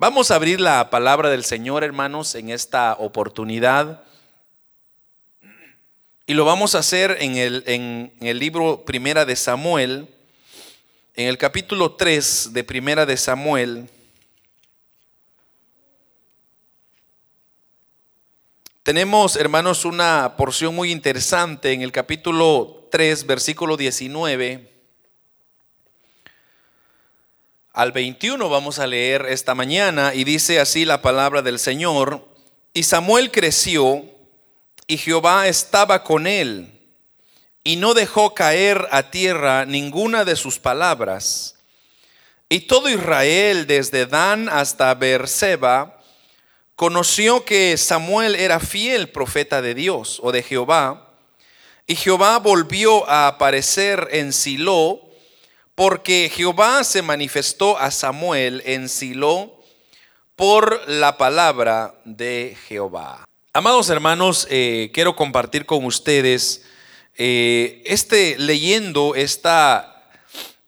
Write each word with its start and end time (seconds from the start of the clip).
Vamos 0.00 0.30
a 0.30 0.36
abrir 0.36 0.62
la 0.62 0.88
palabra 0.88 1.28
del 1.28 1.44
Señor, 1.44 1.84
hermanos, 1.84 2.34
en 2.34 2.48
esta 2.48 2.94
oportunidad. 2.94 4.02
Y 6.24 6.32
lo 6.32 6.46
vamos 6.46 6.74
a 6.74 6.78
hacer 6.78 7.18
en 7.20 7.36
el, 7.36 8.38
libro 8.38 8.86
Primera 8.86 9.26
de 9.26 9.36
Samuel, 9.36 10.08
en 11.16 11.28
el 11.28 11.36
capítulo 11.36 11.96
3 11.96 12.54
de 12.54 12.64
Primera 12.64 13.04
de 13.04 13.18
Samuel. 13.18 13.90
Tenemos, 18.82 19.36
hermanos, 19.36 19.84
una 19.84 20.34
porción 20.38 20.74
muy 20.74 20.92
interesante 20.92 21.72
en 21.72 21.82
el 21.82 21.92
capítulo 21.92 22.88
3, 22.90 23.26
versículo 23.26 23.76
19 23.76 24.79
al 27.72 27.92
21 27.92 28.48
vamos 28.48 28.80
a 28.80 28.86
leer 28.86 29.26
esta 29.28 29.54
mañana 29.54 30.12
y 30.12 30.24
dice 30.24 30.58
así 30.58 30.84
la 30.84 31.02
palabra 31.02 31.40
del 31.40 31.58
Señor. 31.58 32.26
Y 32.72 32.82
Samuel 32.82 33.30
creció 33.30 34.04
y 34.88 34.98
Jehová 34.98 35.46
estaba 35.46 36.02
con 36.02 36.26
él 36.26 36.80
y 37.62 37.76
no 37.76 37.94
dejó 37.94 38.34
caer 38.34 38.88
a 38.90 39.10
tierra 39.10 39.66
ninguna 39.66 40.24
de 40.24 40.34
sus 40.34 40.58
palabras. 40.58 41.56
Y 42.48 42.60
todo 42.60 42.88
Israel, 42.88 43.68
desde 43.68 44.06
Dan 44.06 44.48
hasta 44.48 44.92
Beerseba, 44.94 46.00
conoció 46.74 47.44
que 47.44 47.76
Samuel 47.76 48.34
era 48.34 48.58
fiel 48.58 49.10
profeta 49.10 49.62
de 49.62 49.74
Dios 49.74 50.18
o 50.24 50.32
de 50.32 50.42
Jehová. 50.42 51.12
Y 51.86 51.94
Jehová 51.94 52.38
volvió 52.38 53.08
a 53.08 53.28
aparecer 53.28 54.08
en 54.10 54.32
Silo 54.32 55.09
porque 55.80 56.30
Jehová 56.30 56.84
se 56.84 57.00
manifestó 57.00 57.78
a 57.78 57.90
Samuel 57.90 58.62
en 58.66 58.90
Silo 58.90 59.62
por 60.36 60.86
la 60.86 61.16
palabra 61.16 61.94
de 62.04 62.54
Jehová. 62.68 63.24
Amados 63.54 63.88
hermanos, 63.88 64.46
eh, 64.50 64.90
quiero 64.92 65.16
compartir 65.16 65.64
con 65.64 65.86
ustedes 65.86 66.66
eh, 67.16 67.80
este 67.86 68.36
leyendo 68.38 69.14
esta, 69.14 70.06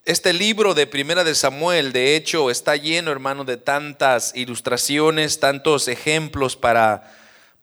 este 0.07 0.33
libro 0.33 0.73
de 0.73 0.87
Primera 0.87 1.25
de 1.25 1.35
Samuel. 1.35 1.93
De 1.93 2.17
hecho, 2.17 2.51
está 2.51 2.77
lleno, 2.77 3.11
hermano, 3.11 3.45
de 3.45 3.59
tantas 3.59 4.35
ilustraciones, 4.35 5.41
tantos 5.41 5.89
ejemplos 5.89 6.57
para 6.57 7.13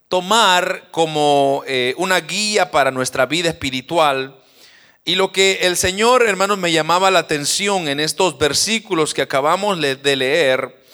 tomar 0.07 0.89
como 0.91 1.63
eh, 1.65 1.95
una 1.97 2.19
guía 2.19 2.69
para 2.69 2.91
nuestra 2.91 3.25
vida 3.25 3.49
espiritual. 3.49 4.38
Y 5.09 5.15
lo 5.15 5.31
que 5.31 5.61
el 5.63 5.75
Señor, 5.75 6.21
hermanos, 6.21 6.59
me 6.59 6.71
llamaba 6.71 7.09
la 7.09 7.17
atención 7.17 7.87
en 7.87 7.99
estos 7.99 8.37
versículos 8.37 9.15
que 9.15 9.23
acabamos 9.23 9.81
de 9.81 10.15
leer 10.15 10.85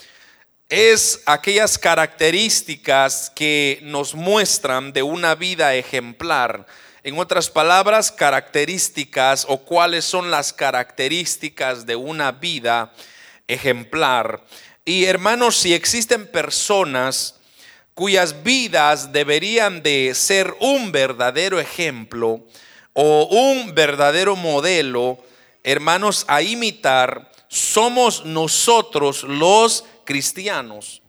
es 0.70 1.22
aquellas 1.26 1.78
características 1.78 3.30
que 3.36 3.80
nos 3.84 4.16
muestran 4.16 4.94
de 4.94 5.04
una 5.04 5.36
vida 5.36 5.76
ejemplar. 5.76 6.66
En 7.04 7.20
otras 7.20 7.50
palabras, 7.50 8.10
características 8.10 9.46
o 9.50 9.58
cuáles 9.58 10.06
son 10.06 10.32
las 10.32 10.54
características 10.54 11.86
de 11.86 11.98
una 11.98 12.32
vida 12.32 12.94
ejemplar. 13.50 14.46
Y 14.86 15.04
hermanos, 15.04 15.58
si 15.58 15.74
existen 15.74 16.26
personas 16.26 17.36
cuyas 17.94 18.44
vidas 18.44 19.12
deberían 19.12 19.84
de 19.84 20.14
ser 20.16 20.56
un 20.62 20.94
verdadero 20.94 21.60
ejemplo, 21.60 22.46
o 22.98 23.28
un 23.30 23.76
verdadero 23.76 24.38
modelo, 24.38 25.20
hermanos, 25.64 26.24
a 26.30 26.42
imitar, 26.42 27.30
somos 27.50 28.24
nosotros 28.24 29.24
los 29.24 29.84
cristianos. 30.06 31.02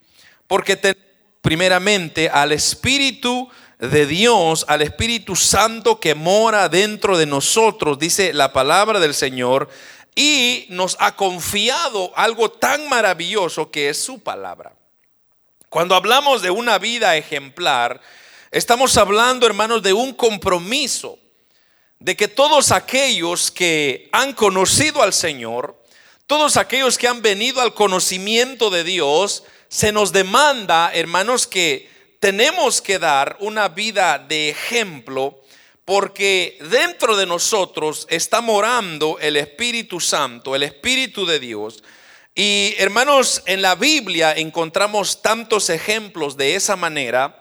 Porque 0.48 0.74
tenemos 0.74 1.06
primeramente 1.40 2.28
al 2.28 2.50
Espíritu 2.50 3.48
de 3.78 4.04
Dios, 4.04 4.64
al 4.66 4.82
Espíritu 4.82 5.36
Santo 5.36 6.00
que 6.00 6.16
mora 6.16 6.68
dentro 6.68 7.16
de 7.16 7.26
nosotros, 7.26 8.00
dice 8.00 8.32
la 8.32 8.52
palabra 8.52 8.98
del 8.98 9.14
Señor, 9.14 9.68
y 10.16 10.66
nos 10.70 10.96
ha 10.98 11.14
confiado 11.14 12.10
algo 12.16 12.50
tan 12.50 12.88
maravilloso 12.88 13.70
que 13.70 13.90
es 13.90 14.02
su 14.02 14.18
palabra. 14.18 14.74
Cuando 15.68 15.94
hablamos 15.94 16.42
de 16.42 16.50
una 16.50 16.78
vida 16.78 17.16
ejemplar, 17.16 18.00
estamos 18.50 18.96
hablando, 18.96 19.46
hermanos, 19.46 19.84
de 19.84 19.92
un 19.92 20.14
compromiso 20.14 21.20
de 21.98 22.16
que 22.16 22.28
todos 22.28 22.72
aquellos 22.72 23.50
que 23.50 24.08
han 24.12 24.32
conocido 24.32 25.02
al 25.02 25.12
Señor, 25.12 25.82
todos 26.26 26.56
aquellos 26.56 26.98
que 26.98 27.08
han 27.08 27.22
venido 27.22 27.60
al 27.60 27.74
conocimiento 27.74 28.70
de 28.70 28.84
Dios, 28.84 29.44
se 29.68 29.92
nos 29.92 30.12
demanda, 30.12 30.90
hermanos, 30.92 31.46
que 31.46 31.88
tenemos 32.20 32.80
que 32.82 32.98
dar 32.98 33.36
una 33.40 33.68
vida 33.68 34.18
de 34.18 34.50
ejemplo 34.50 35.42
porque 35.84 36.58
dentro 36.68 37.16
de 37.16 37.26
nosotros 37.26 38.06
está 38.10 38.40
morando 38.40 39.18
el 39.20 39.36
Espíritu 39.36 40.00
Santo, 40.00 40.56
el 40.56 40.64
Espíritu 40.64 41.24
de 41.24 41.38
Dios. 41.38 41.84
Y 42.34 42.74
hermanos, 42.78 43.42
en 43.46 43.62
la 43.62 43.76
Biblia 43.76 44.32
encontramos 44.32 45.22
tantos 45.22 45.70
ejemplos 45.70 46.36
de 46.36 46.56
esa 46.56 46.74
manera 46.74 47.40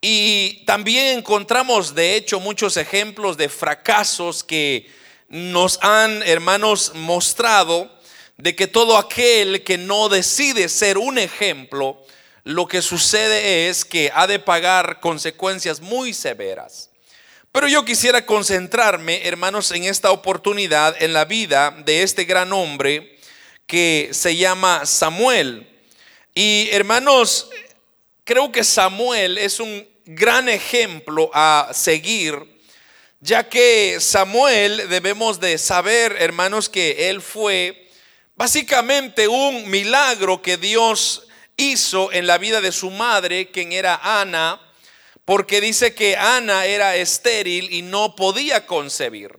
y 0.00 0.64
también 0.66 1.18
encontramos, 1.18 1.94
de 1.94 2.16
hecho, 2.16 2.40
muchos 2.40 2.76
ejemplos 2.76 3.36
de 3.36 3.48
fracasos 3.48 4.44
que 4.44 4.90
nos 5.28 5.78
han, 5.82 6.22
hermanos, 6.22 6.92
mostrado 6.94 7.90
de 8.36 8.54
que 8.54 8.66
todo 8.66 8.98
aquel 8.98 9.64
que 9.64 9.78
no 9.78 10.08
decide 10.08 10.68
ser 10.68 10.98
un 10.98 11.18
ejemplo, 11.18 12.02
lo 12.44 12.68
que 12.68 12.82
sucede 12.82 13.68
es 13.68 13.84
que 13.84 14.10
ha 14.14 14.26
de 14.26 14.38
pagar 14.38 15.00
consecuencias 15.00 15.80
muy 15.80 16.12
severas. 16.12 16.90
Pero 17.50 17.66
yo 17.66 17.84
quisiera 17.84 18.26
concentrarme, 18.26 19.26
hermanos, 19.26 19.70
en 19.70 19.84
esta 19.84 20.10
oportunidad, 20.10 20.94
en 21.02 21.14
la 21.14 21.24
vida 21.24 21.70
de 21.84 22.02
este 22.02 22.24
gran 22.24 22.52
hombre 22.52 23.18
que 23.66 24.10
se 24.12 24.36
llama 24.36 24.84
Samuel. 24.84 25.66
Y 26.34 26.68
hermanos, 26.70 27.48
creo 28.26 28.50
que 28.50 28.64
Samuel 28.64 29.38
es 29.38 29.60
un 29.60 29.88
gran 30.04 30.48
ejemplo 30.48 31.30
a 31.32 31.70
seguir, 31.72 32.34
ya 33.20 33.48
que 33.48 33.98
Samuel 34.00 34.88
debemos 34.88 35.38
de 35.38 35.56
saber, 35.58 36.16
hermanos, 36.18 36.68
que 36.68 37.08
él 37.08 37.22
fue 37.22 37.88
básicamente 38.34 39.28
un 39.28 39.70
milagro 39.70 40.42
que 40.42 40.56
Dios 40.56 41.28
hizo 41.56 42.12
en 42.12 42.26
la 42.26 42.36
vida 42.36 42.60
de 42.60 42.72
su 42.72 42.90
madre, 42.90 43.52
quien 43.52 43.72
era 43.72 44.00
Ana, 44.02 44.60
porque 45.24 45.60
dice 45.60 45.94
que 45.94 46.16
Ana 46.16 46.66
era 46.66 46.96
estéril 46.96 47.72
y 47.72 47.82
no 47.82 48.16
podía 48.16 48.66
concebir. 48.66 49.38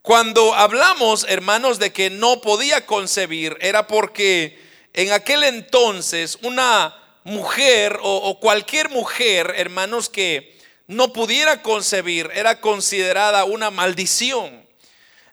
Cuando 0.00 0.54
hablamos, 0.54 1.26
hermanos, 1.28 1.78
de 1.78 1.92
que 1.92 2.08
no 2.08 2.40
podía 2.40 2.86
concebir, 2.86 3.58
era 3.60 3.86
porque 3.86 4.58
en 4.94 5.12
aquel 5.12 5.42
entonces 5.44 6.38
una 6.40 7.05
mujer 7.26 7.98
o, 8.02 8.38
cualquier 8.38 8.88
mujer, 8.88 9.52
hermanos, 9.56 10.08
que 10.08 10.56
no 10.86 11.12
pudiera 11.12 11.60
concebir, 11.60 12.30
era 12.32 12.60
considerada 12.60 13.44
una 13.44 13.72
maldición. 13.72 14.64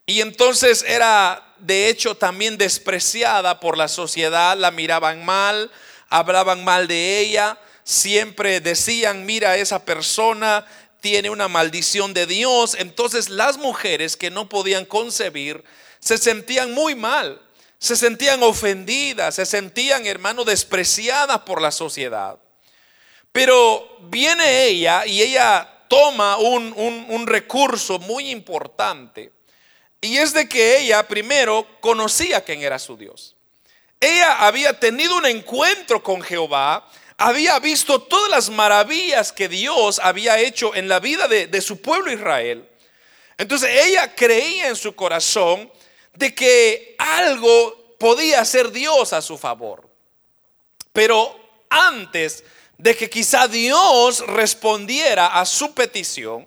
Y 0.08 0.22
entonces 0.22 0.84
era, 0.88 1.54
de 1.60 1.90
hecho, 1.90 2.16
también 2.16 2.58
despreciada 2.58 3.60
por 3.60 3.78
la 3.78 3.88
sociedad, 3.88 4.58
la 4.58 4.72
miraban 4.72 5.24
mal, 5.24 5.70
hablaban 6.10 6.64
mal 6.64 6.88
de 6.88 7.20
ella, 7.20 7.60
siempre 7.84 8.60
decían, 8.60 9.28
mira, 9.28 9.58
esa 9.58 9.86
persona 9.86 10.66
tiene 11.00 11.30
una 11.30 11.48
maldición 11.48 12.16
de 12.16 12.26
Dios. 12.26 12.76
Entonces 12.80 13.30
las 13.30 13.58
mujeres 13.58 14.18
que 14.18 14.32
no 14.32 14.50
podían 14.50 14.86
concebir 14.86 15.64
se 16.00 16.18
sentían 16.18 16.74
muy 16.74 16.96
mal 16.96 17.40
se 17.84 17.98
sentían 17.98 18.42
ofendidas, 18.44 19.36
se 19.36 19.46
sentían, 19.46 20.06
hermano, 20.06 20.46
despreciadas 20.46 21.40
por 21.40 21.62
la 21.62 21.70
sociedad. 21.70 22.40
Pero 23.34 23.98
viene 24.04 24.64
ella 24.64 25.06
y 25.06 25.22
ella 25.22 25.70
toma 25.90 26.38
un, 26.38 26.74
un, 26.78 27.28
recurso 27.28 28.00
muy 28.00 28.30
importante. 28.30 29.34
Y 30.00 30.16
es 30.16 30.32
de 30.32 30.48
que 30.48 30.78
ella 30.78 31.06
primero 31.06 31.68
conocía 31.82 32.40
quién 32.46 32.62
era 32.62 32.80
su 32.80 32.96
Dios. 32.96 33.36
Ella 34.00 34.48
había 34.48 34.80
tenido 34.80 35.18
un 35.18 35.26
encuentro 35.26 36.02
con 36.02 36.22
Jehová, 36.22 36.90
había 37.18 37.60
visto 37.60 38.02
todas 38.02 38.32
las 38.32 38.50
maravillas 38.50 39.34
que 39.34 39.50
Dios 39.50 40.00
había 40.02 40.40
hecho 40.40 40.74
en 40.74 40.88
la 40.88 41.02
vida 41.02 41.28
de, 41.28 41.48
de 41.48 41.60
su 41.60 41.82
pueblo 41.82 42.14
Israel. 42.14 42.66
Entonces 43.38 43.70
ella 43.88 44.16
creía 44.16 44.70
en 44.70 44.78
su 44.78 44.96
corazón 44.96 45.70
de 46.14 46.34
que 46.34 46.96
algo 46.98 47.83
podía 48.04 48.42
hacer 48.42 48.74
Dios 48.74 49.14
a 49.14 49.22
su 49.22 49.38
favor. 49.38 49.90
Pero 50.92 51.40
antes 51.70 52.44
de 52.78 52.98
que 52.98 53.10
quizá 53.10 53.48
Dios 53.48 54.28
respondiera 54.28 55.40
a 55.40 55.46
su 55.46 55.74
petición, 55.74 56.46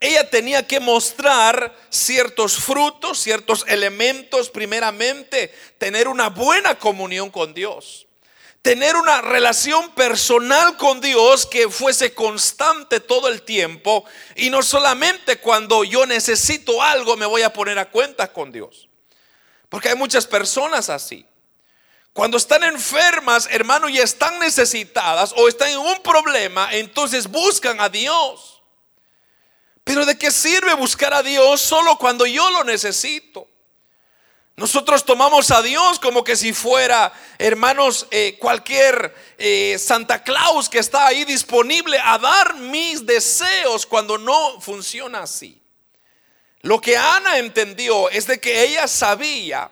ella 0.00 0.30
tenía 0.30 0.66
que 0.66 0.80
mostrar 0.80 1.76
ciertos 1.90 2.56
frutos, 2.56 3.18
ciertos 3.20 3.66
elementos, 3.68 4.48
primeramente, 4.48 5.54
tener 5.76 6.08
una 6.08 6.30
buena 6.30 6.78
comunión 6.78 7.28
con 7.30 7.52
Dios. 7.52 8.06
tener 8.62 8.96
una 8.96 9.20
relación 9.20 9.94
personal 9.94 10.76
con 10.76 11.00
Dios 11.00 11.46
que 11.46 11.68
fuese 11.68 12.14
constante 12.14 12.98
todo 12.98 13.28
el 13.28 13.42
tiempo 13.42 14.04
y 14.34 14.50
no 14.50 14.60
solamente 14.60 15.38
cuando 15.38 15.84
yo 15.84 16.04
necesito 16.04 16.82
algo 16.82 17.16
me 17.16 17.26
voy 17.26 17.42
a 17.42 17.52
poner 17.52 17.78
a 17.78 17.88
cuenta 17.88 18.32
con 18.32 18.50
Dios. 18.50 18.85
Porque 19.76 19.90
hay 19.90 19.94
muchas 19.94 20.26
personas 20.26 20.88
así. 20.88 21.26
Cuando 22.14 22.38
están 22.38 22.64
enfermas, 22.64 23.46
hermano, 23.50 23.90
y 23.90 23.98
están 23.98 24.38
necesitadas 24.38 25.34
o 25.36 25.48
están 25.48 25.68
en 25.68 25.76
un 25.76 26.02
problema, 26.02 26.72
entonces 26.72 27.28
buscan 27.28 27.78
a 27.78 27.90
Dios. 27.90 28.62
Pero 29.84 30.06
¿de 30.06 30.16
qué 30.16 30.30
sirve 30.30 30.72
buscar 30.72 31.12
a 31.12 31.22
Dios 31.22 31.60
solo 31.60 31.98
cuando 31.98 32.24
yo 32.24 32.48
lo 32.52 32.64
necesito? 32.64 33.46
Nosotros 34.56 35.04
tomamos 35.04 35.50
a 35.50 35.60
Dios 35.60 35.98
como 35.98 36.24
que 36.24 36.36
si 36.36 36.54
fuera, 36.54 37.12
hermanos, 37.36 38.06
eh, 38.10 38.38
cualquier 38.40 39.14
eh, 39.36 39.76
Santa 39.78 40.22
Claus 40.22 40.70
que 40.70 40.78
está 40.78 41.06
ahí 41.06 41.26
disponible 41.26 41.98
a 42.02 42.16
dar 42.16 42.54
mis 42.54 43.04
deseos 43.04 43.84
cuando 43.84 44.16
no 44.16 44.58
funciona 44.58 45.18
así. 45.18 45.60
Lo 46.66 46.80
que 46.80 46.96
Ana 46.96 47.38
entendió 47.38 48.10
es 48.10 48.26
de 48.26 48.40
que 48.40 48.64
ella 48.64 48.88
sabía 48.88 49.70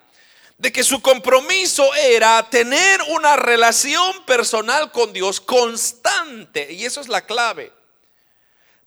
de 0.59 0.71
que 0.71 0.85
su 0.85 1.03
compromiso 1.03 1.93
era 1.93 2.49
tener 2.49 3.03
una 3.09 3.35
relación 3.35 4.25
personal 4.25 4.93
con 4.93 5.13
Dios 5.13 5.41
constante. 5.41 6.73
Y 6.73 6.85
eso 6.85 7.01
es 7.01 7.09
la 7.09 7.27
clave 7.27 7.73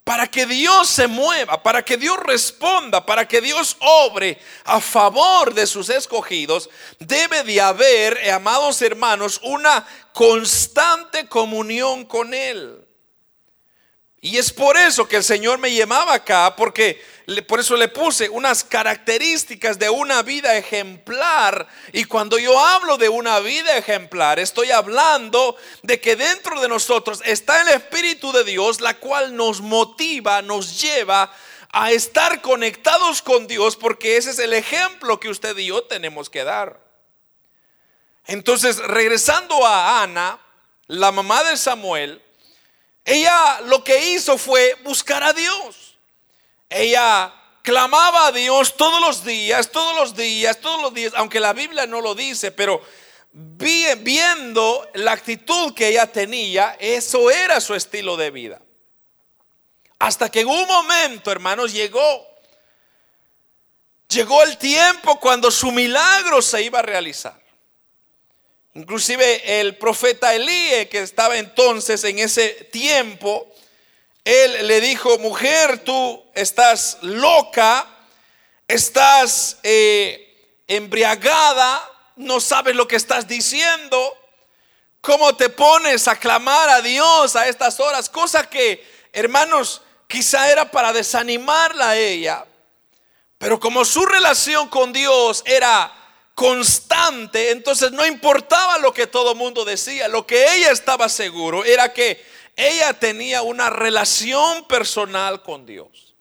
para 0.04 0.26
que 0.26 0.46
Dios 0.46 0.88
se 0.88 1.06
mueva, 1.06 1.62
para 1.62 1.84
que 1.84 1.98
Dios 1.98 2.18
responda, 2.20 3.04
para 3.04 3.28
que 3.28 3.42
Dios 3.42 3.76
obre 3.80 4.40
a 4.64 4.80
favor 4.80 5.52
de 5.52 5.66
sus 5.66 5.90
escogidos, 5.90 6.70
debe 6.98 7.44
de 7.44 7.60
haber, 7.60 8.16
eh, 8.22 8.32
amados 8.32 8.80
hermanos, 8.80 9.38
una 9.42 9.86
constante 10.14 11.28
comunión 11.28 12.06
con 12.06 12.32
Él. 12.32 12.87
Y 14.20 14.36
es 14.36 14.52
por 14.52 14.76
eso 14.76 15.06
que 15.06 15.16
el 15.16 15.24
Señor 15.24 15.58
me 15.58 15.72
llamaba 15.72 16.14
acá, 16.14 16.56
porque 16.56 17.00
por 17.46 17.60
eso 17.60 17.76
le 17.76 17.86
puse 17.86 18.28
unas 18.28 18.64
características 18.64 19.78
de 19.78 19.88
una 19.90 20.22
vida 20.22 20.56
ejemplar. 20.56 21.68
Y 21.92 22.04
cuando 22.04 22.36
yo 22.36 22.58
hablo 22.58 22.96
de 22.96 23.08
una 23.08 23.38
vida 23.38 23.76
ejemplar, 23.76 24.40
estoy 24.40 24.72
hablando 24.72 25.56
de 25.82 26.00
que 26.00 26.16
dentro 26.16 26.60
de 26.60 26.68
nosotros 26.68 27.22
está 27.24 27.60
el 27.60 27.68
Espíritu 27.68 28.32
de 28.32 28.42
Dios, 28.42 28.80
la 28.80 28.94
cual 28.94 29.36
nos 29.36 29.60
motiva, 29.60 30.42
nos 30.42 30.80
lleva 30.80 31.32
a 31.70 31.92
estar 31.92 32.40
conectados 32.40 33.22
con 33.22 33.46
Dios, 33.46 33.76
porque 33.76 34.16
ese 34.16 34.30
es 34.30 34.40
el 34.40 34.52
ejemplo 34.52 35.20
que 35.20 35.28
usted 35.28 35.56
y 35.58 35.66
yo 35.66 35.84
tenemos 35.84 36.28
que 36.28 36.42
dar. 36.42 36.80
Entonces, 38.26 38.78
regresando 38.78 39.64
a 39.64 40.02
Ana, 40.02 40.40
la 40.88 41.12
mamá 41.12 41.44
de 41.44 41.56
Samuel, 41.56 42.20
ella 43.08 43.62
lo 43.62 43.82
que 43.82 44.10
hizo 44.10 44.36
fue 44.36 44.76
buscar 44.84 45.22
a 45.22 45.32
Dios. 45.32 45.96
Ella 46.68 47.32
clamaba 47.62 48.26
a 48.26 48.32
Dios 48.32 48.76
todos 48.76 49.00
los 49.00 49.24
días, 49.24 49.70
todos 49.70 49.96
los 49.96 50.14
días, 50.14 50.60
todos 50.60 50.82
los 50.82 50.92
días, 50.92 51.14
aunque 51.16 51.40
la 51.40 51.54
Biblia 51.54 51.86
no 51.86 52.02
lo 52.02 52.14
dice, 52.14 52.52
pero 52.52 52.82
viendo 53.32 54.86
la 54.92 55.12
actitud 55.12 55.72
que 55.72 55.88
ella 55.88 56.12
tenía, 56.12 56.76
eso 56.78 57.30
era 57.30 57.62
su 57.62 57.74
estilo 57.74 58.18
de 58.18 58.30
vida. 58.30 58.60
Hasta 59.98 60.30
que 60.30 60.40
en 60.40 60.48
un 60.48 60.66
momento, 60.66 61.32
hermanos, 61.32 61.72
llegó, 61.72 62.26
llegó 64.10 64.42
el 64.42 64.58
tiempo 64.58 65.18
cuando 65.18 65.50
su 65.50 65.72
milagro 65.72 66.42
se 66.42 66.60
iba 66.62 66.80
a 66.80 66.82
realizar. 66.82 67.37
Inclusive 68.78 69.60
el 69.60 69.76
profeta 69.76 70.32
Elías, 70.32 70.86
que 70.86 71.00
estaba 71.00 71.36
entonces 71.36 72.04
en 72.04 72.20
ese 72.20 72.50
tiempo, 72.70 73.52
él 74.24 74.68
le 74.68 74.80
dijo, 74.80 75.18
mujer, 75.18 75.80
tú 75.80 76.24
estás 76.32 76.98
loca, 77.02 77.88
estás 78.68 79.58
eh, 79.64 80.62
embriagada, 80.68 81.90
no 82.14 82.38
sabes 82.38 82.76
lo 82.76 82.86
que 82.86 82.94
estás 82.94 83.26
diciendo. 83.26 84.16
¿Cómo 85.00 85.34
te 85.34 85.48
pones 85.48 86.06
a 86.06 86.14
clamar 86.14 86.68
a 86.68 86.80
Dios 86.80 87.34
a 87.34 87.48
estas 87.48 87.80
horas? 87.80 88.08
Cosa 88.08 88.48
que, 88.48 88.88
hermanos, 89.12 89.82
quizá 90.06 90.52
era 90.52 90.70
para 90.70 90.92
desanimarla 90.92 91.90
a 91.90 91.96
ella. 91.96 92.46
Pero 93.38 93.58
como 93.58 93.84
su 93.84 94.06
relación 94.06 94.68
con 94.68 94.92
Dios 94.92 95.42
era 95.46 95.92
constante, 96.38 97.50
entonces 97.50 97.90
no 97.90 98.06
importaba 98.06 98.78
lo 98.78 98.94
que 98.94 99.08
todo 99.08 99.34
mundo 99.34 99.64
decía. 99.64 100.06
Lo 100.06 100.24
que 100.24 100.54
ella 100.54 100.70
estaba 100.70 101.08
seguro 101.08 101.64
era 101.64 101.92
que 101.92 102.24
ella 102.54 102.92
tenía 102.92 103.42
una 103.42 103.70
relación 103.70 104.64
personal 104.68 105.42
con 105.42 105.66
Dios. 105.66 106.14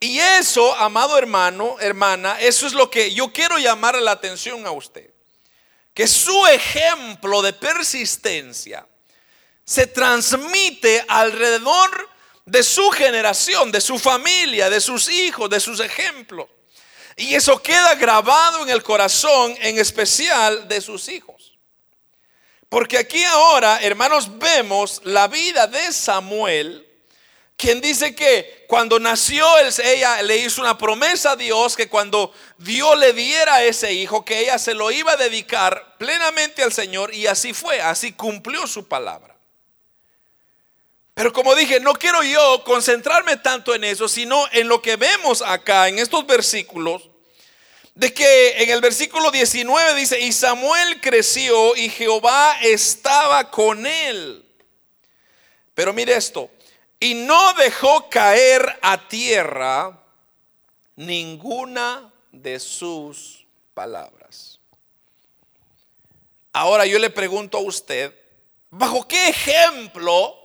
Y 0.00 0.18
eso, 0.18 0.74
amado 0.76 1.18
hermano, 1.18 1.76
hermana, 1.78 2.40
eso 2.40 2.66
es 2.66 2.72
lo 2.72 2.90
que 2.90 3.12
yo 3.12 3.30
quiero 3.34 3.58
llamar 3.58 4.00
la 4.00 4.12
atención 4.12 4.66
a 4.66 4.70
usted. 4.70 5.10
Que 5.92 6.06
su 6.06 6.46
ejemplo 6.46 7.42
de 7.42 7.52
persistencia 7.52 8.86
se 9.62 9.88
transmite 9.88 11.04
alrededor 11.06 12.08
de 12.46 12.62
su 12.62 12.88
generación, 12.92 13.70
de 13.72 13.82
su 13.82 13.98
familia, 13.98 14.70
de 14.70 14.80
sus 14.80 15.10
hijos, 15.10 15.50
de 15.50 15.60
sus 15.60 15.80
ejemplos. 15.80 16.46
Y 17.16 17.34
eso 17.34 17.62
queda 17.62 17.94
grabado 17.94 18.62
en 18.62 18.70
el 18.70 18.82
corazón, 18.82 19.54
en 19.60 19.78
especial 19.78 20.66
de 20.68 20.80
sus 20.80 21.08
hijos. 21.08 21.58
Porque 22.68 22.96
aquí 22.96 23.22
ahora, 23.24 23.80
hermanos, 23.82 24.38
vemos 24.38 25.02
la 25.04 25.28
vida 25.28 25.66
de 25.66 25.92
Samuel, 25.92 26.88
quien 27.56 27.80
dice 27.80 28.14
que 28.14 28.64
cuando 28.66 28.98
nació 28.98 29.46
ella 29.84 30.22
le 30.22 30.38
hizo 30.38 30.62
una 30.62 30.78
promesa 30.78 31.32
a 31.32 31.36
Dios 31.36 31.76
que 31.76 31.88
cuando 31.88 32.32
Dios 32.56 32.98
le 32.98 33.12
diera 33.12 33.62
ese 33.62 33.92
hijo, 33.92 34.24
que 34.24 34.40
ella 34.40 34.58
se 34.58 34.74
lo 34.74 34.90
iba 34.90 35.12
a 35.12 35.16
dedicar 35.16 35.96
plenamente 35.98 36.62
al 36.62 36.72
Señor 36.72 37.14
y 37.14 37.26
así 37.26 37.52
fue, 37.52 37.80
así 37.80 38.12
cumplió 38.12 38.66
su 38.66 38.88
palabra. 38.88 39.31
Pero 41.14 41.32
como 41.32 41.54
dije, 41.54 41.78
no 41.80 41.92
quiero 41.94 42.22
yo 42.22 42.64
concentrarme 42.64 43.36
tanto 43.36 43.74
en 43.74 43.84
eso, 43.84 44.08
sino 44.08 44.44
en 44.52 44.68
lo 44.68 44.80
que 44.80 44.96
vemos 44.96 45.42
acá 45.42 45.88
en 45.88 45.98
estos 45.98 46.26
versículos, 46.26 47.10
de 47.94 48.14
que 48.14 48.62
en 48.62 48.70
el 48.70 48.80
versículo 48.80 49.30
19 49.30 49.94
dice, 49.94 50.18
y 50.18 50.32
Samuel 50.32 51.00
creció 51.00 51.76
y 51.76 51.90
Jehová 51.90 52.56
estaba 52.62 53.50
con 53.50 53.86
él. 53.86 54.44
Pero 55.74 55.92
mire 55.92 56.16
esto, 56.16 56.50
y 56.98 57.14
no 57.14 57.52
dejó 57.54 58.08
caer 58.08 58.78
a 58.80 59.08
tierra 59.08 60.00
ninguna 60.96 62.10
de 62.30 62.58
sus 62.58 63.46
palabras. 63.74 64.60
Ahora 66.54 66.86
yo 66.86 66.98
le 66.98 67.10
pregunto 67.10 67.58
a 67.58 67.62
usted, 67.62 68.14
¿bajo 68.70 69.06
qué 69.06 69.28
ejemplo 69.28 70.41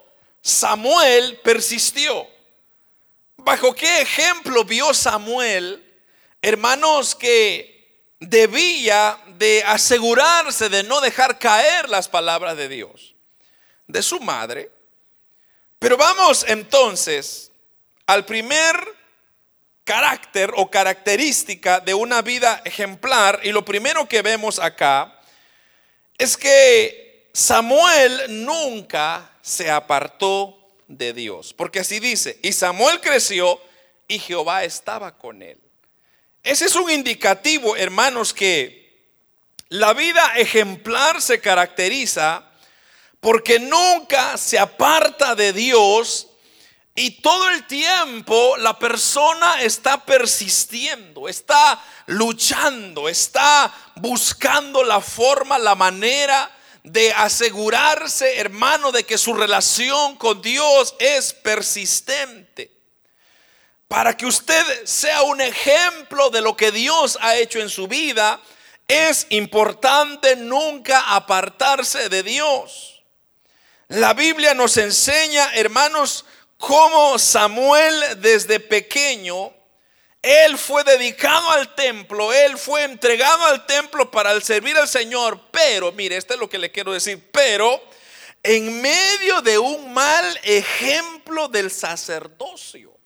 Samuel 0.48 1.40
persistió? 1.44 2.28
¿Bajo 3.38 3.74
qué 3.74 4.02
ejemplo 4.02 4.64
vio 4.64 4.94
Samuel 4.94 5.84
hermanos, 6.42 7.16
que 7.16 7.78
debía 8.20 9.20
de 9.38 9.64
asegurarse 9.66 10.70
de 10.70 10.84
no 10.84 11.02
dejar 11.02 11.38
caer 11.40 11.90
las 11.90 12.08
palabras 12.08 12.58
de 12.58 12.70
Dios, 12.70 13.16
de 13.88 14.02
su 14.02 14.20
madre. 14.20 14.72
Pero 15.80 15.98
vamos 15.98 16.46
entonces 16.48 17.52
al 18.06 18.26
primer 18.26 18.76
carácter 19.84 20.52
o 20.56 20.70
característica 20.70 21.80
de 21.80 21.94
una 21.94 22.22
vida 22.22 22.62
ejemplar 22.66 23.40
y 23.44 23.52
lo 23.52 23.64
primero 23.64 24.08
que 24.08 24.22
vemos 24.22 24.60
acá 24.60 25.20
es 26.18 26.36
que 26.36 27.30
Samuel 27.34 28.44
nunca 28.46 29.37
se 29.48 29.72
apartó 29.72 30.58
de 30.88 31.14
Dios, 31.14 31.54
porque 31.54 31.80
así 31.80 32.02
dice, 32.02 32.38
y 32.44 32.52
Samuel 32.52 33.00
creció 33.00 33.62
y 34.06 34.20
Jehová 34.20 34.66
estaba 34.66 35.18
con 35.18 35.42
él. 35.42 35.58
Ese 36.44 36.66
es 36.66 36.76
un 36.76 36.92
indicativo, 36.92 37.78
hermanos, 37.78 38.34
que 38.34 39.08
la 39.70 39.94
vida 39.94 40.34
ejemplar 40.36 41.22
se 41.22 41.40
caracteriza 41.40 42.44
porque 43.22 43.58
nunca 43.58 44.36
se 44.36 44.60
aparta 44.60 45.34
de 45.34 45.54
Dios 45.54 46.28
y 46.94 47.22
todo 47.22 47.50
el 47.50 47.66
tiempo 47.68 48.58
la 48.58 48.78
persona 48.78 49.62
está 49.62 50.04
persistiendo, 50.04 51.30
está 51.30 51.82
luchando, 52.08 53.08
está 53.08 53.74
buscando 53.96 54.84
la 54.84 55.00
forma, 55.00 55.58
la 55.58 55.76
manera 55.76 56.52
de 56.92 57.12
asegurarse, 57.14 58.38
hermano, 58.38 58.92
de 58.92 59.04
que 59.04 59.18
su 59.18 59.34
relación 59.34 60.16
con 60.16 60.42
Dios 60.42 60.96
es 61.00 61.34
persistente 61.34 62.78
para 63.88 64.18
que 64.18 64.26
usted 64.26 64.86
sea 64.86 65.22
un 65.24 65.40
ejemplo 65.40 66.30
de 66.30 66.42
lo 66.42 66.58
que 66.58 66.72
Dios 66.72 67.18
ha 67.22 67.36
hecho 67.38 67.60
en 67.60 67.70
su 67.70 67.88
vida, 67.88 68.42
es 68.88 69.28
importante 69.30 70.36
nunca 70.36 71.16
apartarse 71.16 72.10
de 72.10 72.24
Dios. 72.24 73.02
La 73.88 74.14
Biblia 74.14 74.54
nos 74.54 74.76
enseña, 74.78 75.54
hermanos, 75.56 76.26
cómo 76.58 77.18
Samuel 77.18 78.22
desde 78.22 78.60
pequeño, 78.60 79.54
él 80.22 80.58
fue 80.58 80.84
dedicado 80.84 81.52
al 81.52 81.74
templo, 81.76 82.34
él 82.34 82.58
fue 82.58 82.84
entregado 82.84 83.46
al 83.46 83.66
templo 83.66 84.10
para 84.12 84.40
servir 84.42 84.78
al 84.78 84.88
Señor, 84.88 85.40
pero, 85.52 85.92
mire, 85.92 86.18
esto 86.18 86.34
es 86.34 86.40
lo 86.40 86.50
que 86.50 86.58
le 86.58 86.72
quiero 86.72 86.92
decir, 86.92 87.30
pero 87.32 87.82
en 88.44 88.82
medio 88.82 89.42
de 89.42 89.58
un 89.58 89.94
mal 89.94 90.40
ejemplo 90.44 91.48
del 91.48 91.70
sacerdocio. 91.72 92.98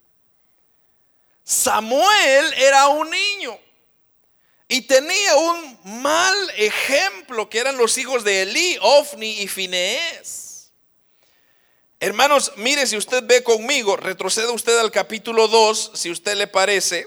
Samuel 1.44 2.52
era 2.54 2.88
un 2.88 3.10
niño 3.10 3.58
y 4.68 4.82
tenía 4.82 5.36
un 5.36 5.78
mal 6.00 6.50
ejemplo 6.56 7.50
que 7.50 7.58
eran 7.58 7.76
los 7.76 7.98
hijos 7.98 8.24
de 8.24 8.42
Elí, 8.42 8.78
Ofni 8.80 9.42
y 9.42 9.48
Finees. 9.48 10.41
Hermanos, 12.02 12.54
mire 12.56 12.84
si 12.88 12.96
usted 12.96 13.22
ve 13.22 13.44
conmigo, 13.44 13.96
retroceda 13.96 14.50
usted 14.50 14.76
al 14.76 14.90
capítulo 14.90 15.46
2, 15.46 15.92
si 15.94 16.10
usted 16.10 16.34
le 16.34 16.48
parece. 16.48 17.06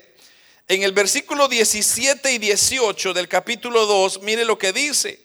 En 0.70 0.84
el 0.84 0.94
versículo 0.94 1.50
17 1.50 2.32
y 2.32 2.38
18 2.38 3.14
del 3.14 3.28
capítulo 3.28 3.86
2, 3.88 4.22
mire 4.22 4.46
lo 4.46 4.58
que 4.58 4.72
dice. 4.72 5.20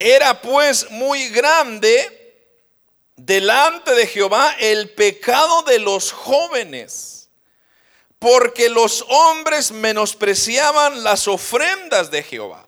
Era 0.00 0.42
pues 0.42 0.90
muy 0.90 1.28
grande 1.28 2.50
delante 3.14 3.94
de 3.94 4.04
Jehová 4.08 4.56
el 4.58 4.90
pecado 4.90 5.62
de 5.62 5.78
los 5.78 6.10
jóvenes, 6.10 7.30
porque 8.18 8.68
los 8.68 9.04
hombres 9.06 9.70
menospreciaban 9.70 11.04
las 11.04 11.28
ofrendas 11.28 12.10
de 12.10 12.24
Jehová. 12.24 12.66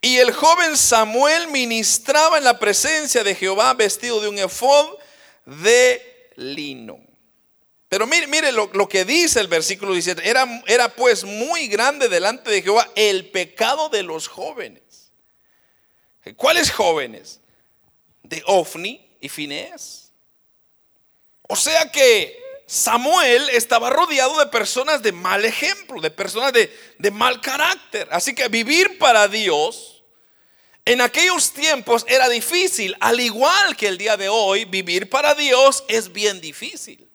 Y 0.00 0.18
el 0.18 0.32
joven 0.32 0.76
Samuel 0.76 1.48
ministraba 1.48 2.38
en 2.38 2.44
la 2.44 2.58
presencia 2.58 3.24
de 3.24 3.34
Jehová 3.34 3.74
vestido 3.74 4.20
de 4.20 4.28
un 4.28 4.38
efod 4.38 4.96
de 5.44 6.30
lino. 6.36 7.00
Pero 7.88 8.06
mire, 8.06 8.26
mire 8.26 8.52
lo, 8.52 8.70
lo, 8.74 8.88
que 8.88 9.04
dice 9.04 9.40
el 9.40 9.48
versículo 9.48 9.92
17. 9.92 10.28
Era, 10.28 10.62
era 10.66 10.94
pues 10.94 11.24
muy 11.24 11.68
grande 11.68 12.08
delante 12.08 12.50
de 12.50 12.62
Jehová 12.62 12.88
el 12.94 13.30
pecado 13.30 13.88
de 13.88 14.02
los 14.02 14.28
jóvenes. 14.28 14.82
¿Cuáles 16.36 16.70
jóvenes? 16.70 17.40
De 18.22 18.42
Ofni 18.46 19.16
y 19.20 19.28
Finés. 19.28 20.12
O 21.48 21.56
sea 21.56 21.90
que 21.90 22.47
Samuel 22.68 23.48
estaba 23.48 23.88
rodeado 23.88 24.38
de 24.38 24.46
personas 24.48 25.02
de 25.02 25.10
mal 25.10 25.46
ejemplo, 25.46 26.02
de 26.02 26.10
personas 26.10 26.52
de, 26.52 27.10
mal 27.10 27.40
carácter. 27.40 28.06
Así 28.12 28.34
que 28.34 28.46
vivir 28.48 28.98
para 28.98 29.26
Dios 29.26 30.04
en 30.84 31.00
aquellos 31.00 31.54
tiempos 31.54 32.04
era 32.06 32.28
difícil, 32.28 32.94
al 33.00 33.20
igual 33.20 33.74
que 33.74 33.88
el 33.88 33.96
día 33.96 34.18
de 34.18 34.28
hoy, 34.28 34.66
vivir 34.66 35.08
para 35.08 35.34
Dios 35.34 35.82
es 35.88 36.12
bien 36.12 36.42
difícil. 36.42 37.10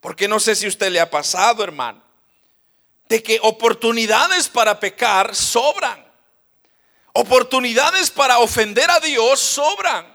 Porque 0.00 0.26
no 0.26 0.40
sé 0.40 0.56
si 0.56 0.66
usted 0.66 0.90
le 0.90 1.00
ha 1.00 1.10
pasado, 1.10 1.62
hermano, 1.62 2.02
de 3.10 3.22
que 3.22 3.38
oportunidades 3.42 4.48
para 4.48 4.80
pecar 4.80 5.34
sobran. 5.34 6.02
Oportunidades 7.12 8.10
para 8.10 8.38
ofender 8.38 8.90
a 8.90 9.00
Dios 9.00 9.38
sobran. 9.38 10.13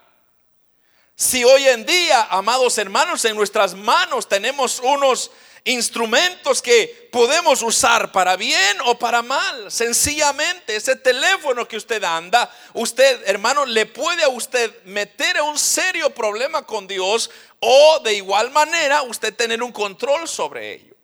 Si 1.19 1.43
hoy 1.43 1.67
en 1.67 1.85
día, 1.85 2.29
amados 2.31 2.77
hermanos, 2.77 3.25
en 3.25 3.35
nuestras 3.35 3.73
manos 3.73 4.29
tenemos 4.29 4.79
unos 4.79 5.31
instrumentos 5.65 6.61
que 6.61 7.09
podemos 7.11 7.61
usar 7.61 8.13
para 8.13 8.37
bien 8.37 8.77
o 8.85 8.97
para 8.97 9.21
mal. 9.21 9.69
Sencillamente, 9.69 10.77
ese 10.77 10.95
teléfono 10.95 11.67
que 11.67 11.75
usted 11.75 12.01
anda, 12.05 12.49
usted, 12.71 13.21
hermano, 13.25 13.65
le 13.65 13.85
puede 13.85 14.23
a 14.23 14.29
usted 14.29 14.73
meter 14.85 15.39
a 15.39 15.43
un 15.43 15.59
serio 15.59 16.09
problema 16.11 16.65
con 16.65 16.87
Dios 16.87 17.29
o 17.59 17.99
de 17.99 18.13
igual 18.13 18.49
manera 18.51 19.01
usted 19.01 19.35
tener 19.35 19.61
un 19.61 19.73
control 19.73 20.25
sobre 20.25 20.71
ello. 20.75 20.95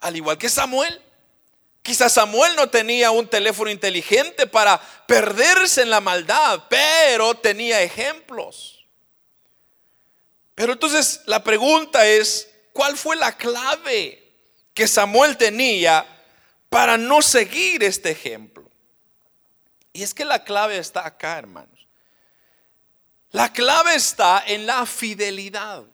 Al 0.00 0.16
igual 0.16 0.36
que 0.36 0.50
Samuel. 0.50 1.02
Quizás 1.80 2.12
Samuel 2.12 2.54
no 2.56 2.68
tenía 2.68 3.10
un 3.10 3.26
teléfono 3.26 3.70
inteligente 3.70 4.46
para 4.46 4.78
perderse 5.06 5.80
en 5.80 5.88
la 5.88 6.02
maldad, 6.02 6.64
pero 6.68 7.34
tenía 7.36 7.80
ejemplos. 7.80 8.77
Pero 10.58 10.72
entonces 10.72 11.20
la 11.26 11.44
pregunta 11.44 12.04
es, 12.04 12.48
¿cuál 12.72 12.96
fue 12.96 13.14
la 13.14 13.36
clave 13.36 14.20
que 14.74 14.88
Samuel 14.88 15.36
tenía 15.36 16.04
para 16.68 16.96
no 16.96 17.22
seguir 17.22 17.84
este 17.84 18.10
ejemplo? 18.10 18.68
Y 19.92 20.02
es 20.02 20.12
que 20.12 20.24
la 20.24 20.42
clave 20.42 20.76
está 20.76 21.06
acá, 21.06 21.38
hermanos. 21.38 21.86
La 23.30 23.52
clave 23.52 23.94
está 23.94 24.42
en 24.48 24.66
la 24.66 24.84
fidelidad. 24.84 25.84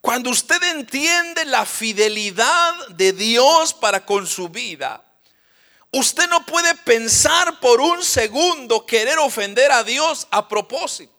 Cuando 0.00 0.30
usted 0.30 0.60
entiende 0.64 1.44
la 1.44 1.64
fidelidad 1.66 2.88
de 2.88 3.12
Dios 3.12 3.74
para 3.74 4.04
con 4.04 4.26
su 4.26 4.48
vida, 4.48 5.04
usted 5.92 6.28
no 6.28 6.44
puede 6.44 6.74
pensar 6.74 7.60
por 7.60 7.80
un 7.80 8.02
segundo 8.02 8.84
querer 8.84 9.20
ofender 9.20 9.70
a 9.70 9.84
Dios 9.84 10.26
a 10.32 10.48
propósito. 10.48 11.17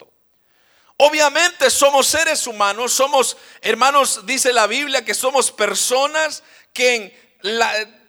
Obviamente 1.01 1.69
somos 1.69 2.07
seres 2.07 2.45
humanos, 2.45 2.91
somos 2.91 3.37
hermanos, 3.61 4.25
dice 4.25 4.51
la 4.51 4.67
Biblia, 4.67 5.05
que 5.05 5.13
somos 5.13 5.49
personas 5.49 6.43
que 6.73 7.17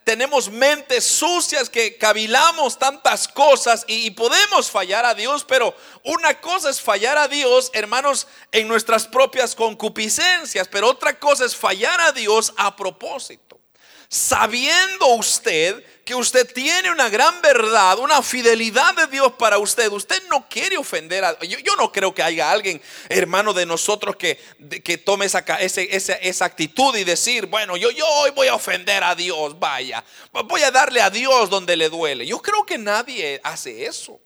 tenemos 0.02 0.50
mentes 0.50 1.04
sucias 1.04 1.70
que 1.70 1.97
cavilamos 1.99 2.80
tantas 2.80 3.28
cosas 3.28 3.85
y, 3.87 4.11
podemos 4.11 4.73
fallar 4.73 5.04
a 5.04 5.14
Dios, 5.14 5.44
pero 5.44 5.73
una 6.02 6.40
cosa 6.40 6.68
es 6.68 6.80
fallar 6.80 7.16
a 7.16 7.28
Dios, 7.28 7.70
hermanos, 7.75 8.26
en 8.50 8.66
nuestras 8.66 9.06
propias 9.06 9.54
concupiscencias, 9.54 10.66
pero 10.66 10.88
otra 10.88 11.16
cosa 11.16 11.44
es 11.44 11.54
fallar 11.54 12.00
a 12.00 12.11
Dios 12.11 12.52
a 12.56 12.75
propósito. 12.75 13.50
Sabiendo 14.12 15.07
usted 15.14 15.85
que 16.05 16.17
usted 16.17 16.52
tiene 16.52 16.90
una 16.90 17.09
gran 17.09 17.40
verdad, 17.40 17.97
una 18.00 18.21
fidelidad 18.23 18.93
de 18.97 19.07
Dios 19.07 19.35
para 19.35 19.57
usted. 19.59 19.87
Usted 19.93 20.21
no 20.29 20.49
quiere 20.49 20.76
ofender 20.76 21.25
a 21.25 21.38
yo, 21.45 21.61
yo 21.61 21.76
no 21.76 21.93
creo 21.93 22.12
que 22.12 22.21
haya 22.21 22.50
alguien, 22.50 22.83
hermano 23.09 23.52
de 23.52 23.67
nosotros, 23.67 24.17
que, 24.17 24.37
que 24.83 24.99
tome 24.99 25.26
esa, 25.26 25.38
esa, 25.61 25.83
esa, 25.83 26.45
actitud 26.45 26.97
y 26.97 27.05
decir, 27.05 27.47
bueno, 27.47 27.76
yo, 27.76 27.93
yo 27.93 28.05
hoy 28.05 28.33
voy 28.33 28.49
a 28.49 28.57
ofender 28.57 29.05
a 29.05 29.14
Dios, 29.14 29.57
vaya, 29.61 30.05
voy 30.45 30.64
a 30.64 30.73
darle 30.73 31.00
a 31.00 31.11
Dios 31.11 31.49
donde 31.49 31.76
le 31.76 31.88
duele. 31.88 32.26
Yo 32.26 32.43
creo 32.43 32.67
que 32.67 32.79
nadie 32.79 33.40
hace 33.45 33.87
eso 33.87 34.21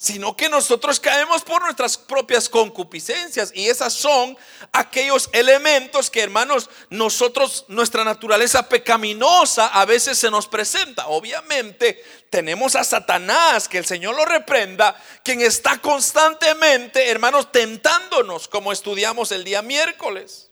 sino 0.00 0.34
que 0.34 0.48
nosotros 0.48 0.98
caemos 0.98 1.42
por 1.42 1.60
nuestras 1.60 1.98
propias 1.98 2.48
concupiscencias 2.48 3.52
y 3.54 3.68
esas 3.68 3.92
son 3.92 4.34
aquellos 4.72 5.28
elementos 5.34 6.08
que 6.08 6.22
hermanos 6.22 6.70
nosotros 6.88 7.66
nuestra 7.68 8.02
naturaleza 8.02 8.66
pecaminosa 8.66 9.66
a 9.66 9.84
veces 9.84 10.16
se 10.16 10.30
nos 10.30 10.48
presenta. 10.48 11.08
Obviamente 11.08 12.02
tenemos 12.30 12.76
a 12.76 12.84
Satanás, 12.84 13.68
que 13.68 13.76
el 13.76 13.84
Señor 13.84 14.16
lo 14.16 14.24
reprenda, 14.24 14.96
quien 15.22 15.42
está 15.42 15.76
constantemente, 15.82 17.10
hermanos, 17.10 17.52
tentándonos 17.52 18.48
como 18.48 18.72
estudiamos 18.72 19.32
el 19.32 19.44
día 19.44 19.60
miércoles. 19.60 20.49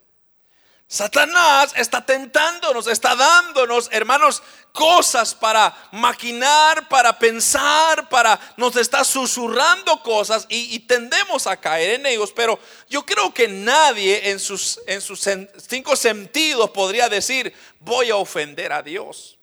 Satanás 0.91 1.71
está 1.75 2.03
tentándonos, 2.03 2.87
está 2.87 3.15
dándonos, 3.15 3.89
hermanos, 3.91 4.41
cosas 4.71 5.35
para 5.35 5.77
maquinar, 5.91 6.89
para 6.89 7.19
pensar, 7.19 8.09
para 8.09 8.39
nos 8.57 8.75
está 8.75 9.03
susurrando 9.03 10.01
cosas 10.01 10.47
y, 10.49 10.79
tendemos 10.79 11.45
a 11.45 11.57
caer 11.57 11.99
en 11.99 12.07
ellos. 12.07 12.33
Pero 12.35 12.57
yo 12.89 13.05
creo 13.05 13.31
que 13.31 13.47
nadie 13.47 14.31
en 14.31 14.39
sus, 14.39 14.79
en 14.87 14.99
sus 14.99 15.23
cinco 15.67 15.95
sentidos 15.95 16.71
podría 16.71 17.07
decir, 17.07 17.53
voy 17.81 18.09
a 18.09 18.15
ofender 18.15 18.73
a 18.73 18.81
Dios. 18.81 19.37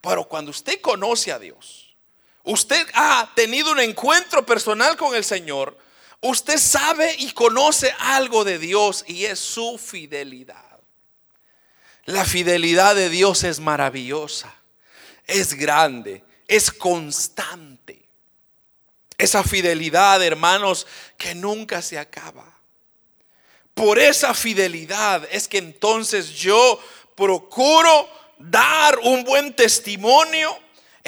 Pero 0.00 0.24
cuando 0.24 0.52
usted 0.52 0.80
conoce 0.80 1.32
a 1.32 1.38
Dios, 1.38 1.94
usted 2.44 2.86
ha 2.94 3.30
tenido 3.34 3.72
un 3.72 3.80
encuentro 3.80 4.46
personal 4.46 4.96
con 4.96 5.14
el 5.14 5.22
Señor, 5.22 5.76
Usted 6.20 6.58
sabe 6.58 7.14
y 7.18 7.30
conoce 7.30 7.94
algo 7.98 8.44
de 8.44 8.58
Dios 8.58 9.04
y 9.06 9.24
es 9.24 9.38
su 9.38 9.78
fidelidad. 9.78 10.64
La 12.04 12.24
fidelidad 12.24 12.94
de 12.94 13.08
Dios 13.10 13.44
es 13.44 13.60
maravillosa, 13.60 14.54
es 15.26 15.54
grande, 15.54 16.24
es 16.46 16.70
constante. 16.72 18.08
Esa 19.18 19.44
fidelidad, 19.44 20.22
hermanos, 20.22 20.86
que 21.16 21.34
nunca 21.34 21.82
se 21.82 21.98
acaba. 21.98 22.58
Por 23.74 23.98
esa 23.98 24.32
fidelidad 24.34 25.28
es 25.30 25.46
que 25.46 25.58
entonces 25.58 26.30
yo 26.30 26.80
procuro 27.14 28.08
dar 28.38 28.98
un 29.00 29.24
buen 29.24 29.54
testimonio 29.54 30.56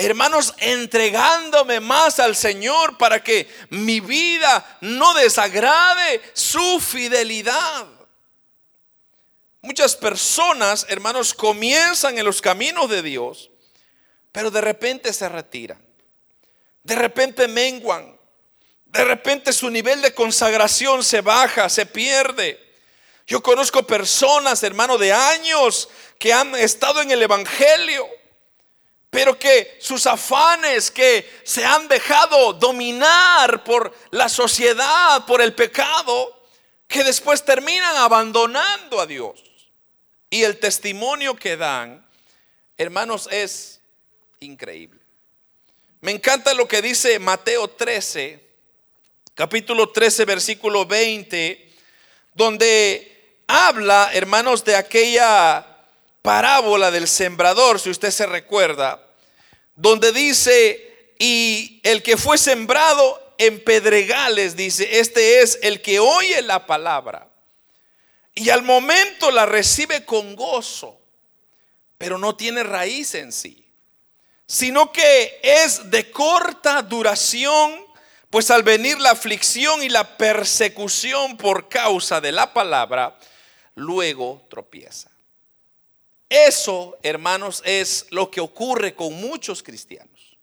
hermanos, 0.07 0.55
entregándome 0.59 1.81
más 1.81 2.19
al 2.21 2.35
Señor 2.35 2.97
para 2.99 3.23
que 3.23 3.49
mi 3.71 4.01
vida 4.01 4.79
no 4.81 5.15
desagrade 5.15 6.21
su 6.33 6.81
fidelidad. 6.81 7.87
Muchas 9.63 9.95
personas, 9.95 10.87
hermanos, 10.89 11.35
comienzan 11.35 12.19
en 12.19 12.25
los 12.25 12.41
caminos 12.41 12.89
de 12.89 13.03
Dios, 13.03 13.51
pero 14.33 14.51
de 14.51 14.61
repente 14.61 15.13
se 15.13 15.29
retiran. 15.29 15.81
De 16.83 16.95
repente 16.95 17.47
menguan. 17.47 18.19
De 18.87 19.05
repente 19.05 19.53
su 19.53 19.71
nivel 19.71 20.01
de 20.03 20.15
consagración 20.15 21.05
se 21.05 21.21
baja, 21.21 21.69
se 21.69 21.87
pierde. 21.87 22.59
Yo 23.27 23.43
conozco 23.43 23.87
personas, 23.87 24.63
hermano, 24.63 24.99
de 24.99 25.13
años 25.13 25.89
que 26.19 26.33
han 26.33 26.55
estado 26.57 27.01
en 27.01 27.11
el 27.11 27.23
Evangelio, 27.23 28.09
pero 29.11 29.37
que 29.37 29.77
sus 29.81 30.07
afanes, 30.07 30.91
que 30.91 31.29
se 31.43 31.65
han 31.65 31.89
dejado 31.89 32.53
dominar 32.53 33.65
por 33.65 33.93
la 34.13 34.29
sociedad, 34.29 35.27
por 35.27 35.43
el 35.43 35.53
pecado, 35.53 36.47
que 36.87 37.03
después 37.03 37.45
terminan 37.45 37.97
abandonando 37.97 39.01
a 39.01 39.07
Dios. 39.07 39.43
Y 40.31 40.45
el 40.45 40.59
testimonio 40.59 41.35
que 41.35 41.57
dan, 41.57 42.07
hermanos, 42.77 43.29
es 43.33 43.81
increíble. 44.39 45.01
Me 46.01 46.13
encanta 46.13 46.55
lo 46.55 46.69
que 46.69 46.81
dice 46.81 47.19
Mateo 47.19 47.69
13, 47.69 48.49
capítulo 49.35 49.91
13, 49.91 50.25
versículo 50.25 50.87
20, 50.87 51.69
donde 52.33 53.41
habla, 53.49 54.11
hermanos, 54.15 54.65
de 54.65 54.77
aquella 54.77 55.70
parábola 56.23 56.91
del 56.91 57.09
sembrador, 57.09 57.81
si 57.81 57.91
usted 57.91 58.11
se 58.11 58.27
recuerda, 58.27 59.03
donde 59.75 60.13
dice, 60.13 61.15
y 61.19 61.81
el 61.85 62.03
que 62.03 62.17
fue 62.17 62.39
sembrado 62.39 63.35
en 63.39 63.63
pedregales, 63.65 64.57
dice, 64.57 65.01
este 65.01 65.41
es 65.41 65.59
el 65.63 65.81
que 65.81 65.99
oye 65.99 66.43
la 66.43 66.67
palabra 66.67 67.31
y 68.35 68.51
al 68.51 68.63
momento 68.63 69.31
la 69.31 69.47
recibe 69.47 70.05
con 70.05 70.37
gozo, 70.37 71.01
pero 71.99 72.17
no 72.17 72.37
tiene 72.37 72.63
raíz 72.63 73.15
en 73.15 73.33
sí, 73.33 73.67
sino 74.47 74.93
que 74.93 75.41
es 75.43 75.91
de 75.91 76.11
corta 76.11 76.83
duración, 76.83 77.87
pues 78.31 78.51
al 78.51 78.63
venir 78.63 78.99
la 78.99 79.11
aflicción 79.11 79.83
y 79.83 79.89
la 79.89 80.17
persecución 80.17 81.37
por 81.37 81.69
causa 81.69 82.21
de 82.21 82.33
la 82.33 82.53
palabra, 82.55 83.19
luego 83.75 84.47
tropieza. 84.49 85.10
Eso, 86.31 86.97
hermanos, 87.03 87.61
es 87.67 88.07
lo 88.11 88.31
que 88.31 88.41
ocurre 88.41 88.95
con 88.95 89.13
muchos 89.15 89.63
cristianos. 89.63 90.39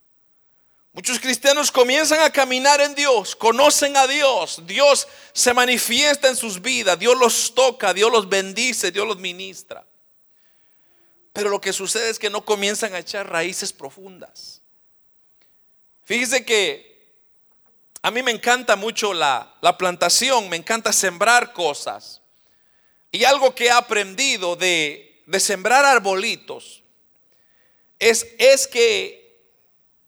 Muchos 0.92 1.20
cristianos 1.20 1.72
comienzan 1.72 2.20
a 2.22 2.30
caminar 2.30 2.82
en 2.82 2.94
Dios, 2.94 3.36
conocen 3.36 3.96
a 3.96 4.06
Dios, 4.06 4.62
Dios 4.66 5.08
se 5.32 5.54
manifiesta 5.54 6.28
en 6.28 6.36
sus 6.36 6.62
vidas, 6.62 7.00
Dios 7.00 7.18
los 7.18 7.54
toca, 7.56 7.94
Dios 7.94 8.12
los 8.12 8.28
bendice, 8.28 8.92
Dios 8.92 9.08
los 9.08 9.18
ministra. 9.18 9.86
Pero 11.32 11.50
lo 11.50 11.62
que 11.62 11.72
sucede 11.72 12.10
es 12.10 12.20
que 12.20 12.32
no 12.32 12.44
comienzan 12.44 12.94
a 12.96 13.00
echar 13.00 13.30
raíces 13.30 13.72
profundas. 13.72 14.62
Fíjese 16.04 16.44
que 16.44 16.98
a 18.02 18.12
mí 18.12 18.24
me 18.24 18.32
encanta 18.32 18.76
mucho 18.76 19.14
la, 19.14 19.56
plantación, 19.78 20.50
me 20.50 20.58
encanta 20.58 20.92
sembrar 20.92 21.54
cosas. 21.54 22.22
Y 23.12 23.24
algo 23.24 23.54
que 23.54 23.68
he 23.68 23.72
aprendido 23.72 24.56
de, 24.56 25.07
de 25.28 25.40
sembrar 25.40 25.86
arbolitos 25.86 26.84
es, 28.00 28.26
es 28.40 28.68
que 28.68 29.28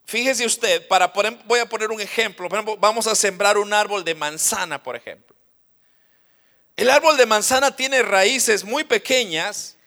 Fíjese 0.10 0.44
usted, 0.44 0.88
para 0.88 1.14
voy 1.46 1.60
a 1.60 1.70
poner 1.70 1.92
un 1.92 2.02
ejemplo. 2.02 2.50
vamos 2.80 3.06
a 3.06 3.14
sembrar 3.14 3.60
un 3.60 3.72
árbol 3.72 4.04
de 4.04 4.16
manzana, 4.16 4.82
por 4.82 4.96
ejemplo. 4.96 5.36
El 6.76 6.90
árbol 6.90 7.16
de 7.16 7.28
manzana 7.28 7.76
tiene 7.76 8.02
raíces 8.02 8.64
muy 8.64 8.84
pequeñas, 8.84 9.78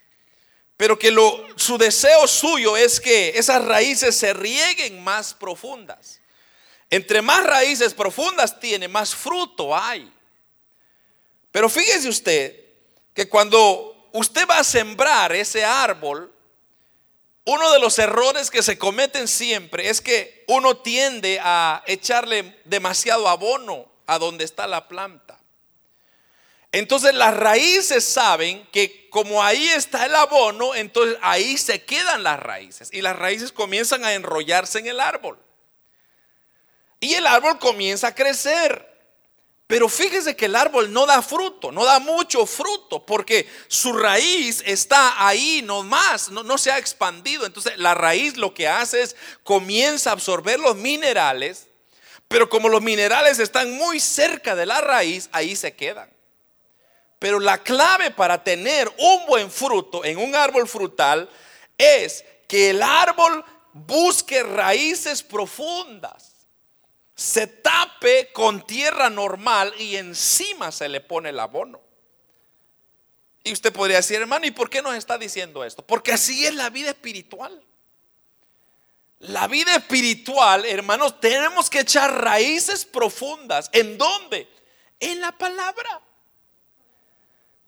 pero 0.76 0.96
que 0.96 1.10
lo, 1.10 1.44
su 1.56 1.76
deseo 1.76 2.28
suyo 2.28 2.76
es 2.76 3.00
que 3.00 3.30
esas 3.30 3.64
raíces 3.64 4.14
se 4.14 4.32
rieguen 4.32 5.02
más 5.02 5.34
profundas. 5.34 6.20
Entre 6.88 7.20
más 7.20 7.44
raíces 7.44 7.92
profundas 7.92 8.60
tiene, 8.60 8.86
más 8.86 9.16
fruto 9.16 9.76
hay. 9.76 10.08
Pero 11.50 11.68
fíjese 11.68 12.08
usted 12.08 12.60
que 13.12 13.28
cuando 13.28 13.91
usted 14.12 14.46
va 14.48 14.58
a 14.58 14.64
sembrar 14.64 15.32
ese 15.32 15.64
árbol, 15.64 16.32
uno 17.44 17.72
de 17.72 17.80
los 17.80 17.98
errores 17.98 18.50
que 18.50 18.62
se 18.62 18.78
cometen 18.78 19.26
siempre 19.26 19.88
es 19.88 20.00
que 20.00 20.44
uno 20.46 20.76
tiende 20.76 21.40
a 21.42 21.82
echarle 21.86 22.60
demasiado 22.64 23.28
abono 23.28 23.90
a 24.06 24.18
donde 24.18 24.44
está 24.44 24.66
la 24.66 24.86
planta. 24.86 25.40
Entonces 26.70 27.14
las 27.14 27.36
raíces 27.36 28.04
saben 28.04 28.66
que 28.72 29.10
como 29.10 29.42
ahí 29.42 29.68
está 29.68 30.06
el 30.06 30.14
abono, 30.14 30.74
entonces 30.74 31.18
ahí 31.20 31.58
se 31.58 31.84
quedan 31.84 32.22
las 32.22 32.40
raíces 32.40 32.88
y 32.92 33.02
las 33.02 33.16
raíces 33.16 33.52
comienzan 33.52 34.04
a 34.04 34.14
enrollarse 34.14 34.78
en 34.78 34.86
el 34.86 35.00
árbol. 35.00 35.38
Y 37.00 37.14
el 37.14 37.26
árbol 37.26 37.58
comienza 37.58 38.08
a 38.08 38.14
crecer. 38.14 38.91
Pero 39.72 39.88
fíjese 39.88 40.36
que 40.36 40.44
el 40.44 40.54
árbol 40.54 40.92
no 40.92 41.06
da 41.06 41.22
fruto, 41.22 41.72
no 41.72 41.86
da 41.86 41.98
mucho 41.98 42.44
fruto, 42.44 43.06
porque 43.06 43.48
su 43.68 43.94
raíz 43.94 44.62
está 44.66 45.26
ahí 45.26 45.62
nomás, 45.62 46.28
no, 46.28 46.42
no 46.42 46.58
se 46.58 46.70
ha 46.70 46.76
expandido. 46.76 47.46
Entonces 47.46 47.78
la 47.78 47.94
raíz 47.94 48.36
lo 48.36 48.52
que 48.52 48.68
hace 48.68 49.00
es 49.00 49.16
comienza 49.42 50.10
a 50.10 50.12
absorber 50.12 50.60
los 50.60 50.76
minerales, 50.76 51.68
pero 52.28 52.50
como 52.50 52.68
los 52.68 52.82
minerales 52.82 53.38
están 53.38 53.72
muy 53.72 53.98
cerca 53.98 54.54
de 54.54 54.66
la 54.66 54.82
raíz, 54.82 55.30
ahí 55.32 55.56
se 55.56 55.74
quedan. 55.74 56.10
Pero 57.18 57.40
la 57.40 57.56
clave 57.56 58.10
para 58.10 58.44
tener 58.44 58.92
un 58.98 59.24
buen 59.24 59.50
fruto 59.50 60.04
en 60.04 60.18
un 60.18 60.34
árbol 60.34 60.68
frutal 60.68 61.30
es 61.78 62.26
que 62.46 62.68
el 62.68 62.82
árbol 62.82 63.42
busque 63.72 64.42
raíces 64.42 65.22
profundas 65.22 66.31
se 67.22 67.46
tape 67.46 68.32
con 68.32 68.66
tierra 68.66 69.08
normal 69.08 69.72
y 69.78 69.94
encima 69.94 70.72
se 70.72 70.88
le 70.88 71.00
pone 71.00 71.28
el 71.28 71.38
abono. 71.38 71.80
Y 73.44 73.52
usted 73.52 73.72
podría 73.72 73.98
decir, 73.98 74.20
hermano, 74.20 74.44
¿y 74.44 74.50
por 74.50 74.68
qué 74.68 74.82
nos 74.82 74.96
está 74.96 75.18
diciendo 75.18 75.64
esto? 75.64 75.86
Porque 75.86 76.10
así 76.10 76.44
es 76.44 76.52
la 76.52 76.68
vida 76.68 76.90
espiritual. 76.90 77.62
La 79.20 79.46
vida 79.46 79.76
espiritual, 79.76 80.64
hermanos, 80.64 81.20
tenemos 81.20 81.70
que 81.70 81.80
echar 81.80 82.12
raíces 82.24 82.84
profundas. 82.84 83.70
¿En 83.72 83.96
dónde? 83.96 84.48
En 84.98 85.20
la 85.20 85.30
palabra. 85.30 86.02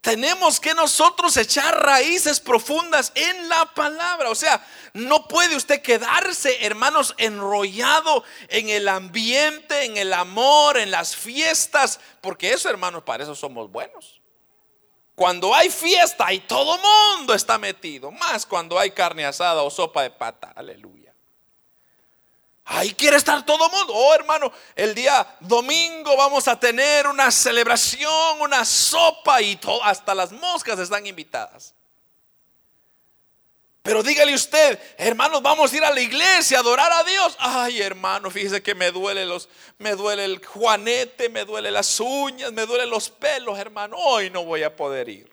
Tenemos 0.05 0.61
que 0.61 0.75
nosotros 0.75 1.35
echar 1.39 1.83
raíces 1.83 2.39
profundas 2.39 3.11
en 3.15 3.49
la 3.49 3.65
palabra. 3.73 4.29
O 4.29 4.35
sea, 4.35 4.63
no 4.93 5.27
puede 5.27 5.57
usted 5.57 5.81
quedarse, 5.81 6.63
hermanos, 6.67 7.15
enrollado 7.17 8.23
en 8.49 8.69
el 8.69 8.87
ambiente, 8.89 9.87
en 9.87 9.97
el 9.97 10.13
amor, 10.13 10.77
en 10.77 10.91
las 10.91 11.17
fiestas, 11.17 12.01
porque 12.21 12.53
eso, 12.53 12.69
hermanos, 12.69 13.03
para 13.03 13.23
eso 13.23 13.35
somos 13.35 13.73
buenos. 13.73 14.21
Cuando 15.15 15.55
hay 15.55 15.71
fiesta 15.71 16.31
y 16.35 16.41
todo 16.41 16.79
mundo 17.17 17.33
está 17.33 17.57
metido, 17.57 18.11
más 18.11 18.45
cuando 18.45 18.79
hay 18.79 18.91
carne 18.91 19.25
asada 19.25 19.63
o 19.63 19.71
sopa 19.71 20.03
de 20.03 20.11
pata, 20.11 20.53
aleluya. 20.55 20.94
Ahí 22.67 22.95
quiere 22.95 23.17
estar 23.19 23.45
todo 23.45 23.67
el 23.67 23.73
mundo. 23.73 23.93
Oh, 23.95 24.15
hermano, 24.15 24.51
el 24.75 24.95
día 24.95 25.27
domingo 25.41 26.17
vamos 26.17 26.49
a 26.49 26.59
tener 26.59 27.07
una 27.07 27.31
celebración, 27.31 28.41
una 28.41 28.65
sopa 28.65 29.43
y 29.43 29.57
todo, 29.57 29.83
hasta 29.85 30.15
las 30.15 30.33
moscas 30.33 30.79
están 30.79 31.07
invitadas. 31.07 31.75
Pero 33.83 34.03
dígale 34.03 34.33
usted, 34.33 34.79
hermanos, 34.97 35.43
vamos 35.43 35.71
a 35.71 35.77
ir 35.77 35.85
a 35.85 35.91
la 35.91 36.01
iglesia 36.01 36.57
a 36.57 36.61
adorar 36.61 36.91
a 36.91 37.05
Dios. 37.05 37.37
Ay, 37.39 37.83
hermano, 37.83 38.31
fíjese 38.31 38.63
que 38.63 38.75
me 38.75 38.91
duele 38.91 39.27
los, 39.27 39.51
me 39.77 39.95
duele 39.95 40.25
el 40.25 40.43
juanete, 40.43 41.29
me 41.29 41.45
duele 41.45 41.71
las 41.71 42.01
uñas, 42.01 42.51
me 42.51 42.65
duelen 42.65 42.89
los 42.89 43.11
pelos, 43.11 43.59
hermano. 43.59 43.99
Hoy 43.99 44.31
no 44.31 44.43
voy 44.43 44.63
a 44.63 44.75
poder 44.75 45.11
ir. 45.11 45.31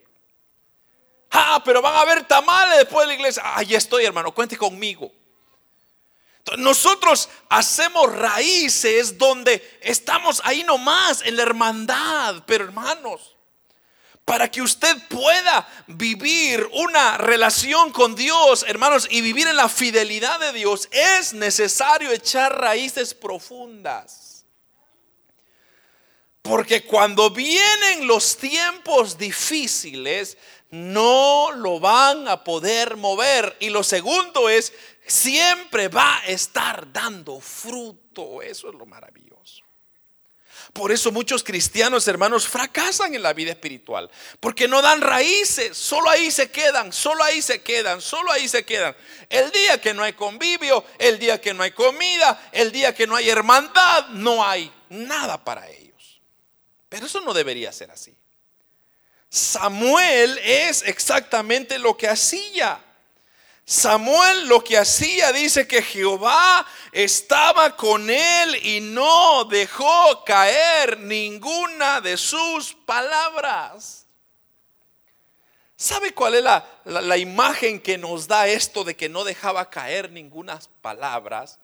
Ah, 1.29 1.61
pero 1.63 1.81
van 1.81 1.95
a 1.95 2.01
haber 2.01 2.27
tamales 2.27 2.79
después 2.79 3.07
de 3.07 3.07
la 3.07 3.13
iglesia. 3.13 3.41
Ahí 3.55 3.73
estoy, 3.73 4.03
hermano, 4.03 4.33
cuente 4.33 4.57
conmigo. 4.57 5.09
Nosotros 6.57 7.29
hacemos 7.49 8.13
raíces 8.13 9.17
donde 9.17 9.79
estamos 9.81 10.41
ahí 10.43 10.63
nomás 10.63 11.21
en 11.23 11.35
la 11.35 11.43
hermandad, 11.43 12.43
pero 12.45 12.65
hermanos, 12.65 13.35
para 14.25 14.49
que 14.49 14.61
usted 14.61 14.95
pueda 15.07 15.67
vivir 15.87 16.67
una 16.73 17.17
relación 17.17 17.91
con 17.91 18.15
Dios, 18.15 18.65
hermanos, 18.67 19.07
y 19.09 19.21
vivir 19.21 19.47
en 19.47 19.55
la 19.55 19.69
fidelidad 19.69 20.39
de 20.39 20.53
Dios, 20.53 20.87
es 20.91 21.33
necesario 21.33 22.11
echar 22.11 22.59
raíces 22.59 23.13
profundas. 23.13 24.45
Porque 26.41 26.83
cuando 26.83 27.29
vienen 27.29 28.07
los 28.07 28.35
tiempos 28.37 29.17
difíciles, 29.17 30.37
no 30.71 31.51
lo 31.51 31.79
van 31.79 32.27
a 32.27 32.43
poder 32.43 32.95
mover. 32.95 33.57
Y 33.59 33.69
lo 33.69 33.83
segundo 33.83 34.49
es 34.49 34.73
siempre 35.05 35.87
va 35.87 36.19
a 36.19 36.25
estar 36.25 36.91
dando 36.91 37.39
fruto. 37.39 38.41
Eso 38.41 38.69
es 38.69 38.75
lo 38.75 38.85
maravilloso. 38.85 39.63
Por 40.73 40.91
eso 40.91 41.11
muchos 41.11 41.43
cristianos, 41.43 42.07
hermanos, 42.07 42.47
fracasan 42.47 43.13
en 43.13 43.23
la 43.23 43.33
vida 43.33 43.51
espiritual, 43.51 44.09
porque 44.39 44.67
no 44.69 44.81
dan 44.81 45.01
raíces, 45.01 45.75
solo 45.75 46.09
ahí 46.09 46.31
se 46.31 46.49
quedan, 46.49 46.93
solo 46.93 47.23
ahí 47.23 47.41
se 47.41 47.61
quedan, 47.61 47.99
solo 47.99 48.31
ahí 48.31 48.47
se 48.47 48.63
quedan. 48.63 48.95
El 49.27 49.51
día 49.51 49.81
que 49.81 49.93
no 49.93 50.03
hay 50.03 50.13
convivio, 50.13 50.85
el 50.97 51.19
día 51.19 51.41
que 51.41 51.53
no 51.53 51.63
hay 51.63 51.71
comida, 51.71 52.49
el 52.53 52.71
día 52.71 52.95
que 52.95 53.05
no 53.05 53.17
hay 53.17 53.29
hermandad, 53.29 54.07
no 54.09 54.45
hay 54.45 54.71
nada 54.89 55.43
para 55.43 55.69
ellos. 55.69 56.21
Pero 56.87 57.05
eso 57.05 57.19
no 57.19 57.33
debería 57.33 57.71
ser 57.73 57.91
así. 57.91 58.15
Samuel 59.29 60.37
es 60.39 60.83
exactamente 60.83 61.79
lo 61.79 61.97
que 61.97 62.07
hacía. 62.07 62.83
Samuel 63.71 64.49
lo 64.49 64.61
que 64.61 64.77
hacía 64.77 65.31
dice 65.31 65.65
que 65.65 65.81
Jehová 65.81 66.67
estaba 66.91 67.77
con 67.77 68.09
él 68.09 68.65
y 68.65 68.81
no 68.81 69.45
dejó 69.45 70.25
caer 70.25 70.99
ninguna 70.99 72.01
de 72.01 72.17
sus 72.17 72.73
palabras. 72.85 74.07
¿Sabe 75.77 76.13
cuál 76.13 76.35
es 76.35 76.43
la, 76.43 77.17
imagen 77.17 77.79
que 77.79 77.97
nos 77.97 78.27
da 78.27 78.45
esto 78.45 78.83
de 78.83 78.97
que 78.97 79.07
no 79.07 79.23
dejaba 79.23 79.69
caer 79.69 80.11
ninguna 80.11 80.59
palabras? 80.81 81.57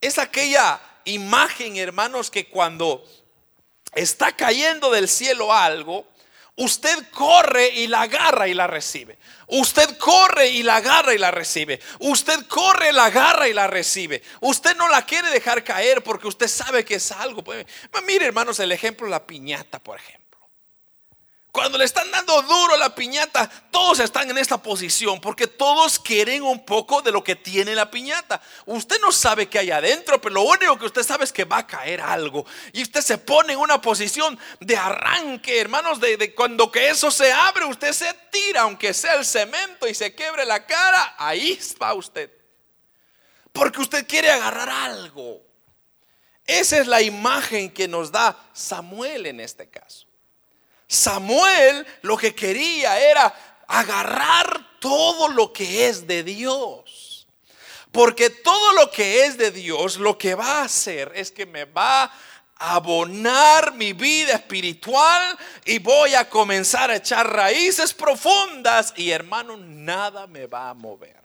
Es 0.00 0.18
aquella 0.18 0.80
imagen, 1.04 1.76
hermanos, 1.76 2.30
que 2.30 2.48
cuando 2.48 3.04
está 3.92 4.32
cayendo 4.32 4.90
del 4.90 5.06
cielo 5.06 5.52
algo, 5.52 6.06
Usted 6.56 7.10
corre 7.10 7.68
y 7.68 7.86
la 7.86 8.02
agarra 8.02 8.48
y 8.48 8.54
la 8.54 8.66
recibe. 8.66 9.18
Usted 9.48 9.98
corre 9.98 10.48
y 10.48 10.62
la 10.62 10.76
agarra 10.76 11.14
y 11.14 11.18
la 11.18 11.30
recibe. 11.30 11.80
Usted 11.98 12.46
corre, 12.46 12.92
la 12.92 13.06
agarra 13.06 13.46
y 13.46 13.52
la 13.52 13.66
recibe. 13.66 14.22
Usted 14.40 14.74
no 14.76 14.88
la 14.88 15.04
quiere 15.04 15.28
dejar 15.28 15.62
caer 15.62 16.02
porque 16.02 16.26
usted 16.26 16.48
sabe 16.48 16.82
que 16.82 16.94
es 16.94 17.12
algo. 17.12 17.44
Pues, 17.44 17.66
mire, 18.06 18.24
hermanos, 18.24 18.58
el 18.58 18.72
ejemplo 18.72 19.06
la 19.06 19.26
piñata, 19.26 19.78
por 19.78 19.98
ejemplo. 19.98 20.25
Cuando 21.56 21.78
le 21.78 21.86
están 21.86 22.10
dando 22.10 22.42
duro 22.42 22.76
la 22.76 22.94
piñata, 22.94 23.48
todos 23.70 24.00
están 24.00 24.28
en 24.30 24.36
esta 24.36 24.62
posición 24.62 25.22
porque 25.22 25.46
todos 25.46 25.98
quieren 25.98 26.42
un 26.42 26.66
poco 26.66 27.00
de 27.00 27.10
lo 27.10 27.24
que 27.24 27.34
tiene 27.34 27.74
la 27.74 27.90
piñata. 27.90 28.42
Usted 28.66 29.00
no 29.00 29.10
sabe 29.10 29.48
qué 29.48 29.60
hay 29.60 29.70
adentro, 29.70 30.20
pero 30.20 30.34
lo 30.34 30.42
único 30.42 30.78
que 30.78 30.84
usted 30.84 31.02
sabe 31.02 31.24
es 31.24 31.32
que 31.32 31.46
va 31.46 31.56
a 31.56 31.66
caer 31.66 32.02
algo. 32.02 32.44
Y 32.74 32.82
usted 32.82 33.00
se 33.00 33.16
pone 33.16 33.54
en 33.54 33.58
una 33.58 33.80
posición 33.80 34.38
de 34.60 34.76
arranque, 34.76 35.58
hermanos, 35.58 35.98
de, 35.98 36.18
de 36.18 36.34
cuando 36.34 36.70
que 36.70 36.90
eso 36.90 37.10
se 37.10 37.32
abre, 37.32 37.64
usted 37.64 37.94
se 37.94 38.12
tira, 38.30 38.60
aunque 38.60 38.92
sea 38.92 39.14
el 39.14 39.24
cemento 39.24 39.88
y 39.88 39.94
se 39.94 40.14
quebre 40.14 40.44
la 40.44 40.66
cara, 40.66 41.14
ahí 41.16 41.58
va 41.82 41.94
usted. 41.94 42.30
Porque 43.54 43.80
usted 43.80 44.06
quiere 44.06 44.30
agarrar 44.30 44.68
algo. 44.68 45.40
Esa 46.44 46.76
es 46.76 46.86
la 46.86 47.00
imagen 47.00 47.72
que 47.72 47.88
nos 47.88 48.12
da 48.12 48.38
Samuel 48.52 49.24
en 49.24 49.40
este 49.40 49.70
caso. 49.70 50.06
Samuel 50.88 51.86
lo 52.02 52.16
que 52.16 52.34
quería 52.34 53.00
era 53.00 53.34
agarrar 53.66 54.78
todo 54.78 55.28
lo 55.28 55.52
que 55.52 55.88
es 55.88 56.06
de 56.06 56.22
Dios. 56.22 57.26
Porque 57.90 58.30
todo 58.30 58.72
lo 58.72 58.90
que 58.90 59.24
es 59.24 59.38
de 59.38 59.50
Dios 59.50 59.96
lo 59.96 60.18
que 60.18 60.34
va 60.34 60.60
a 60.60 60.64
hacer 60.64 61.12
es 61.14 61.32
que 61.32 61.46
me 61.46 61.64
va 61.64 62.04
a 62.04 62.74
abonar 62.76 63.74
mi 63.74 63.92
vida 63.92 64.34
espiritual 64.34 65.36
y 65.64 65.78
voy 65.78 66.14
a 66.14 66.28
comenzar 66.28 66.90
a 66.90 66.96
echar 66.96 67.30
raíces 67.30 67.92
profundas 67.94 68.92
y 68.96 69.10
hermano, 69.10 69.56
nada 69.56 70.26
me 70.26 70.46
va 70.46 70.70
a 70.70 70.74
mover. 70.74 71.22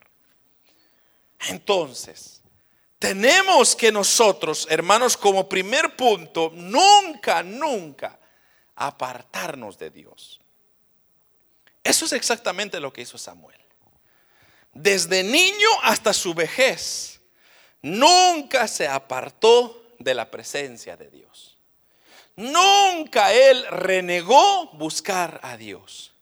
Entonces, 1.47 2.41
tenemos 2.99 3.75
que 3.75 3.91
nosotros, 3.91 4.67
hermanos, 4.69 5.17
como 5.17 5.49
primer 5.49 5.95
punto, 5.95 6.51
nunca, 6.53 7.43
nunca 7.43 8.20
apartarnos 8.75 9.77
de 9.77 9.89
Dios. 9.89 10.39
Eso 11.83 12.05
es 12.05 12.13
exactamente 12.13 12.79
lo 12.79 12.93
que 12.93 13.01
hizo 13.01 13.17
Samuel. 13.17 13.59
Desde 14.73 15.23
niño 15.23 15.69
hasta 15.83 16.13
su 16.13 16.33
vejez, 16.33 17.21
nunca 17.81 18.67
se 18.67 18.87
apartó 18.87 19.95
de 19.99 20.13
la 20.13 20.29
presencia 20.29 20.95
de 20.95 21.09
Dios. 21.09 21.57
Nunca 22.35 23.33
él 23.33 23.65
renegó 23.69 24.67
buscar 24.73 25.39
a 25.43 25.57
Dios. 25.57 26.13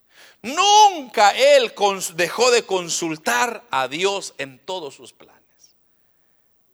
Nunca 0.42 1.32
él 1.32 1.74
dejó 2.16 2.52
de 2.52 2.66
consultar 2.66 3.64
a 3.70 3.88
Dios 3.88 4.34
en 4.38 4.58
todos 4.60 4.96
sus 4.96 5.14
planes. 5.14 5.40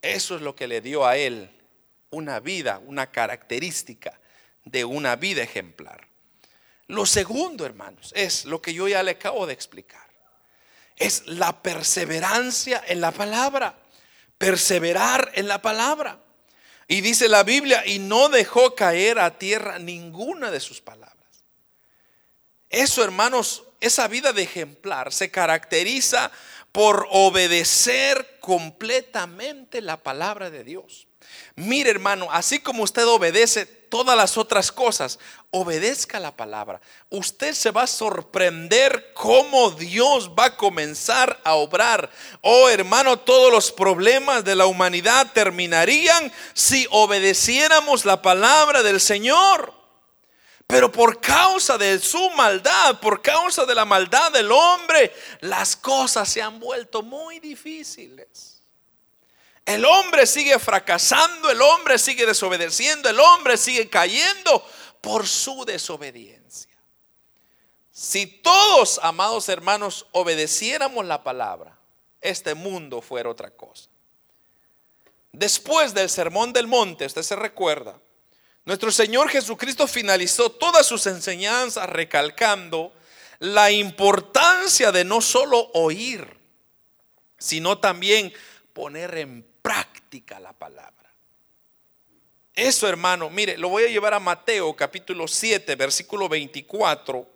Eso 0.02 0.36
es 0.36 0.42
lo 0.42 0.56
que 0.56 0.68
le 0.68 0.82
dio 0.82 1.06
a 1.06 1.18
él 1.18 1.52
una 2.12 2.40
vida, 2.40 2.80
una 2.86 3.12
característica 3.12 4.20
de 4.66 4.84
una 4.84 5.16
vida 5.16 5.44
ejemplar. 5.44 6.08
Lo 6.88 7.06
segundo, 7.06 7.66
hermanos, 7.66 8.12
es 8.16 8.46
lo 8.46 8.62
que 8.62 8.74
yo 8.74 8.88
ya 8.88 9.02
le 9.04 9.12
acabo 9.12 9.48
de 9.48 9.54
explicar. 9.54 10.06
Es 10.96 11.26
la 11.26 11.62
perseverancia 11.62 12.84
en 12.88 13.02
la 13.02 13.12
palabra. 13.12 13.76
Perseverar 14.38 15.32
en 15.36 15.48
la 15.48 15.62
palabra. 15.62 16.20
Y 16.88 17.02
dice 17.02 17.28
la 17.30 17.44
Biblia, 17.44 17.86
y 17.86 18.00
no 18.00 18.30
dejó 18.30 18.76
caer 18.76 19.18
a 19.20 19.40
tierra 19.40 19.80
ninguna 19.80 20.52
de 20.52 20.60
sus 20.60 20.82
palabras. 20.82 21.16
Eso, 22.70 23.04
hermanos, 23.04 23.64
esa 23.80 24.08
vida 24.08 24.34
de 24.34 24.44
ejemplar 24.44 25.12
se 25.12 25.32
caracteriza 25.32 26.32
por 26.72 27.08
obedecer 27.10 28.38
completamente 28.40 29.82
la 29.82 30.04
palabra 30.04 30.50
de 30.50 30.64
Dios. 30.64 31.08
Mire, 31.56 31.90
hermano, 31.90 32.28
así 32.32 32.60
como 32.60 32.84
usted 32.84 33.08
obedece 33.08 33.66
todas 33.96 34.18
las 34.18 34.38
otras 34.38 34.74
cosas, 34.74 35.20
obedezca 35.52 36.20
la 36.20 36.36
palabra. 36.36 36.82
Usted 37.10 37.54
se 37.54 37.72
va 37.72 37.84
a 37.84 37.88
sorprender 37.88 39.14
cómo 39.14 39.72
Dios 39.72 40.32
va 40.38 40.48
a 40.48 40.58
comenzar 40.58 41.40
a 41.46 41.54
obrar. 41.54 42.10
Oh, 42.42 42.68
hermano, 42.68 43.18
todos 43.18 43.54
los 43.54 43.72
problemas 43.72 44.44
de 44.44 44.54
la 44.54 44.66
humanidad 44.66 45.32
terminarían 45.32 46.30
si 46.54 46.86
obedeciéramos 46.92 48.04
la 48.04 48.22
palabra 48.22 48.84
del 48.84 49.00
Señor. 49.00 49.74
Pero 50.68 50.92
por 50.92 51.22
causa 51.22 51.78
de 51.78 51.98
su 52.00 52.30
maldad, 52.32 53.00
por 53.00 53.22
causa 53.22 53.64
de 53.64 53.76
la 53.76 53.86
maldad 53.86 54.30
del 54.34 54.52
hombre, 54.52 55.14
las 55.40 55.78
cosas 55.78 56.28
se 56.28 56.42
han 56.42 56.60
vuelto 56.60 57.02
muy 57.02 57.40
difíciles. 57.40 58.55
El 59.66 59.84
hombre 59.84 60.28
sigue 60.28 60.60
fracasando, 60.60 61.50
el 61.50 61.62
hombre 61.62 61.98
sigue 61.98 62.26
desobedeciendo, 62.26 63.10
el 63.10 63.20
hombre 63.20 63.58
sigue 63.58 63.90
cayendo 63.90 64.64
por 65.02 65.28
su 65.28 65.66
desobediencia. 65.66 66.78
Si 67.92 68.28
todos, 68.28 69.00
amados 69.02 69.50
hermanos, 69.50 70.06
obedeciéramos 70.12 71.04
la 71.06 71.24
palabra, 71.24 71.80
este 72.22 72.54
mundo 72.54 73.02
fuera 73.02 73.30
otra 73.30 73.50
cosa. 73.50 73.90
Después 75.32 75.94
del 75.94 76.10
sermón 76.10 76.54
del 76.54 76.68
monte, 76.68 77.06
usted 77.06 77.24
se 77.24 77.36
recuerda, 77.36 78.00
nuestro 78.66 78.92
Señor 78.92 79.30
Jesucristo 79.30 79.88
finalizó 79.88 80.52
todas 80.52 80.86
sus 80.86 81.08
enseñanzas 81.08 81.90
recalcando 81.90 82.94
la 83.40 83.72
importancia 83.72 84.92
de 84.92 85.04
no 85.04 85.22
solo 85.22 85.72
oír, 85.74 86.40
sino 87.38 87.80
también 87.80 88.34
poner 88.74 89.18
en 89.18 89.55
práctica 89.66 90.40
la 90.40 90.54
palabra. 90.54 91.12
Eso, 92.54 92.88
hermano, 92.88 93.32
mire, 93.32 93.58
lo 93.58 93.70
voy 93.70 93.86
a 93.86 93.88
llevar 93.88 94.14
a 94.14 94.20
Mateo 94.20 94.76
capítulo 94.76 95.28
7, 95.28 95.74
versículo 95.74 96.30
24, 96.30 97.28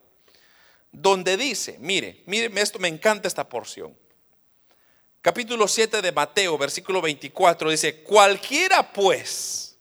donde 0.92 1.38
dice, 1.38 1.78
mire, 1.80 2.22
mire, 2.28 2.52
esto 2.62 2.78
me 2.78 2.88
encanta 2.88 3.28
esta 3.28 3.50
porción. 3.50 3.98
Capítulo 5.22 5.68
7 5.68 6.04
de 6.04 6.12
Mateo, 6.12 6.56
versículo 6.56 7.02
24, 7.02 7.72
dice, 7.72 8.04
cualquiera 8.04 8.94
pues 8.94 9.76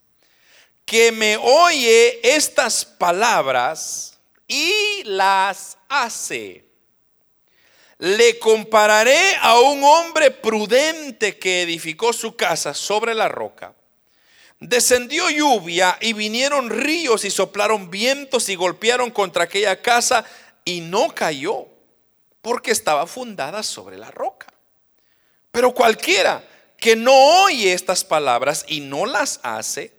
que 0.86 1.12
me 1.12 1.36
oye 1.36 2.18
estas 2.34 2.82
palabras 2.86 4.18
y 4.46 5.02
las 5.04 5.76
hace 5.86 6.67
le 7.98 8.38
compararé 8.38 9.36
a 9.40 9.60
un 9.60 9.82
hombre 9.82 10.30
prudente 10.30 11.36
que 11.36 11.62
edificó 11.62 12.12
su 12.12 12.36
casa 12.36 12.72
sobre 12.72 13.14
la 13.14 13.28
roca. 13.28 13.74
Descendió 14.60 15.28
lluvia 15.30 15.98
y 16.00 16.12
vinieron 16.12 16.70
ríos 16.70 17.24
y 17.24 17.30
soplaron 17.30 17.90
vientos 17.90 18.48
y 18.48 18.54
golpearon 18.54 19.10
contra 19.10 19.44
aquella 19.44 19.80
casa 19.82 20.24
y 20.64 20.80
no 20.80 21.14
cayó 21.14 21.66
porque 22.42 22.70
estaba 22.70 23.06
fundada 23.06 23.62
sobre 23.62 23.98
la 23.98 24.10
roca. 24.10 24.46
Pero 25.50 25.74
cualquiera 25.74 26.44
que 26.76 26.94
no 26.94 27.42
oye 27.42 27.72
estas 27.72 28.04
palabras 28.04 28.64
y 28.68 28.80
no 28.80 29.06
las 29.06 29.40
hace, 29.42 29.92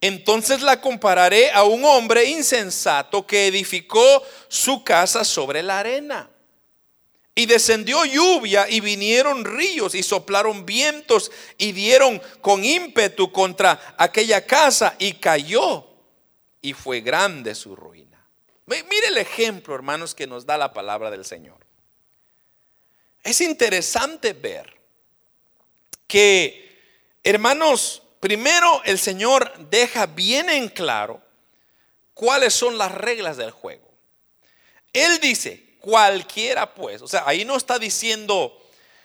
entonces 0.00 0.62
la 0.62 0.80
compararé 0.80 1.50
a 1.50 1.64
un 1.64 1.84
hombre 1.84 2.24
insensato 2.26 3.26
que 3.26 3.48
edificó 3.48 4.22
su 4.48 4.82
casa 4.84 5.24
sobre 5.24 5.62
la 5.62 5.80
arena. 5.80 6.30
Y 7.40 7.46
descendió 7.46 8.04
lluvia 8.04 8.68
y 8.68 8.80
vinieron 8.80 9.46
ríos 9.46 9.94
y 9.94 10.02
soplaron 10.02 10.66
vientos 10.66 11.32
y 11.56 11.72
dieron 11.72 12.20
con 12.42 12.62
ímpetu 12.62 13.32
contra 13.32 13.94
aquella 13.96 14.44
casa 14.44 14.94
y 14.98 15.14
cayó. 15.14 15.86
y 16.60 16.74
fue 16.74 17.00
grande 17.00 17.54
su 17.54 17.74
ruina. 17.74 18.22
Mire 18.66 19.06
el 19.08 19.16
ejemplo, 19.16 19.74
hermanos, 19.74 20.14
que 20.14 20.26
nos 20.26 20.44
da 20.44 20.58
la 20.58 20.74
palabra 20.74 21.10
del 21.10 21.24
Señor. 21.24 21.66
Es 23.22 23.40
interesante 23.40 24.34
ver 24.34 24.78
que, 26.06 27.16
hermanos, 27.22 28.02
primero 28.20 28.82
el 28.84 28.98
Señor 28.98 29.70
deja 29.70 30.04
bien 30.04 30.50
en 30.50 30.68
claro 30.68 31.22
cuáles 32.12 32.52
son 32.52 32.76
las 32.76 32.92
reglas 32.92 33.38
del 33.38 33.50
juego. 33.50 33.88
Él 34.92 35.18
dice, 35.20 35.69
cualquiera 35.80 36.74
pues, 36.74 37.02
o 37.02 37.08
sea, 37.08 37.24
ahí 37.26 37.44
no 37.44 37.56
está 37.56 37.78
diciendo 37.78 38.56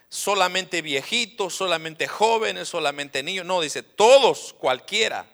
solamente 0.09 0.81
viejitos, 0.81 1.55
solamente 1.55 2.07
jóvenes, 2.07 2.67
solamente 2.67 3.23
niños, 3.23 3.45
no, 3.45 3.61
dice 3.61 3.83
todos, 3.83 4.53
cualquiera 4.53 5.27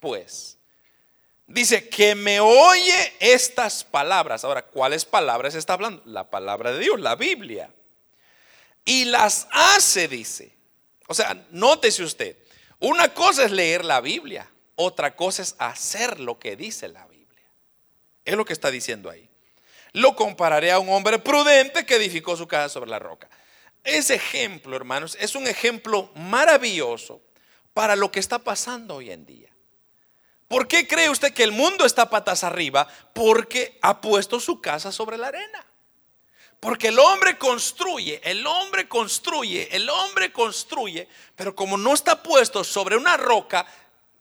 pues. 0.00 0.58
Dice 1.46 1.88
que 1.88 2.14
me 2.14 2.40
oye 2.40 3.14
estas 3.20 3.82
palabras. 3.82 4.44
Ahora, 4.44 4.62
¿cuáles 4.62 5.06
palabras 5.06 5.54
está 5.54 5.72
hablando? 5.72 6.02
La 6.04 6.28
palabra 6.28 6.72
de 6.72 6.78
Dios, 6.78 7.00
la 7.00 7.16
Biblia. 7.16 7.72
Y 8.84 9.06
las 9.06 9.48
hace, 9.50 10.08
dice. 10.08 10.54
O 11.06 11.14
sea, 11.14 11.46
nótese 11.50 12.02
usted, 12.02 12.36
una 12.80 13.14
cosa 13.14 13.44
es 13.44 13.50
leer 13.50 13.84
la 13.84 14.02
Biblia, 14.02 14.50
otra 14.74 15.16
cosa 15.16 15.42
es 15.42 15.56
hacer 15.58 16.20
lo 16.20 16.38
que 16.38 16.54
dice 16.54 16.88
la 16.88 17.06
Biblia. 17.06 17.50
Es 18.26 18.36
lo 18.36 18.44
que 18.44 18.52
está 18.52 18.70
diciendo 18.70 19.08
ahí. 19.08 19.27
Lo 19.98 20.14
compararé 20.14 20.70
a 20.70 20.78
un 20.78 20.88
hombre 20.90 21.18
prudente 21.18 21.84
que 21.84 21.96
edificó 21.96 22.36
su 22.36 22.46
casa 22.46 22.68
sobre 22.68 22.88
la 22.88 23.00
roca. 23.00 23.28
Ese 23.82 24.14
ejemplo, 24.14 24.76
hermanos, 24.76 25.16
es 25.18 25.34
un 25.34 25.48
ejemplo 25.48 26.12
maravilloso 26.14 27.20
para 27.74 27.96
lo 27.96 28.12
que 28.12 28.20
está 28.20 28.38
pasando 28.38 28.94
hoy 28.94 29.10
en 29.10 29.26
día. 29.26 29.50
¿Por 30.46 30.68
qué 30.68 30.86
cree 30.86 31.10
usted 31.10 31.34
que 31.34 31.42
el 31.42 31.50
mundo 31.50 31.84
está 31.84 32.08
patas 32.08 32.44
arriba? 32.44 32.86
Porque 33.12 33.76
ha 33.82 34.00
puesto 34.00 34.38
su 34.38 34.60
casa 34.60 34.92
sobre 34.92 35.18
la 35.18 35.26
arena. 35.26 35.66
Porque 36.60 36.88
el 36.88 36.98
hombre 37.00 37.36
construye, 37.36 38.20
el 38.22 38.46
hombre 38.46 38.86
construye, 38.88 39.68
el 39.72 39.90
hombre 39.90 40.30
construye, 40.32 41.08
pero 41.34 41.56
como 41.56 41.76
no 41.76 41.92
está 41.92 42.22
puesto 42.22 42.62
sobre 42.62 42.96
una 42.96 43.16
roca, 43.16 43.66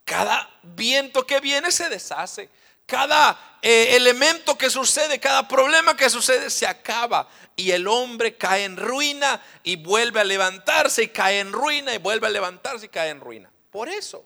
cada 0.04 0.50
viento 0.63 1.28
que 1.28 1.40
viene 1.40 1.72
se 1.72 1.88
deshace. 1.88 2.50
Cada 2.88 3.60
eh, 3.62 3.95
elemento 3.95 4.58
que 4.58 4.71
sucede, 4.71 5.19
cada 5.19 5.47
problema 5.47 5.95
que 5.95 6.10
sucede 6.10 6.50
se 6.50 6.65
acaba 6.65 7.30
y 7.56 7.69
el 7.69 7.88
hombre 7.88 8.36
cae 8.36 8.63
en 8.63 8.78
ruina 8.78 9.39
y 9.62 9.76
vuelve 9.76 10.21
a 10.21 10.23
levantarse 10.23 11.04
y 11.04 11.08
cae 11.10 11.39
en 11.39 11.52
ruina 11.52 11.93
y 11.93 12.00
vuelve 12.00 12.26
a 12.26 12.32
levantarse 12.32 12.88
y 12.88 12.89
cae 12.89 13.12
en 13.12 13.19
ruina. 13.19 13.52
Por 13.69 13.88
eso 13.88 14.26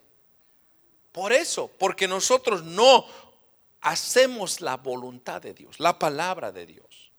por 1.11 1.33
eso, 1.33 1.69
porque 1.77 2.07
nosotros 2.07 2.63
no 2.63 3.05
hacemos 3.81 4.61
la 4.61 4.77
voluntad 4.77 5.41
de 5.41 5.53
Dios, 5.53 5.79
la 5.79 5.99
palabra 5.99 6.51
de 6.51 6.65
Dios. 6.65 7.11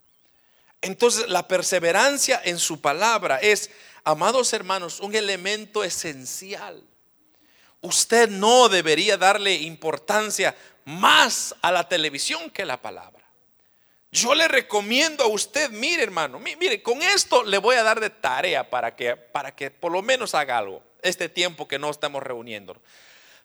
Entonces 0.81 1.28
la 1.28 1.46
perseverancia 1.46 2.40
en 2.44 2.59
su 2.59 2.81
palabra 2.81 3.38
es, 3.38 3.70
amados 4.05 4.52
hermanos, 4.52 5.00
un 5.00 5.14
elemento 5.14 5.85
esencial. 5.85 6.83
Usted 7.83 8.31
no 8.31 8.68
debería 8.68 9.16
darle 9.16 9.55
importancia 9.55 10.57
más 10.85 11.55
a 11.62 11.73
la 11.73 11.88
televisión 11.88 12.51
que 12.51 12.62
a 12.62 12.66
la 12.66 12.81
palabra. 12.81 13.23
Yo 14.11 14.35
le 14.35 14.47
recomiendo 14.47 15.25
a 15.25 15.29
usted, 15.29 15.71
mire 15.71 16.03
hermano, 16.03 16.38
mire, 16.38 16.83
con 16.83 17.03
esto 17.03 17.45
le 17.45 17.59
voy 17.59 17.77
a 17.77 17.83
dar 17.83 17.99
de 18.01 18.11
tarea 18.11 18.68
para 18.68 18.95
que, 18.95 19.16
para 19.16 19.55
que 19.55 19.71
por 19.71 19.90
lo 19.90 20.03
menos 20.03 20.35
haga 20.35 20.59
algo 20.59 20.83
este 21.01 21.29
tiempo 21.29 21.66
que 21.66 21.79
no 21.79 21.90
estamos 21.90 22.23
reuniendo 22.23 22.81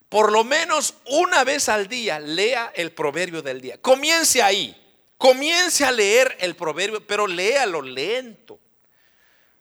por 0.09 0.31
lo 0.31 0.43
menos 0.43 0.95
una 1.05 1.43
vez 1.43 1.69
al 1.69 1.87
día 1.87 2.19
lea 2.19 2.71
el 2.75 2.91
proverbio 2.91 3.41
del 3.41 3.61
día. 3.61 3.81
Comience 3.81 4.41
ahí. 4.41 4.75
Comience 5.17 5.83
a 5.83 5.91
leer 5.91 6.37
el 6.39 6.55
proverbio, 6.55 7.05
pero 7.05 7.27
léalo 7.27 7.81
lento. 7.81 8.59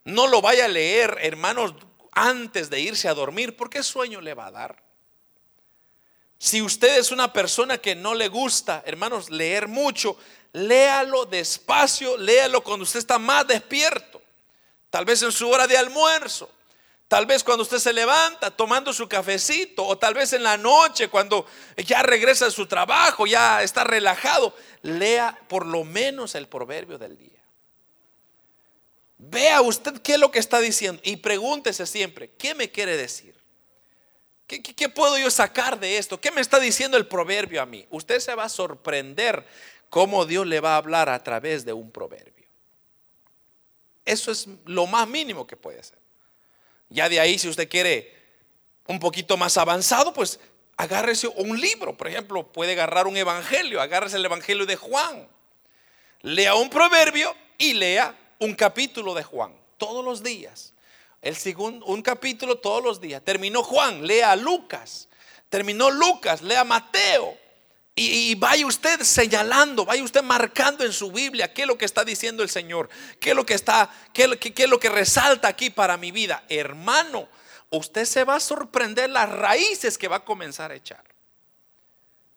No 0.04 0.26
lo 0.26 0.40
vaya 0.40 0.66
a 0.66 0.68
leer, 0.68 1.18
hermanos, 1.20 1.74
antes 2.12 2.70
de 2.70 2.80
irse 2.80 3.08
a 3.08 3.14
dormir, 3.14 3.56
porque 3.56 3.82
sueño 3.82 4.20
le 4.20 4.34
va 4.34 4.46
a 4.46 4.50
dar. 4.50 4.85
Si 6.38 6.60
usted 6.60 6.98
es 6.98 7.10
una 7.10 7.32
persona 7.32 7.78
que 7.78 7.94
no 7.94 8.14
le 8.14 8.28
gusta, 8.28 8.82
hermanos, 8.86 9.30
leer 9.30 9.68
mucho, 9.68 10.18
léalo 10.52 11.24
despacio, 11.24 12.16
léalo 12.16 12.62
cuando 12.62 12.84
usted 12.84 12.98
está 12.98 13.18
más 13.18 13.46
despierto. 13.46 14.20
Tal 14.90 15.04
vez 15.04 15.22
en 15.22 15.32
su 15.32 15.48
hora 15.48 15.66
de 15.66 15.76
almuerzo. 15.76 16.50
Tal 17.08 17.24
vez 17.24 17.44
cuando 17.44 17.62
usted 17.62 17.78
se 17.78 17.92
levanta 17.92 18.50
tomando 18.50 18.92
su 18.92 19.08
cafecito 19.08 19.84
o 19.86 19.96
tal 19.96 20.14
vez 20.14 20.32
en 20.32 20.42
la 20.42 20.56
noche 20.56 21.08
cuando 21.08 21.46
ya 21.76 22.02
regresa 22.02 22.46
a 22.46 22.50
su 22.50 22.66
trabajo, 22.66 23.26
ya 23.26 23.62
está 23.62 23.84
relajado, 23.84 24.56
lea 24.82 25.38
por 25.46 25.66
lo 25.66 25.84
menos 25.84 26.34
el 26.34 26.48
proverbio 26.48 26.98
del 26.98 27.16
día. 27.16 27.30
Vea 29.18 29.60
usted 29.62 30.02
qué 30.02 30.14
es 30.14 30.18
lo 30.18 30.32
que 30.32 30.40
está 30.40 30.58
diciendo 30.58 31.00
y 31.04 31.16
pregúntese 31.16 31.86
siempre, 31.86 32.32
¿qué 32.36 32.56
me 32.56 32.72
quiere 32.72 32.96
decir? 32.96 33.35
¿Qué, 34.46 34.88
puedo 34.88 35.18
yo 35.18 35.28
sacar 35.30 35.80
de 35.80 35.98
esto? 35.98 36.20
¿Qué 36.20 36.30
me 36.30 36.40
está 36.40 36.60
diciendo 36.60 36.96
el 36.96 37.06
proverbio 37.06 37.60
a 37.60 37.66
mí? 37.66 37.84
Usted 37.90 38.20
se 38.20 38.34
va 38.34 38.44
a 38.44 38.48
sorprender 38.48 39.44
cómo 39.90 40.24
Dios 40.24 40.46
le 40.46 40.60
va 40.60 40.74
a 40.74 40.76
hablar 40.76 41.08
a 41.08 41.22
través 41.22 41.64
de 41.64 41.72
un 41.72 41.90
proverbio. 41.90 42.46
Eso 44.04 44.30
es 44.30 44.46
lo 44.64 44.86
más 44.86 45.08
mínimo 45.08 45.48
que 45.48 45.56
puede 45.56 45.82
ser. 45.82 45.98
Ya 46.88 47.08
de 47.08 47.18
ahí, 47.18 47.38
si 47.40 47.48
usted 47.48 47.68
quiere 47.68 48.14
un 48.86 49.00
poquito 49.00 49.36
más 49.36 49.56
avanzado, 49.56 50.12
pues 50.12 50.38
agárrese 50.76 51.26
un 51.26 51.60
libro. 51.60 51.96
Por 51.96 52.06
ejemplo, 52.06 52.46
puede 52.52 52.72
agarrar 52.72 53.08
un 53.08 53.16
evangelio, 53.16 53.80
agárrese 53.80 54.16
el 54.16 54.24
evangelio 54.24 54.64
de 54.64 54.76
Juan. 54.76 55.28
Lea 56.22 56.54
un 56.54 56.70
proverbio 56.70 57.34
y 57.58 57.74
lea 57.74 58.16
un 58.38 58.54
capítulo 58.54 59.12
de 59.12 59.24
Juan 59.24 59.52
todos 59.76 60.04
los 60.04 60.22
días. 60.22 60.72
El 61.26 61.34
segundo, 61.34 61.84
un 61.86 62.02
capítulo 62.02 62.58
todos 62.58 62.84
los 62.84 63.00
días. 63.00 63.20
Terminó 63.20 63.64
Juan, 63.64 64.06
lea 64.06 64.36
Lucas. 64.36 65.08
Terminó 65.48 65.90
Lucas, 65.90 66.40
lea 66.40 66.62
Mateo. 66.62 67.36
Y, 67.96 68.36
vaya 68.36 68.64
usted 68.64 69.00
señalando, 69.00 69.84
vaya 69.84 70.04
usted 70.04 70.22
marcando 70.22 70.84
en 70.84 70.92
su 70.92 71.10
Biblia 71.10 71.52
qué 71.52 71.62
es 71.62 71.66
lo 71.66 71.76
que 71.76 71.84
está 71.84 72.04
diciendo 72.04 72.44
el 72.44 72.48
Señor, 72.48 72.88
qué 73.18 73.30
es 73.30 73.36
lo 73.36 73.44
que 73.44 73.54
está, 73.54 73.90
qué, 74.12 74.38
qué 74.38 74.62
es 74.62 74.70
lo 74.70 74.78
que 74.78 74.88
resalta 74.88 75.48
aquí 75.48 75.68
para 75.68 75.96
mi 75.96 76.12
vida. 76.12 76.44
Hermano, 76.48 77.28
usted 77.70 78.04
se 78.04 78.22
va 78.22 78.36
a 78.36 78.40
sorprender 78.40 79.10
las 79.10 79.28
raíces 79.28 79.98
que 79.98 80.06
va 80.06 80.16
a 80.16 80.24
comenzar 80.24 80.70
a 80.70 80.76
echar. 80.76 81.02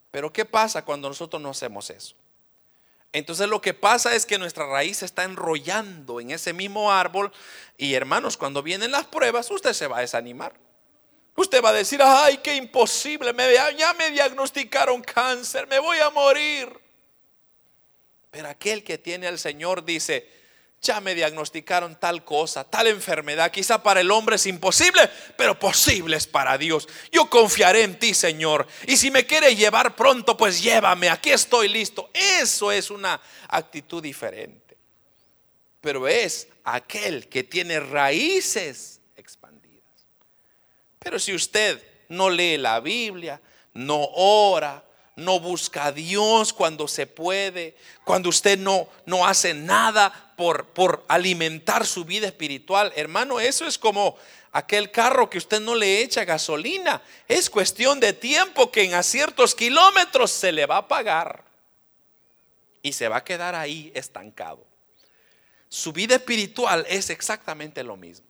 Pero 0.09 0.33
¿qué 0.33 0.45
pasa 0.45 0.83
cuando 0.83 1.09
nosotros 1.09 1.39
no 1.39 1.51
hacemos 1.51 1.91
eso? 1.91 2.15
Entonces 3.11 3.47
lo 3.47 3.59
que 3.61 3.73
pasa 3.73 4.13
es 4.15 4.25
que 4.25 4.37
nuestra 4.37 4.67
raíz 4.67 4.97
se 4.97 5.05
está 5.05 5.23
enrollando 5.23 6.19
en 6.19 6.29
ese 6.31 6.53
mismo 6.53 6.91
árbol 6.91 7.31
y 7.77 7.93
hermanos, 7.95 8.37
cuando 8.37 8.61
vienen 8.61 8.91
las 8.91 9.05
pruebas, 9.05 9.49
usted 9.49 9.73
se 9.73 9.87
va 9.87 9.97
a 9.97 10.01
desanimar. 10.01 10.53
Usted 11.35 11.63
va 11.63 11.69
a 11.69 11.73
decir, 11.73 12.01
ay, 12.03 12.37
qué 12.37 12.55
imposible, 12.55 13.33
me, 13.33 13.53
ya 13.77 13.93
me 13.93 14.11
diagnosticaron 14.11 15.01
cáncer, 15.01 15.67
me 15.67 15.79
voy 15.79 15.97
a 15.99 16.09
morir. 16.09 16.69
Pero 18.29 18.47
aquel 18.47 18.83
que 18.83 18.97
tiene 18.97 19.27
al 19.27 19.39
Señor 19.39 19.85
dice, 19.85 20.38
ya 20.81 21.01
me 21.01 21.15
diagnosticaron 21.15 21.99
tal 21.99 22.23
cosa, 22.23 22.63
tal 22.63 22.87
enfermedad. 22.87 23.51
Quizá 23.51 23.83
para 23.83 24.01
el 24.01 24.11
hombre 24.11 24.37
es 24.37 24.45
imposible, 24.45 25.09
pero 25.37 25.57
posible 25.59 26.17
es 26.17 26.27
para 26.27 26.57
Dios. 26.57 26.87
Yo 27.11 27.29
confiaré 27.29 27.83
en 27.83 27.99
ti, 27.99 28.13
Señor. 28.13 28.67
Y 28.87 28.97
si 28.97 29.11
me 29.11 29.25
quiere 29.25 29.55
llevar 29.55 29.95
pronto, 29.95 30.37
pues 30.37 30.61
llévame. 30.61 31.09
Aquí 31.09 31.31
estoy 31.31 31.67
listo. 31.67 32.09
Eso 32.13 32.71
es 32.71 32.89
una 32.89 33.19
actitud 33.47 34.01
diferente. 34.01 34.77
Pero 35.81 36.07
es 36.07 36.47
aquel 36.63 37.27
que 37.27 37.43
tiene 37.43 37.79
raíces 37.79 38.99
pero 40.99 41.17
si 41.17 41.33
usted 41.33 41.81
no 42.09 42.29
lee 42.29 42.57
la 42.57 42.79
Biblia, 42.81 43.41
no 43.73 44.03
ora, 44.13 44.83
no 45.19 45.39
busca 45.39 45.85
a 45.85 45.91
Dios 45.91 46.53
cuando 46.53 46.87
se 46.87 47.07
puede, 47.07 47.75
cuando 48.03 48.29
usted 48.29 48.57
no, 48.57 48.87
no 49.05 49.25
hace 49.25 49.53
nada 49.53 50.33
por, 50.35 50.67
por 50.67 51.05
alimentar 51.07 51.85
su 51.85 52.05
vida 52.05 52.27
espiritual, 52.27 52.91
hermano, 52.95 53.39
eso 53.39 53.67
es 53.67 53.77
como 53.77 54.17
aquel 54.51 54.91
carro 54.91 55.29
que 55.29 55.37
usted 55.37 55.59
no 55.59 55.75
le 55.75 56.01
echa 56.01 56.25
gasolina. 56.25 57.01
Es 57.27 57.49
cuestión 57.49 57.99
de 57.99 58.13
tiempo 58.13 58.71
que 58.71 58.83
en 58.83 58.93
a 58.93 59.03
ciertos 59.03 59.55
kilómetros 59.55 60.31
se 60.31 60.51
le 60.51 60.65
va 60.65 60.77
a 60.77 60.87
pagar 60.87 61.43
y 62.81 62.93
se 62.93 63.07
va 63.07 63.17
a 63.17 63.23
quedar 63.23 63.55
ahí 63.55 63.91
estancado. 63.93 64.65
Su 65.67 65.93
vida 65.93 66.15
espiritual 66.15 66.85
es 66.89 67.09
exactamente 67.09 67.83
lo 67.83 67.95
mismo. 67.95 68.28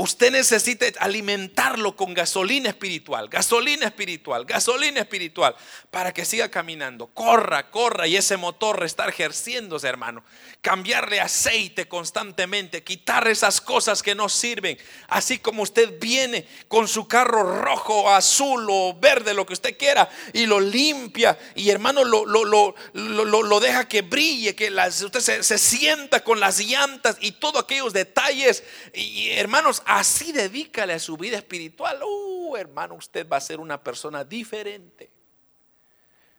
Usted 0.00 0.30
necesita 0.30 0.86
alimentarlo 1.00 1.96
con 1.96 2.14
gasolina 2.14 2.68
espiritual, 2.68 3.28
gasolina 3.28 3.86
espiritual, 3.86 4.44
gasolina 4.44 5.00
espiritual, 5.00 5.56
para 5.90 6.14
que 6.14 6.24
siga 6.24 6.48
caminando. 6.52 7.08
Corra, 7.08 7.68
corra 7.72 8.06
y 8.06 8.14
ese 8.14 8.36
motor 8.36 8.84
está 8.84 9.08
ejerciéndose, 9.08 9.88
hermano. 9.88 10.22
Cambiarle 10.60 11.20
aceite 11.20 11.88
constantemente, 11.88 12.84
quitar 12.84 13.26
esas 13.26 13.60
cosas 13.60 14.04
que 14.04 14.14
no 14.14 14.28
sirven. 14.28 14.78
Así 15.08 15.40
como 15.40 15.64
usted 15.64 15.98
viene 15.98 16.46
con 16.68 16.86
su 16.86 17.08
carro 17.08 17.60
rojo, 17.60 18.08
azul 18.08 18.68
o 18.70 18.96
verde, 19.00 19.34
lo 19.34 19.46
que 19.46 19.54
usted 19.54 19.76
quiera, 19.76 20.08
y 20.32 20.46
lo 20.46 20.60
limpia 20.60 21.36
y 21.56 21.70
hermano 21.70 22.04
lo, 22.04 22.24
lo, 22.24 22.44
lo, 22.44 23.42
lo 23.42 23.58
deja 23.58 23.88
que 23.88 24.02
brille, 24.02 24.54
que 24.54 24.72
usted 25.04 25.18
se, 25.18 25.42
se 25.42 25.58
sienta 25.58 26.22
con 26.22 26.38
las 26.38 26.60
llantas 26.60 27.16
y 27.20 27.32
todos 27.32 27.64
aquellos 27.64 27.92
detalles. 27.92 28.62
Y 28.94 29.30
hermanos, 29.30 29.82
así 29.88 30.32
dedícale 30.32 30.92
a 30.92 30.98
su 30.98 31.16
vida 31.16 31.38
espiritual. 31.38 32.00
Uh, 32.02 32.56
hermano, 32.56 32.94
usted 32.94 33.26
va 33.26 33.38
a 33.38 33.40
ser 33.40 33.58
una 33.58 33.82
persona 33.82 34.22
diferente. 34.22 35.10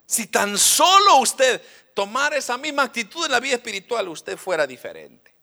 Si 0.06 0.28
tan 0.28 0.56
solo 0.58 1.18
usted 1.18 1.62
tomara 1.96 2.38
esa 2.38 2.58
misma 2.58 2.84
actitud 2.84 3.26
en 3.26 3.32
la 3.32 3.40
vida 3.40 3.56
espiritual, 3.56 4.08
usted 4.08 4.38
fuera 4.38 4.68
diferente. 4.68 5.34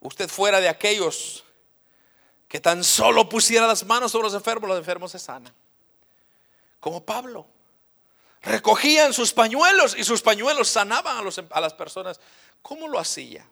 Usted 0.00 0.28
fuera 0.28 0.60
de 0.60 0.68
aquellos 0.68 1.44
que 2.48 2.58
tan 2.60 2.82
solo 2.82 3.28
pusiera 3.28 3.66
las 3.66 3.84
manos 3.86 4.10
sobre 4.10 4.24
los 4.24 4.34
enfermos, 4.34 4.68
los 4.68 4.78
enfermos 4.78 5.12
se 5.12 5.20
sanan. 5.20 5.54
Como 6.80 7.04
Pablo. 7.04 7.46
Recogían 8.42 9.12
sus 9.12 9.32
pañuelos 9.32 9.96
y 9.96 10.02
sus 10.02 10.22
pañuelos 10.22 10.68
sanaban 10.68 11.16
a, 11.16 11.30
a 11.50 11.60
las 11.60 11.74
personas. 11.74 12.20
¿Cómo 12.62 12.88
lo 12.88 12.98
hacía? 12.98 13.48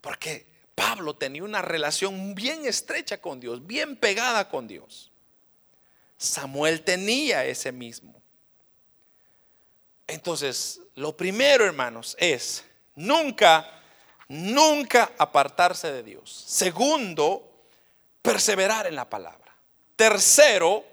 Porque 0.00 0.57
Pablo 0.78 1.16
tenía 1.16 1.42
una 1.42 1.60
relación 1.60 2.36
bien 2.36 2.64
estrecha 2.64 3.20
con 3.20 3.40
Dios, 3.40 3.66
bien 3.66 3.96
pegada 3.96 4.48
con 4.48 4.68
Dios. 4.68 5.10
Samuel 6.16 6.82
tenía 6.82 7.44
ese 7.44 7.72
mismo. 7.72 8.22
Entonces, 10.06 10.80
lo 10.94 11.16
primero, 11.16 11.64
hermanos, 11.64 12.16
es 12.20 12.64
nunca, 12.94 13.68
nunca 14.28 15.10
apartarse 15.18 15.90
de 15.90 16.04
Dios. 16.04 16.44
Segundo, 16.46 17.66
perseverar 18.22 18.86
en 18.86 18.94
la 18.94 19.10
palabra. 19.10 19.52
Tercero, 19.96 20.84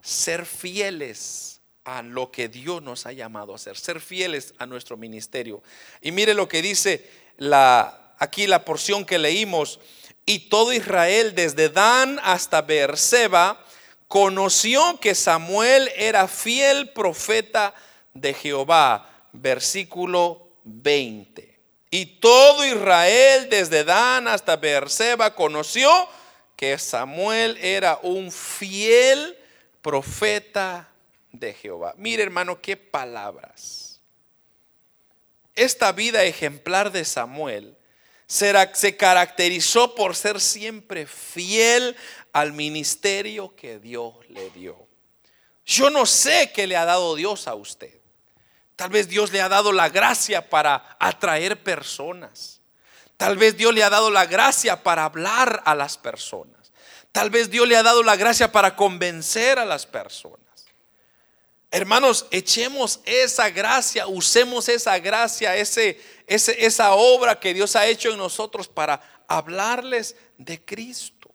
ser 0.00 0.46
fieles 0.46 1.60
a 1.84 2.00
lo 2.02 2.30
que 2.30 2.48
Dios 2.48 2.82
nos 2.82 3.04
ha 3.04 3.12
llamado 3.12 3.52
a 3.52 3.56
hacer, 3.56 3.76
ser 3.76 4.00
fieles 4.00 4.54
a 4.56 4.64
nuestro 4.64 4.96
ministerio. 4.96 5.62
Y 6.00 6.12
mire 6.12 6.32
lo 6.32 6.48
que 6.48 6.62
dice 6.62 7.06
la 7.36 8.07
aquí 8.18 8.46
la 8.46 8.64
porción 8.64 9.04
que 9.04 9.18
leímos, 9.18 9.80
y 10.28 10.50
todo 10.50 10.74
Israel 10.74 11.34
desde 11.34 11.70
Dan 11.70 12.20
hasta 12.22 12.60
Beerseba 12.60 13.64
conoció 14.08 15.00
que 15.00 15.14
Samuel 15.14 15.90
era 15.96 16.28
fiel 16.28 16.90
profeta 16.90 17.74
de 18.12 18.34
Jehová. 18.34 19.08
Versículo 19.32 20.50
20. 20.64 21.58
Y 21.90 22.04
todo 22.20 22.62
Israel 22.66 23.48
desde 23.48 23.84
Dan 23.84 24.28
hasta 24.28 24.56
Beerseba 24.56 25.34
conoció 25.34 25.90
que 26.56 26.76
Samuel 26.76 27.56
era 27.62 27.98
un 28.02 28.30
fiel 28.30 29.34
profeta 29.80 30.90
de 31.32 31.54
Jehová. 31.54 31.94
Mire 31.96 32.22
hermano, 32.22 32.60
qué 32.60 32.76
palabras. 32.76 34.00
Esta 35.54 35.92
vida 35.92 36.24
ejemplar 36.24 36.92
de 36.92 37.06
Samuel 37.06 37.77
se 38.28 38.96
caracterizó 38.96 39.94
por 39.94 40.14
ser 40.14 40.40
siempre 40.40 41.06
fiel 41.06 41.96
al 42.32 42.52
ministerio 42.52 43.56
que 43.56 43.78
Dios 43.78 44.14
le 44.28 44.50
dio. 44.50 44.86
Yo 45.64 45.90
no 45.90 46.06
sé 46.06 46.52
qué 46.54 46.66
le 46.66 46.76
ha 46.76 46.84
dado 46.84 47.14
Dios 47.16 47.48
a 47.48 47.54
usted. 47.54 47.98
Tal 48.76 48.90
vez 48.90 49.08
Dios 49.08 49.32
le 49.32 49.40
ha 49.40 49.48
dado 49.48 49.72
la 49.72 49.88
gracia 49.88 50.48
para 50.48 50.96
atraer 51.00 51.62
personas. 51.62 52.60
Tal 53.16 53.36
vez 53.36 53.56
Dios 53.56 53.74
le 53.74 53.82
ha 53.82 53.90
dado 53.90 54.10
la 54.10 54.26
gracia 54.26 54.82
para 54.82 55.04
hablar 55.04 55.62
a 55.64 55.74
las 55.74 55.98
personas. 55.98 56.72
Tal 57.10 57.30
vez 57.30 57.50
Dios 57.50 57.66
le 57.66 57.76
ha 57.76 57.82
dado 57.82 58.02
la 58.02 58.16
gracia 58.16 58.52
para 58.52 58.76
convencer 58.76 59.58
a 59.58 59.64
las 59.64 59.86
personas. 59.86 60.47
Hermanos, 61.70 62.26
echemos 62.30 63.00
esa 63.04 63.50
gracia, 63.50 64.06
usemos 64.06 64.68
esa 64.68 64.98
gracia, 64.98 65.54
ese, 65.56 66.00
esa 66.26 66.94
obra 66.94 67.38
que 67.38 67.52
Dios 67.52 67.76
ha 67.76 67.86
hecho 67.86 68.10
en 68.10 68.16
nosotros 68.16 68.68
para 68.68 69.02
hablarles 69.26 70.16
de 70.38 70.64
Cristo. 70.64 71.30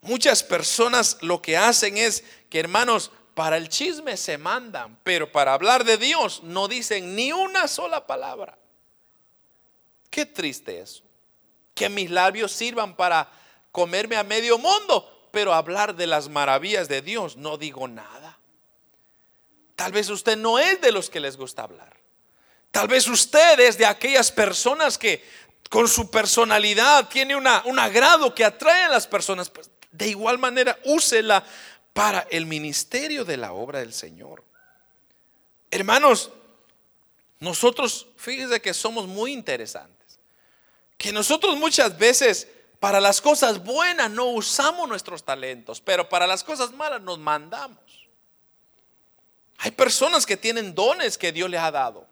Muchas 0.00 0.42
personas 0.42 1.16
lo 1.20 1.40
que 1.40 1.56
hacen 1.56 1.96
es 1.96 2.24
que, 2.50 2.58
hermanos, 2.58 3.12
para 3.34 3.56
el 3.56 3.68
chisme 3.68 4.16
se 4.16 4.36
mandan, 4.36 4.98
pero 5.02 5.30
para 5.30 5.54
hablar 5.54 5.84
de 5.84 5.96
Dios 5.96 6.42
no 6.42 6.68
dicen 6.68 7.14
ni 7.14 7.32
una 7.32 7.68
sola 7.68 8.06
palabra. 8.06 8.58
Qué 10.10 10.26
triste 10.26 10.80
eso. 10.80 11.02
Que 11.74 11.88
mis 11.88 12.10
labios 12.10 12.52
sirvan 12.52 12.94
para 12.94 13.30
comerme 13.72 14.16
a 14.16 14.22
medio 14.22 14.58
mundo, 14.58 15.28
pero 15.32 15.52
hablar 15.52 15.96
de 15.96 16.06
las 16.06 16.28
maravillas 16.28 16.88
de 16.88 17.02
Dios 17.02 17.36
no 17.36 17.56
digo 17.56 17.88
nada. 17.88 18.23
Tal 19.76 19.92
vez 19.92 20.08
usted 20.08 20.36
no 20.36 20.58
es 20.58 20.80
de 20.80 20.92
los 20.92 21.10
que 21.10 21.20
les 21.20 21.36
gusta 21.36 21.62
hablar. 21.62 21.94
Tal 22.70 22.88
vez 22.88 23.06
usted 23.06 23.60
es 23.60 23.78
de 23.78 23.86
aquellas 23.86 24.32
personas 24.32 24.98
que 24.98 25.24
con 25.70 25.88
su 25.88 26.10
personalidad 26.10 27.08
tiene 27.08 27.36
un 27.36 27.78
agrado 27.78 28.34
que 28.34 28.44
atrae 28.44 28.84
a 28.84 28.88
las 28.88 29.06
personas. 29.06 29.50
Pues 29.50 29.70
de 29.90 30.08
igual 30.08 30.38
manera, 30.38 30.78
úsela 30.84 31.44
para 31.92 32.26
el 32.30 32.46
ministerio 32.46 33.24
de 33.24 33.36
la 33.36 33.52
obra 33.52 33.78
del 33.78 33.92
Señor. 33.92 34.44
Hermanos, 35.70 36.30
nosotros, 37.40 38.08
fíjense 38.16 38.60
que 38.60 38.74
somos 38.74 39.06
muy 39.06 39.32
interesantes. 39.32 40.18
Que 40.96 41.12
nosotros 41.12 41.56
muchas 41.56 41.96
veces 41.98 42.48
para 42.80 43.00
las 43.00 43.20
cosas 43.20 43.62
buenas 43.62 44.10
no 44.10 44.26
usamos 44.26 44.88
nuestros 44.88 45.24
talentos, 45.24 45.80
pero 45.80 46.08
para 46.08 46.26
las 46.26 46.44
cosas 46.44 46.72
malas 46.72 47.02
nos 47.02 47.18
mandamos. 47.18 48.03
Hay 49.58 49.70
personas 49.70 50.26
que 50.26 50.36
tienen 50.36 50.74
dones 50.74 51.18
que 51.18 51.32
Dios 51.32 51.48
les 51.48 51.60
ha 51.60 51.70
dado, 51.70 52.06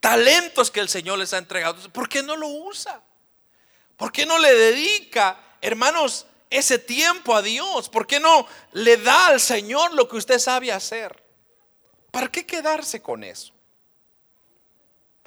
talentos 0.00 0.70
que 0.70 0.80
el 0.80 0.88
Señor 0.88 1.18
les 1.18 1.32
ha 1.32 1.38
entregado. 1.38 1.76
¿Por 1.90 2.08
qué 2.08 2.22
no 2.22 2.36
lo 2.36 2.48
usa? 2.48 3.02
¿Por 3.96 4.12
qué 4.12 4.24
no 4.26 4.38
le 4.38 4.54
dedica, 4.54 5.38
hermanos, 5.60 6.26
ese 6.50 6.78
tiempo 6.78 7.34
a 7.34 7.42
Dios? 7.42 7.88
¿Por 7.88 8.06
qué 8.06 8.20
no 8.20 8.46
le 8.72 8.96
da 8.96 9.26
al 9.26 9.40
Señor 9.40 9.92
lo 9.94 10.08
que 10.08 10.16
usted 10.16 10.38
sabe 10.38 10.72
hacer? 10.72 11.22
¿Para 12.10 12.28
qué 12.28 12.46
quedarse 12.46 13.02
con 13.02 13.24
eso? 13.24 13.52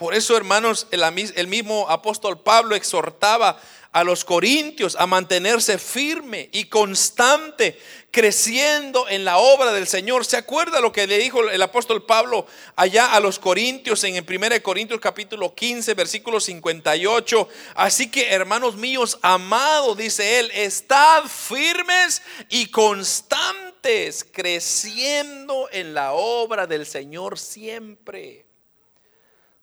Por 0.01 0.15
eso, 0.15 0.35
hermanos, 0.35 0.87
el, 0.89 1.47
mismo 1.47 1.87
apóstol 1.87 2.41
Pablo 2.41 2.73
exhortaba 2.75 3.59
a 3.91 4.03
los 4.03 4.23
corintios 4.23 4.95
a 4.95 5.05
mantenerse 5.05 5.77
firme 5.77 6.49
y 6.53 6.65
constante, 6.65 7.77
creciendo 8.09 9.07
en 9.09 9.25
la 9.25 9.37
obra 9.37 9.73
del 9.73 9.87
Señor. 9.87 10.25
¿Se 10.25 10.37
acuerda 10.37 10.79
lo 10.79 10.91
que 10.91 11.07
le 11.07 11.17
dijo 11.17 11.49
el 11.49 11.61
apóstol 11.61 12.05
Pablo 12.05 12.45
allá 12.75 13.13
a 13.13 13.19
los 13.19 13.37
corintios 13.37 14.03
en 14.05 14.15
el 14.15 14.25
1 14.27 14.63
Corintios 14.63 14.99
capítulo 14.99 15.53
15, 15.53 15.93
versículo 15.93 16.39
58? 16.39 17.49
Así 17.75 18.09
que, 18.09 18.29
hermanos 18.29 18.75
míos, 18.75 19.19
amados, 19.21 19.97
dice 19.97 20.39
él, 20.39 20.51
estad 20.53 21.25
firmes 21.25 22.21
y 22.49 22.67
constantes, 22.67 24.25
creciendo 24.31 25.67
en 25.71 25.93
la 25.93 26.13
obra 26.13 26.65
del 26.65 26.85
Señor 26.85 27.37
siempre, 27.37 28.45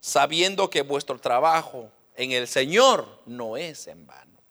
sabiendo 0.01 0.69
que 0.69 0.83
vuestro 0.83 1.19
trabajo 1.19 1.91
en 2.19 2.33
el 2.33 2.49
Señor 2.49 3.23
no 3.27 3.57
es 3.57 3.87
en 3.87 4.05
vano. 4.05 4.43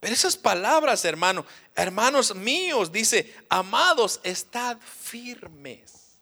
Pero 0.00 0.14
esas 0.14 0.36
palabras, 0.36 1.04
hermano, 1.04 1.44
hermanos 1.76 2.34
míos, 2.34 2.90
dice, 2.90 3.32
amados, 3.50 4.18
estad 4.24 4.78
firmes. 4.80 6.16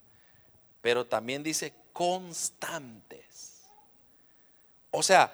Pero 0.82 1.06
también 1.06 1.44
dice 1.44 1.72
constantes. 1.92 3.62
O 4.90 5.02
sea, 5.02 5.32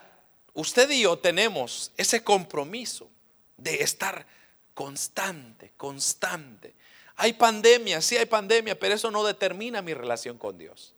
usted 0.52 0.90
y 0.90 1.00
yo 1.00 1.18
tenemos 1.18 1.90
ese 1.96 2.22
compromiso 2.22 3.08
de 3.56 3.82
estar 3.82 4.26
constante, 4.74 5.72
constante. 5.78 6.74
Hay 7.16 7.32
pandemia, 7.32 8.02
sí 8.02 8.18
hay 8.18 8.26
pandemia, 8.26 8.78
pero 8.78 8.94
eso 8.94 9.10
no 9.10 9.24
determina 9.24 9.80
mi 9.80 9.94
relación 9.94 10.36
con 10.36 10.58
Dios. 10.58 10.94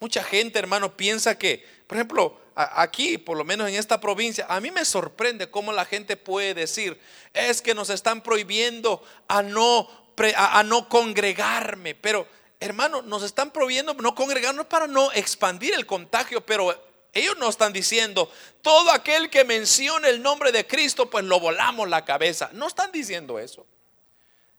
Mucha 0.00 0.24
gente, 0.24 0.58
hermano, 0.58 0.96
piensa 0.96 1.38
que, 1.38 1.64
por 1.86 1.96
ejemplo, 1.96 2.43
aquí, 2.54 3.18
por 3.18 3.36
lo 3.36 3.44
menos 3.44 3.68
en 3.68 3.74
esta 3.74 4.00
provincia, 4.00 4.46
a 4.48 4.60
mí 4.60 4.70
me 4.70 4.84
sorprende 4.84 5.50
cómo 5.50 5.72
la 5.72 5.84
gente 5.84 6.16
puede 6.16 6.54
decir, 6.54 7.00
es 7.32 7.60
que 7.60 7.74
nos 7.74 7.90
están 7.90 8.22
prohibiendo 8.22 9.02
a 9.28 9.42
no, 9.42 9.88
a, 10.36 10.62
no 10.62 10.88
congregarme, 10.88 11.94
pero 11.94 12.26
hermano, 12.60 13.02
nos 13.02 13.22
están 13.22 13.50
prohibiendo 13.50 13.94
no 13.94 14.14
congregarnos 14.14 14.66
para 14.66 14.86
no 14.86 15.12
expandir 15.12 15.74
el 15.74 15.86
contagio, 15.86 16.44
pero 16.44 16.72
Ellos 17.12 17.36
no 17.38 17.48
están 17.48 17.72
diciendo, 17.72 18.28
todo 18.60 18.90
aquel 18.90 19.30
que 19.30 19.44
mencione 19.44 20.08
el 20.08 20.20
nombre 20.20 20.50
de 20.50 20.66
Cristo, 20.66 21.08
pues 21.08 21.24
lo 21.24 21.38
volamos 21.38 21.88
la 21.88 22.04
cabeza. 22.04 22.50
No 22.52 22.66
están 22.66 22.90
diciendo 22.90 23.38
eso. 23.38 23.64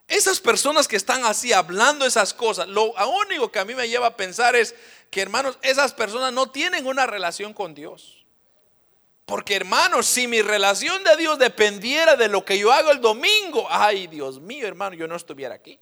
Esas 0.08 0.40
personas 0.40 0.88
que 0.88 0.96
están 0.96 1.26
así 1.26 1.52
hablando 1.52 2.06
esas 2.06 2.34
cosas, 2.34 2.68
lo 2.68 2.94
único 3.26 3.52
que 3.52 3.60
a 3.60 3.66
mí 3.66 3.76
me 3.76 3.90
lleva 3.90 4.08
a 4.08 4.16
pensar 4.16 4.56
es 4.56 4.76
que, 5.16 5.22
hermanos, 5.22 5.58
esas 5.62 5.94
personas 5.94 6.34
no 6.34 6.52
tienen 6.52 6.86
una 6.86 7.08
relación 7.08 7.54
con 7.54 7.74
Dios. 7.74 8.26
Porque, 9.26 9.56
hermanos, 9.56 10.08
si 10.08 10.28
mi 10.28 10.42
relación 10.42 11.06
de 11.06 11.16
Dios 11.16 11.40
dependiera 11.40 12.18
de 12.18 12.28
lo 12.28 12.44
que 12.44 12.60
yo 12.60 12.70
hago 12.70 12.92
el 12.92 13.00
domingo, 13.00 13.66
ay, 13.70 14.08
Dios 14.08 14.42
mío, 14.42 14.68
hermano, 14.68 14.94
yo 14.94 15.08
no 15.08 15.16
estuviera 15.16 15.56
aquí. 15.56 15.80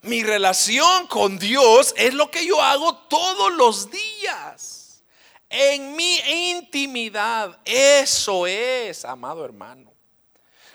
Mi 0.00 0.24
relación 0.24 1.06
con 1.06 1.38
Dios 1.38 1.94
es 1.96 2.12
lo 2.12 2.28
que 2.28 2.44
yo 2.44 2.60
hago 2.60 2.96
todos 3.06 3.52
los 3.52 3.88
días. 3.88 5.04
En 5.48 5.94
mi 5.94 6.18
intimidad. 6.50 7.56
Eso 7.64 8.48
es, 8.48 9.04
amado 9.04 9.44
hermano. 9.44 9.89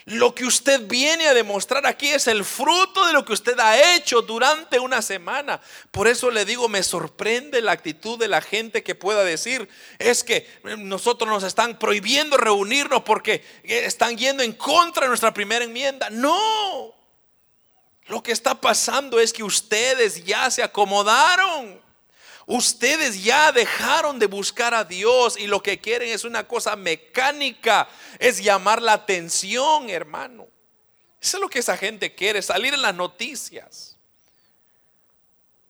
Lo 0.05 0.35
que 0.35 0.45
usted 0.45 0.81
viene 0.87 1.27
a 1.27 1.33
demostrar 1.33 1.87
aquí 1.87 2.09
es 2.09 2.27
el 2.27 2.45
fruto 2.45 3.07
de 3.07 3.13
lo 3.13 3.25
que 3.25 3.33
usted 3.33 3.59
ha 3.59 3.95
hecho 3.95 4.21
durante 4.21 4.79
una 4.79 5.01
semana. 5.01 5.59
Por 5.89 6.07
eso 6.07 6.29
le 6.29 6.45
digo, 6.45 6.69
me 6.69 6.83
sorprende 6.83 7.59
la 7.59 7.71
actitud 7.71 8.19
de 8.19 8.27
la 8.27 8.39
gente 8.39 8.83
que 8.83 8.93
pueda 8.93 9.23
decir, 9.23 9.67
es 9.97 10.23
que 10.23 10.47
nosotros 10.77 11.27
nos 11.27 11.43
están 11.43 11.79
prohibiendo 11.79 12.37
reunirnos 12.37 13.01
porque 13.01 13.43
están 13.63 14.15
yendo 14.15 14.43
en 14.43 14.53
contra 14.53 15.05
de 15.05 15.07
nuestra 15.07 15.33
primera 15.33 15.65
enmienda. 15.65 16.11
No, 16.11 16.93
lo 18.05 18.21
que 18.21 18.31
está 18.31 18.61
pasando 18.61 19.19
es 19.19 19.33
que 19.33 19.43
ustedes 19.43 20.23
ya 20.23 20.51
se 20.51 20.61
acomodaron. 20.61 21.83
Ustedes 22.47 23.23
ya 23.23 23.51
dejaron 23.51 24.19
de 24.19 24.27
buscar 24.27 24.73
a 24.73 24.83
Dios 24.83 25.37
y 25.37 25.47
lo 25.47 25.63
que 25.63 25.79
quieren 25.79 26.09
es 26.09 26.23
una 26.23 26.47
cosa 26.47 26.75
mecánica, 26.75 27.87
es 28.19 28.43
llamar 28.43 28.81
la 28.81 28.93
atención, 28.93 29.89
hermano. 29.89 30.47
Eso 31.19 31.37
es 31.37 31.41
lo 31.41 31.49
que 31.49 31.59
esa 31.59 31.75
gente 31.75 32.13
quiere, 32.13 32.41
salir 32.43 32.75
en 32.75 32.83
las 32.83 32.93
noticias. 32.93 33.97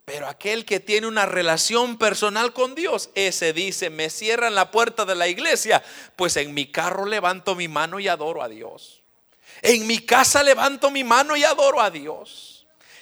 Pero 0.03 0.27
aquel 0.27 0.65
que 0.65 0.79
tiene 0.79 1.07
una 1.07 1.25
relación 1.25 1.97
personal 1.97 2.53
con 2.53 2.75
Dios, 2.75 3.09
ese 3.15 3.53
dice, 3.53 3.89
me 3.89 4.09
cierran 4.09 4.53
la 4.53 4.69
puerta 4.69 5.05
de 5.05 5.15
la 5.15 5.27
iglesia, 5.27 5.81
pues 6.15 6.35
en 6.37 6.53
mi 6.53 6.67
carro 6.67 7.05
levanto 7.05 7.55
mi 7.55 7.67
mano 7.67 7.99
y 7.99 8.07
adoro 8.07 8.43
a 8.43 8.49
Dios. 8.49 9.01
En 9.61 9.87
mi 9.87 9.99
casa 9.99 10.43
levanto 10.43 10.91
mi 10.91 11.03
mano 11.03 11.35
y 11.35 11.43
adoro 11.43 11.81
a 11.81 11.89
Dios. 11.89 12.54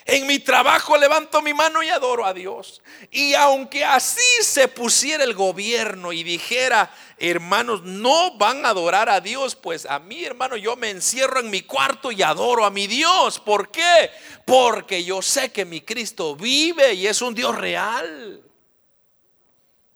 En 0.06 0.28
mi 0.28 0.40
trabajo 0.40 0.98
levanto 0.98 1.42
mi 1.42 1.54
mano 1.54 1.82
y 1.82 1.90
adoro 1.90 2.26
a 2.26 2.34
Dios. 2.34 2.82
Y 3.10 3.34
aunque 3.36 3.86
así 3.86 4.22
se 4.42 4.68
pusiera 4.68 5.24
el 5.24 5.34
gobierno 5.34 6.12
y 6.12 6.24
dijera, 6.24 6.94
hermanos, 7.18 7.84
no 7.84 8.38
van 8.38 8.66
a 8.66 8.70
adorar 8.70 9.10
a 9.10 9.22
Dios, 9.22 9.56
pues 9.56 9.86
a 9.86 10.00
mí, 10.00 10.26
hermano, 10.26 10.58
yo 10.58 10.76
me 10.76 10.90
encierro 10.90 11.40
en 11.40 11.50
mi 11.50 11.62
cuarto 11.62 12.12
y 12.12 12.22
adoro 12.22 12.66
a 12.66 12.70
mi 12.70 12.86
Dios. 12.88 13.40
¿Por 13.40 13.72
qué? 13.72 14.12
Porque 14.46 15.06
yo 15.06 15.22
sé 15.22 15.54
que 15.54 15.64
mi 15.64 15.80
Cristo 15.80 16.36
vive 16.36 16.94
y 16.94 17.08
es 17.08 17.22
un 17.22 17.34
Dios 17.34 17.56
real. 17.56 18.44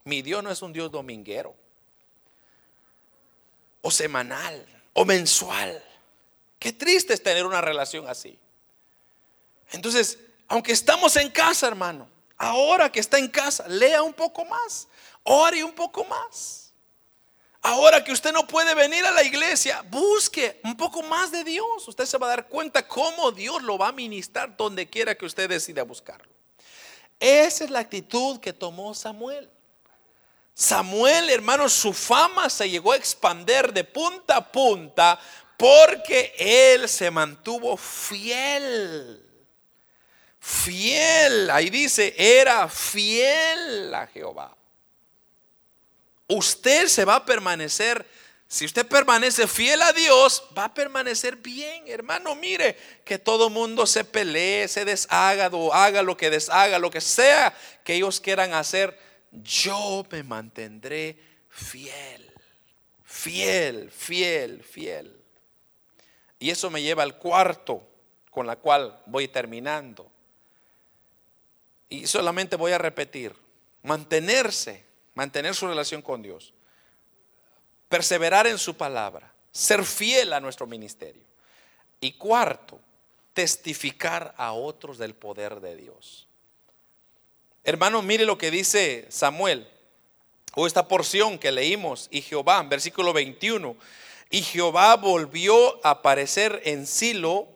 Mi 0.06 0.22
Dios 0.22 0.42
no 0.42 0.50
es 0.50 0.62
un 0.62 0.72
Dios 0.72 0.90
dominguero 0.90 1.54
o 3.82 3.92
semanal 3.92 4.66
o 4.94 5.04
mensual. 5.04 5.84
Qué 6.60 6.72
triste 6.72 7.14
es 7.14 7.22
tener 7.22 7.46
una 7.46 7.60
relación 7.60 8.08
así. 8.08 8.40
Entonces, 9.72 10.18
aunque 10.48 10.72
estamos 10.72 11.16
en 11.18 11.30
casa, 11.30 11.68
hermano, 11.68 12.08
ahora 12.38 12.92
que 12.92 13.00
está 13.00 13.18
en 13.18 13.28
casa, 13.28 13.68
lea 13.68 14.02
un 14.02 14.14
poco 14.14 14.46
más, 14.46 14.88
ore 15.24 15.64
un 15.64 15.74
poco 15.74 16.06
más. 16.06 16.74
Ahora 17.62 18.02
que 18.02 18.14
usted 18.14 18.32
no 18.32 18.48
puede 18.48 18.74
venir 18.76 19.06
a 19.06 19.12
la 19.12 19.24
iglesia, 19.24 19.82
busque 19.90 20.62
un 20.64 20.78
poco 20.78 21.02
más 21.04 21.32
de 21.32 21.44
Dios. 21.44 21.86
Usted 21.86 22.06
se 22.06 22.18
va 22.18 22.28
a 22.28 22.30
dar 22.30 22.48
cuenta 22.48 22.88
cómo 22.88 23.32
Dios 23.32 23.62
lo 23.64 23.78
va 23.78 23.90
a 23.90 23.92
ministrar 23.92 24.56
donde 24.56 24.88
quiera 24.88 25.16
que 25.16 25.26
usted 25.26 25.50
decida 25.50 25.84
buscarlo. 25.84 26.32
Esa 27.20 27.66
es 27.66 27.70
la 27.70 27.80
actitud 27.80 28.40
que 28.40 28.54
tomó 28.54 28.94
Samuel. 28.94 29.50
Samuel, 30.54 31.30
hermano, 31.30 31.68
su 31.68 31.94
fama 31.94 32.50
se 32.50 32.70
llegó 32.70 32.94
a 32.94 32.96
expander 32.96 33.74
de 33.74 33.84
punta 33.84 34.38
a 34.38 34.52
punta 34.52 35.20
porque 35.58 36.34
él 36.38 36.88
se 36.88 37.12
mantuvo 37.12 37.76
fiel 37.76 39.27
fiel, 40.48 41.50
ahí 41.50 41.70
dice, 41.70 42.16
era 42.18 42.70
fiel 42.70 43.94
a 43.94 44.08
Jehová. 44.08 44.56
Usted 46.26 46.88
se 46.88 47.04
va 47.04 47.18
a 47.18 47.26
permanecer, 47.26 48.06
si 48.48 48.64
usted 48.64 48.88
permanece 48.88 49.46
fiel 49.46 49.82
a 49.82 49.92
Dios, 49.92 50.48
va 50.58 50.66
a 50.66 50.74
permanecer 50.74 51.36
bien, 51.36 51.84
hermano. 51.88 52.34
Mire, 52.36 52.78
que 53.04 53.20
todo 53.20 53.50
mundo 53.50 53.86
se 53.86 54.06
pelee, 54.06 54.70
se 54.70 54.86
deshaga 54.86 55.50
o 55.52 55.74
haga 55.74 56.02
lo 56.02 56.16
que 56.16 56.30
deshaga, 56.30 56.80
lo 56.80 56.90
que 56.90 57.02
sea 57.02 57.54
que 57.84 57.96
ellos 57.96 58.22
quieran 58.22 58.54
hacer, 58.54 58.98
yo 59.32 60.06
me 60.10 60.24
mantendré 60.24 61.20
fiel, 61.50 62.32
fiel, 63.04 63.92
fiel, 63.92 64.64
fiel. 64.64 65.14
Y 66.40 66.52
eso 66.52 66.70
me 66.70 66.82
lleva 66.82 67.04
al 67.04 67.18
cuarto 67.18 67.86
con 68.32 68.48
la 68.48 68.56
cual 68.56 69.02
voy 69.08 69.28
terminando. 69.28 70.07
Y 71.90 72.08
solamente 72.08 72.56
voy 72.56 72.72
a 72.72 72.78
repetir, 72.78 73.34
mantenerse, 73.84 74.86
mantener 75.14 75.56
su 75.56 75.68
relación 75.68 76.02
con 76.02 76.22
Dios, 76.22 76.54
perseverar 77.90 78.48
en 78.48 78.58
su 78.58 78.76
palabra, 78.76 79.34
ser 79.52 79.84
fiel 79.86 80.34
a 80.34 80.40
nuestro 80.40 80.68
ministerio. 80.68 81.24
Y 82.00 82.14
cuarto, 82.14 82.80
testificar 83.34 84.34
a 84.38 84.54
otros 84.54 84.98
del 84.98 85.16
poder 85.16 85.62
de 85.62 85.76
Dios. 85.76 86.28
Hermano, 87.64 88.02
mire 88.02 88.26
lo 88.26 88.38
que 88.38 88.52
dice 88.52 89.06
Samuel, 89.10 89.68
o 90.56 90.68
esta 90.68 90.88
porción 90.88 91.38
que 91.38 91.52
leímos, 91.52 92.08
y 92.12 92.22
Jehová, 92.22 92.62
versículo 92.64 93.14
21, 93.14 93.76
y 94.30 94.42
Jehová 94.42 94.96
volvió 94.96 95.86
a 95.86 95.92
aparecer 95.92 96.62
en 96.66 96.88
Silo 96.88 97.48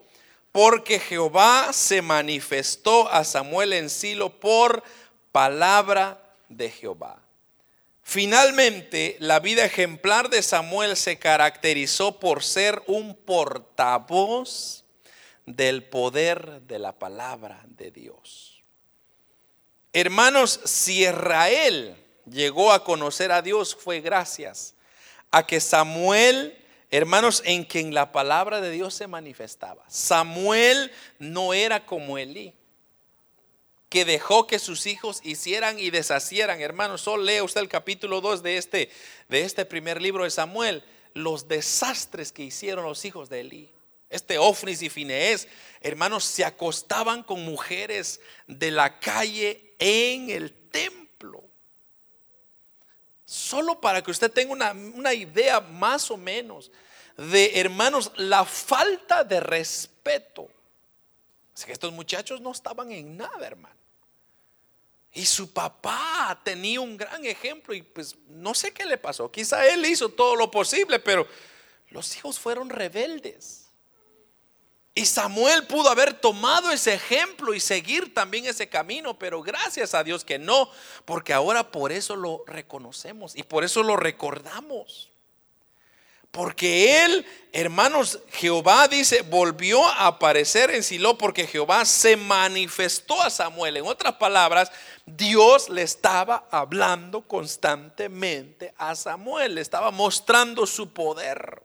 porque 0.52 1.00
Jehová 1.00 1.72
se 1.74 2.02
manifestó 2.02 3.10
a 3.12 3.24
Samuel 3.24 3.74
en 3.74 3.90
Silo 3.90 4.40
por 4.40 4.84
palabra 5.32 6.36
de 6.50 6.70
Jehová. 6.70 7.22
Finalmente, 8.04 9.16
la 9.20 9.40
vida 9.40 9.64
ejemplar 9.64 10.30
de 10.30 10.42
Samuel 10.42 10.98
se 10.98 11.18
caracterizó 11.18 12.20
por 12.20 12.44
ser 12.44 12.82
un 12.88 13.16
portavoz 13.16 14.84
del 15.46 15.84
poder 15.84 16.62
de 16.64 16.80
la 16.80 16.92
palabra 16.98 17.64
de 17.68 17.92
Dios. 17.92 18.64
Hermanos, 19.94 20.60
si 20.66 21.04
Israel 21.04 21.96
llegó 22.30 22.72
a 22.72 22.84
conocer 22.84 23.32
a 23.32 23.42
Dios 23.42 23.76
fue 23.76 24.02
gracias 24.02 24.76
a 25.32 25.46
que 25.46 25.60
Samuel 25.60 26.61
hermanos, 26.92 27.42
en 27.46 27.64
quien 27.64 27.94
la 27.94 28.12
palabra 28.12 28.62
de 28.62 28.70
Dios 28.70 28.94
se 28.94 29.08
manifestaba. 29.08 29.84
Samuel 29.88 30.92
no 31.18 31.54
era 31.54 31.86
como 31.86 32.18
Elí, 32.18 32.54
que 33.90 34.06
dejó 34.06 34.46
que 34.46 34.60
sus 34.60 34.86
hijos 34.86 35.22
hicieran 35.24 35.80
y 35.80 35.90
deshacieran. 35.90 36.62
Hermanos, 36.62 37.02
solo 37.02 37.24
lea 37.24 37.44
usted 37.44 37.62
el 37.62 37.70
capítulo 37.70 38.22
2 38.22 38.44
de 38.44 38.58
este, 38.58 38.90
de 39.30 39.42
este 39.42 39.66
primer 39.66 40.02
libro 40.02 40.26
de 40.26 40.30
Samuel, 40.30 40.84
los 41.14 41.48
desastres 41.48 42.32
que 42.32 42.44
hicieron 42.44 42.86
los 42.86 43.04
hijos 43.06 43.30
de 43.30 43.40
Elí. 43.40 43.72
Este 44.10 44.38
Ofnis 44.38 44.82
y 44.82 44.90
Fineés, 44.90 45.48
hermanos, 45.80 46.26
se 46.26 46.44
acostaban 46.44 47.24
con 47.24 47.46
mujeres 47.46 48.20
de 48.46 48.70
la 48.70 49.00
calle 49.00 49.74
en 49.80 50.30
el 50.30 50.52
templo. 50.52 51.01
Solo 53.32 53.80
para 53.80 54.04
que 54.04 54.12
usted 54.12 54.30
tenga 54.30 54.74
una, 54.74 55.14
idea 55.14 55.62
más 55.62 56.12
o 56.12 56.18
menos 56.18 56.70
de, 57.16 57.62
hermanos, 57.62 58.12
la 58.18 58.44
falta 58.44 59.24
de 59.24 59.40
respeto. 59.40 60.50
Es 61.56 61.64
que 61.64 61.72
estos 61.72 61.94
muchachos 61.94 62.42
no 62.42 62.52
estaban 62.52 62.92
en 62.92 63.16
nada, 63.16 63.48
hermano. 63.48 63.78
Y 65.14 65.26
su 65.26 65.54
papá 65.54 66.42
tenía 66.44 66.82
un 66.82 66.98
gran 66.98 67.24
ejemplo 67.24 67.74
y 67.74 67.82
pues 67.82 68.18
no 68.28 68.54
sé 68.54 68.74
qué 68.74 68.86
le 68.86 68.98
pasó. 68.98 69.32
Quizá 69.32 69.66
él 69.66 69.86
hizo 69.86 70.10
todo 70.10 70.36
lo 70.36 70.52
posible, 70.52 71.00
pero 71.00 71.26
los 71.88 72.14
hijos 72.18 72.38
fueron 72.38 72.70
rebeldes. 72.70 73.61
Y 74.94 75.06
Samuel 75.06 75.68
pudo 75.68 75.90
haber 75.90 76.14
tomado 76.14 76.70
ese 76.70 76.94
ejemplo 76.94 77.54
y 77.54 77.62
seguir 77.62 78.14
también 78.14 78.46
ese 78.46 78.68
camino, 78.68 79.18
pero 79.18 79.42
gracias 79.42 79.94
a 79.94 80.04
Dios 80.04 80.26
que 80.26 80.38
no, 80.38 80.70
porque 81.06 81.34
ahora 81.34 81.72
por 81.72 81.94
eso 81.94 82.18
lo 82.18 82.44
reconocemos 82.46 83.36
y 83.36 83.44
por 83.44 83.64
eso 83.64 83.84
lo 83.84 83.96
recordamos. 83.96 85.10
Porque 86.30 87.04
él, 87.04 87.26
hermanos, 87.52 88.20
Jehová 88.32 88.88
dice, 88.88 89.22
volvió 89.22 89.86
a 89.86 90.08
aparecer 90.08 90.72
en 90.72 90.82
Silo 90.82 91.18
porque 91.18 91.46
Jehová 91.46 91.84
se 91.84 92.16
manifestó 92.16 93.22
a 93.22 93.30
Samuel. 93.30 93.78
En 93.78 93.86
otras 93.86 94.16
palabras, 94.16 94.72
Dios 95.06 95.68
le 95.68 95.82
estaba 95.82 96.48
hablando 96.50 97.28
constantemente 97.28 98.74
a 98.78 98.96
Samuel, 98.96 99.56
le 99.56 99.62
estaba 99.62 99.92
mostrando 99.92 100.66
su 100.66 100.94
poder. 100.94 101.64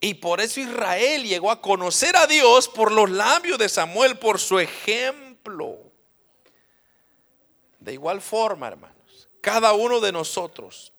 Y 0.00 0.14
por 0.14 0.40
eso 0.40 0.60
Israel 0.60 1.24
llegó 1.24 1.50
a 1.50 1.60
conocer 1.60 2.16
a 2.16 2.26
Dios 2.26 2.68
por 2.68 2.90
los 2.90 3.10
labios 3.10 3.58
de 3.58 3.68
Samuel, 3.68 4.18
por 4.18 4.38
su 4.38 4.58
ejemplo. 4.58 5.78
De 7.78 7.92
igual 7.92 8.22
forma, 8.22 8.68
hermanos, 8.68 9.28
cada 9.42 9.74
uno 9.74 10.00
de 10.00 10.12
nosotros 10.12 10.92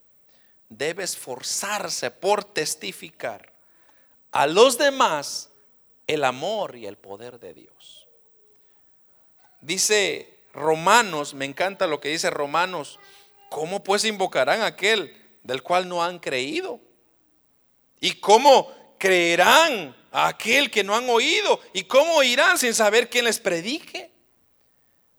debe 0.69 1.03
esforzarse 1.03 2.11
por 2.11 2.43
testificar 2.43 3.51
a 4.31 4.45
los 4.45 4.77
demás 4.77 5.49
el 6.07 6.23
amor 6.23 6.75
y 6.75 6.85
el 6.85 6.97
poder 6.97 7.39
de 7.39 7.53
Dios. 7.53 8.07
Dice 9.61 10.43
Romanos, 10.53 11.33
me 11.33 11.45
encanta 11.45 11.87
lo 11.87 11.99
que 11.99 12.09
dice 12.09 12.29
Romanos, 12.29 12.99
¿cómo 13.49 13.83
pues 13.83 14.05
invocarán 14.05 14.61
a 14.61 14.67
aquel 14.67 15.15
del 15.43 15.63
cual 15.63 15.87
no 15.89 16.03
han 16.03 16.19
creído? 16.19 16.79
¿Y 17.99 18.13
cómo 18.19 18.80
creerán 19.01 19.95
a 20.11 20.27
aquel 20.27 20.69
que 20.69 20.83
no 20.83 20.95
han 20.95 21.09
oído? 21.09 21.59
¿Y 21.73 21.85
cómo 21.85 22.13
oirán 22.17 22.59
sin 22.59 22.75
saber 22.75 23.09
quién 23.09 23.25
les 23.25 23.39
predique? 23.39 24.11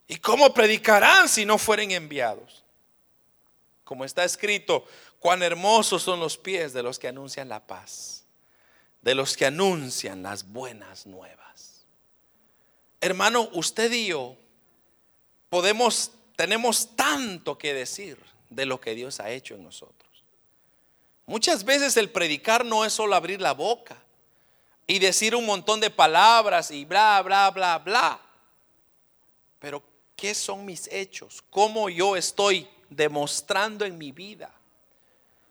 ¿Y 0.07 0.16
cómo 0.18 0.55
predicarán 0.55 1.28
si 1.28 1.45
no 1.45 1.59
fueren 1.59 1.91
enviados? 1.91 2.62
Como 3.83 4.05
está 4.05 4.22
escrito, 4.22 4.87
Cuán 5.22 5.45
hermosos 5.45 6.03
son 6.03 6.18
los 6.18 6.37
pies 6.37 6.72
de 6.72 6.83
los 6.83 6.99
que 6.99 7.07
anuncian 7.07 7.49
la 7.49 7.64
paz, 7.64 8.24
de 9.03 9.14
los 9.14 9.37
que 9.37 9.47
anuncian 9.47 10.20
las 10.20 10.51
buenas 10.51 11.07
nuevas. 11.07 11.87
Hermano, 13.01 13.49
usted 13.53 13.93
y 13.93 14.09
yo 14.09 14.37
podemos, 15.49 16.11
tenemos 16.35 16.97
tanto 16.97 17.57
que 17.57 17.72
decir 17.72 18.18
de 18.51 18.66
lo 18.66 18.80
que 18.80 18.97
Dios 18.97 19.20
ha 19.20 19.30
hecho 19.30 19.55
en 19.55 19.62
nosotros. 19.62 20.02
Muchas 21.27 21.64
veces 21.64 21.97
el 21.97 22.11
predicar 22.11 22.64
no 22.64 22.85
es 22.85 22.93
solo 22.93 23.14
abrir 23.14 23.41
la 23.41 23.53
boca 23.53 23.97
y 24.87 24.99
decir 24.99 25.35
un 25.35 25.47
montón 25.47 25.81
de 25.81 25.91
palabras 25.91 26.70
y 26.70 26.85
bla, 26.85 27.23
bla, 27.23 27.51
bla, 27.51 27.79
bla. 27.79 28.20
Pero, 29.59 29.83
¿qué 30.16 30.35
son 30.35 30.64
mis 30.64 30.89
hechos? 30.93 31.43
¿Cómo 31.51 31.89
yo 31.89 32.16
estoy 32.16 32.68
demostrando 32.91 33.85
en 33.85 33.97
mi 33.97 34.11
vida? 34.11 34.53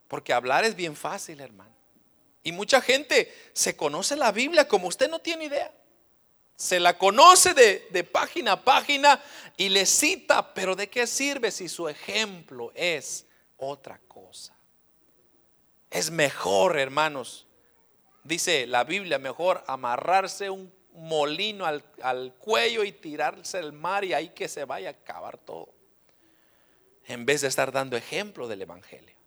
Porque 0.07 0.33
hablar 0.33 0.65
es 0.65 0.75
bien 0.75 0.95
fácil, 0.95 1.39
hermano. 1.39 1.73
Y 2.43 2.51
mucha 2.51 2.81
gente 2.81 3.33
se 3.53 3.75
conoce 3.75 4.15
la 4.15 4.31
Biblia 4.31 4.67
como 4.67 4.87
usted 4.87 5.09
no 5.09 5.19
tiene 5.19 5.45
idea. 5.45 5.71
Se 6.55 6.79
la 6.79 6.97
conoce 6.97 7.53
de, 7.53 8.03
página 8.03 8.53
a 8.53 8.63
página 8.63 9.23
y 9.57 9.69
le 9.69 9.85
cita, 9.85 10.53
pero 10.53 10.75
¿de 10.75 10.89
qué 10.89 11.07
sirve 11.07 11.49
si 11.49 11.69
su 11.69 11.87
ejemplo 11.87 12.71
es 12.75 13.25
otra 13.57 13.99
cosa? 14.07 14.55
Es 15.91 16.09
mejor, 16.09 16.79
hermanos, 16.79 17.45
dice 18.23 18.65
la 18.65 18.85
Biblia, 18.85 19.19
mejor 19.19 19.63
amarrarse 19.67 20.49
un 20.49 20.73
molino 20.93 21.65
al, 21.65 21.83
al 22.01 22.33
cuello 22.35 22.83
y 22.83 22.93
tirarse 22.93 23.57
al 23.57 23.73
mar 23.73 24.03
y 24.05 24.13
ahí 24.13 24.29
que 24.29 24.47
se 24.47 24.65
vaya 24.65 24.89
a 24.89 24.91
acabar 24.93 25.37
todo. 25.37 25.73
En 27.05 27.25
vez 27.25 27.41
de 27.41 27.49
estar 27.49 27.71
dando 27.73 27.97
ejemplo 27.97 28.47
del 28.47 28.61
Evangelio. 28.61 29.20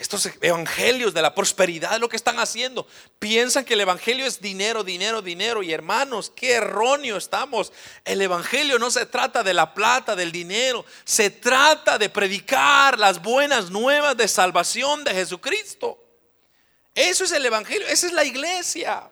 Estos 0.00 0.30
evangelios 0.40 1.12
de 1.12 1.20
la 1.20 1.34
prosperidad 1.34 2.00
lo 2.00 2.08
que 2.08 2.16
están 2.16 2.38
haciendo. 2.38 2.86
Piensan 3.18 3.66
que 3.66 3.74
el 3.74 3.82
evangelio 3.82 4.24
es 4.24 4.40
dinero, 4.40 4.82
dinero, 4.82 5.20
dinero. 5.20 5.62
Y 5.62 5.74
hermanos, 5.74 6.32
qué 6.34 6.52
erróneo 6.52 7.18
estamos. 7.18 7.70
El 8.06 8.22
evangelio 8.22 8.78
no 8.78 8.90
se 8.90 9.04
trata 9.04 9.42
de 9.42 9.52
la 9.52 9.74
plata, 9.74 10.16
del 10.16 10.32
dinero. 10.32 10.86
Se 11.04 11.28
trata 11.28 11.98
de 11.98 12.08
predicar 12.08 12.98
las 12.98 13.20
buenas 13.20 13.70
nuevas 13.70 14.16
de 14.16 14.26
salvación 14.26 15.04
de 15.04 15.12
Jesucristo. 15.12 16.02
Eso 16.94 17.24
es 17.24 17.32
el 17.32 17.44
evangelio, 17.44 17.86
esa 17.86 18.06
es 18.06 18.14
la 18.14 18.24
iglesia. 18.24 19.06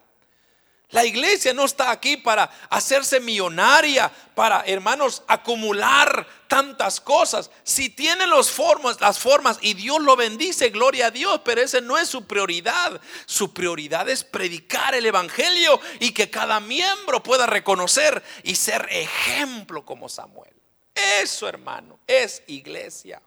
La 0.91 1.05
iglesia 1.05 1.53
no 1.53 1.67
está 1.67 1.91
aquí 1.91 2.17
para 2.17 2.51
hacerse 2.71 3.21
millonaria, 3.21 4.11
para, 4.35 4.63
hermanos, 4.63 5.23
acumular 5.27 6.27
tantas 6.49 6.99
cosas. 6.99 7.51
Si 7.63 7.91
tiene 7.91 8.27
los 8.27 8.51
formas, 8.51 8.99
las 8.99 9.19
formas 9.19 9.59
y 9.61 9.75
Dios 9.75 10.01
lo 10.01 10.17
bendice, 10.17 10.71
gloria 10.71 11.09
a 11.09 11.11
Dios, 11.11 11.43
pero 11.45 11.61
ese 11.61 11.83
no 11.83 11.99
es 11.99 12.09
su 12.09 12.27
prioridad. 12.27 12.99
Su 13.27 13.53
prioridad 13.53 14.09
es 14.09 14.25
predicar 14.25 14.95
el 14.95 15.05
Evangelio 15.05 15.79
y 16.01 16.13
que 16.13 16.31
cada 16.31 16.59
miembro 16.59 17.23
pueda 17.23 17.45
reconocer 17.47 18.23
y 18.43 18.55
ser 18.55 18.89
ejemplo 18.91 19.85
como 19.85 20.09
Samuel. 20.09 20.55
Eso, 20.95 21.47
hermano, 21.47 22.01
es 22.07 22.43
iglesia. 22.47 23.21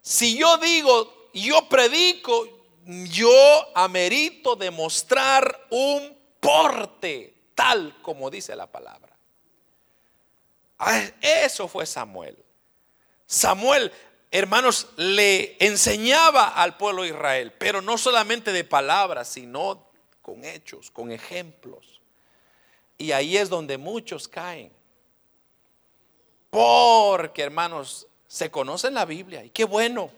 Si 0.00 0.36
yo 0.38 0.58
digo, 0.58 1.30
yo 1.34 1.68
predico, 1.68 2.63
yo 2.86 3.32
amerito 3.74 4.56
demostrar 4.56 5.66
un 5.70 6.16
porte, 6.40 7.34
tal 7.54 7.96
como 8.02 8.30
dice 8.30 8.54
la 8.54 8.66
palabra. 8.66 9.16
Ah, 10.78 11.02
eso 11.20 11.68
fue 11.68 11.86
Samuel. 11.86 12.36
Samuel, 13.26 13.92
hermanos, 14.30 14.88
le 14.96 15.56
enseñaba 15.64 16.48
al 16.48 16.76
pueblo 16.76 17.02
de 17.02 17.08
Israel, 17.08 17.52
pero 17.58 17.80
no 17.80 17.96
solamente 17.96 18.52
de 18.52 18.64
palabras, 18.64 19.28
sino 19.28 19.88
con 20.20 20.44
hechos, 20.44 20.90
con 20.90 21.10
ejemplos. 21.12 22.00
Y 22.98 23.12
ahí 23.12 23.36
es 23.36 23.48
donde 23.48 23.78
muchos 23.78 24.28
caen. 24.28 24.72
Porque, 26.50 27.42
hermanos, 27.42 28.06
se 28.28 28.50
conocen 28.50 28.94
la 28.94 29.04
Biblia. 29.04 29.44
Y 29.44 29.50
qué 29.50 29.64
bueno, 29.64 30.10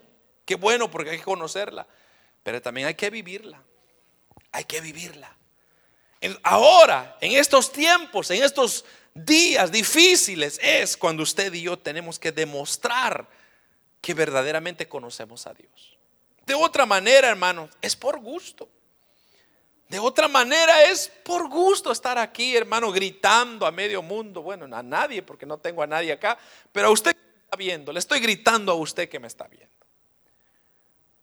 qué 0.45 0.55
bueno 0.55 0.89
porque 0.91 1.11
hay 1.11 1.17
que 1.17 1.23
conocerla. 1.23 1.87
Pero 2.47 2.61
también 2.61 2.87
hay 2.87 2.95
que 2.95 3.09
vivirla. 3.09 3.61
Hay 4.53 4.63
que 4.63 4.79
vivirla. 4.79 5.35
Ahora, 6.43 7.17
en 7.19 7.33
estos 7.33 7.73
tiempos, 7.73 8.31
en 8.31 8.41
estos 8.41 8.85
días 9.13 9.69
difíciles, 9.69 10.57
es 10.63 10.95
cuando 10.95 11.23
usted 11.23 11.53
y 11.53 11.63
yo 11.63 11.77
tenemos 11.77 12.17
que 12.17 12.31
demostrar 12.31 13.27
que 13.99 14.13
verdaderamente 14.13 14.87
conocemos 14.87 15.45
a 15.45 15.53
Dios. 15.55 15.97
De 16.45 16.55
otra 16.55 16.85
manera, 16.85 17.27
hermano, 17.27 17.69
es 17.81 17.97
por 17.97 18.17
gusto. 18.21 18.69
De 19.89 19.99
otra 19.99 20.29
manera 20.29 20.85
es 20.85 21.11
por 21.25 21.49
gusto 21.49 21.91
estar 21.91 22.17
aquí, 22.17 22.55
hermano, 22.55 22.93
gritando 22.93 23.65
a 23.65 23.71
medio 23.71 24.01
mundo. 24.01 24.41
Bueno, 24.41 24.73
a 24.73 24.81
nadie, 24.81 25.21
porque 25.21 25.45
no 25.45 25.57
tengo 25.57 25.83
a 25.83 25.87
nadie 25.87 26.13
acá, 26.13 26.37
pero 26.71 26.87
a 26.87 26.91
usted 26.91 27.11
que 27.11 27.21
me 27.21 27.43
está 27.43 27.57
viendo, 27.57 27.91
le 27.91 27.99
estoy 27.99 28.21
gritando 28.21 28.71
a 28.71 28.75
usted 28.75 29.09
que 29.09 29.19
me 29.19 29.27
está 29.27 29.49
viendo. 29.49 29.76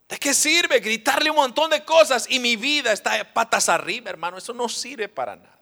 ¿De 0.09 0.19
qué 0.19 0.35
sirve 0.35 0.81
gritarle 0.81 1.31
un 1.31 1.37
montón 1.37 1.71
de 1.71 1.85
cosas 1.85 2.27
y 2.29 2.39
mi 2.39 2.57
vida 2.57 2.93
está 2.93 3.33
patas 3.33 3.69
arriba, 3.69 4.11
hermano? 4.11 4.37
Eso 4.37 4.53
no 4.53 4.69
sirve 4.69 5.09
para 5.09 5.37
nada. 5.37 5.61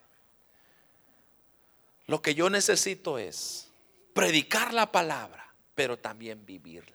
Lo 2.06 2.20
que 2.20 2.34
yo 2.34 2.50
necesito 2.50 3.18
es 3.18 3.68
predicar 4.12 4.74
la 4.74 4.90
palabra, 4.90 5.54
pero 5.74 5.98
también 5.98 6.44
vivirla. 6.44 6.90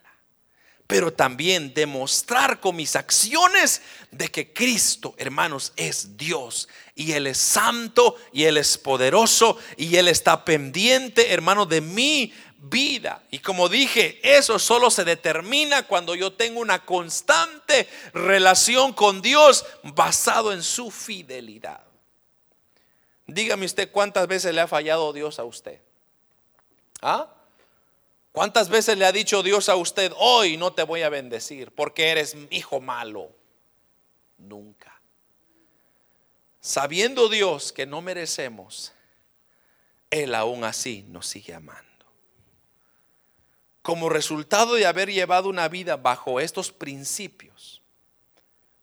Pero 0.86 1.12
también 1.12 1.74
demostrar 1.74 2.62
con 2.62 2.76
mis 2.76 2.96
acciones 2.96 3.82
de 4.12 4.30
que 4.30 4.54
Cristo, 4.54 5.16
hermanos, 5.18 5.74
es 5.76 6.16
Dios. 6.16 6.70
Y 6.96 7.12
Él 7.12 7.28
es 7.28 7.38
santo 7.38 8.16
y 8.32 8.44
Él 8.44 8.58
es 8.58 8.78
poderoso 8.78 9.58
y 9.76 9.98
Él 9.98 10.08
está 10.08 10.46
pendiente, 10.46 11.34
hermano, 11.34 11.66
de 11.66 11.82
mí 11.82 12.34
vida. 12.58 13.24
Y 13.32 13.40
como 13.40 13.70
dije, 13.70 14.20
eso 14.24 14.60
solo 14.60 14.90
se 14.90 15.06
determina 15.06 15.84
cuando 15.84 16.16
yo 16.16 16.34
tengo 16.34 16.60
una 16.60 16.86
constante 16.86 17.88
relación 18.14 18.94
con 18.94 19.22
Dios 19.22 19.66
basado 19.84 20.52
en 20.52 20.64
su 20.64 20.92
fidelidad. 20.92 21.82
Dígame 23.28 23.66
usted 23.66 23.92
cuántas 23.92 24.28
veces 24.28 24.54
le 24.54 24.62
ha 24.62 24.68
fallado 24.68 25.14
Dios 25.14 25.40
a 25.40 25.44
usted. 25.44 25.82
¿Ah? 27.02 27.28
¿Cuántas 28.32 28.70
veces 28.70 28.98
le 28.98 29.06
ha 29.06 29.12
dicho 29.12 29.44
Dios 29.44 29.68
a 29.70 29.76
usted, 29.76 30.12
hoy 30.18 30.58
no 30.58 30.74
te 30.74 30.84
voy 30.84 31.02
a 31.02 31.10
bendecir 31.10 31.72
porque 31.72 32.10
eres 32.10 32.36
hijo 32.50 32.80
malo? 32.80 33.32
Nunca. 34.38 35.00
Sabiendo 36.62 37.30
Dios 37.30 37.72
que 37.72 37.86
no 37.86 38.02
merecemos, 38.02 38.94
Él 40.10 40.36
aún 40.36 40.64
así 40.64 41.04
nos 41.10 41.28
sigue 41.28 41.54
amando 41.54 41.87
como 43.88 44.10
resultado 44.10 44.74
de 44.74 44.86
haber 44.86 45.14
llevado 45.14 45.48
una 45.48 45.70
vida 45.70 45.96
bajo 45.96 46.42
estos 46.42 46.74
principios, 46.74 47.82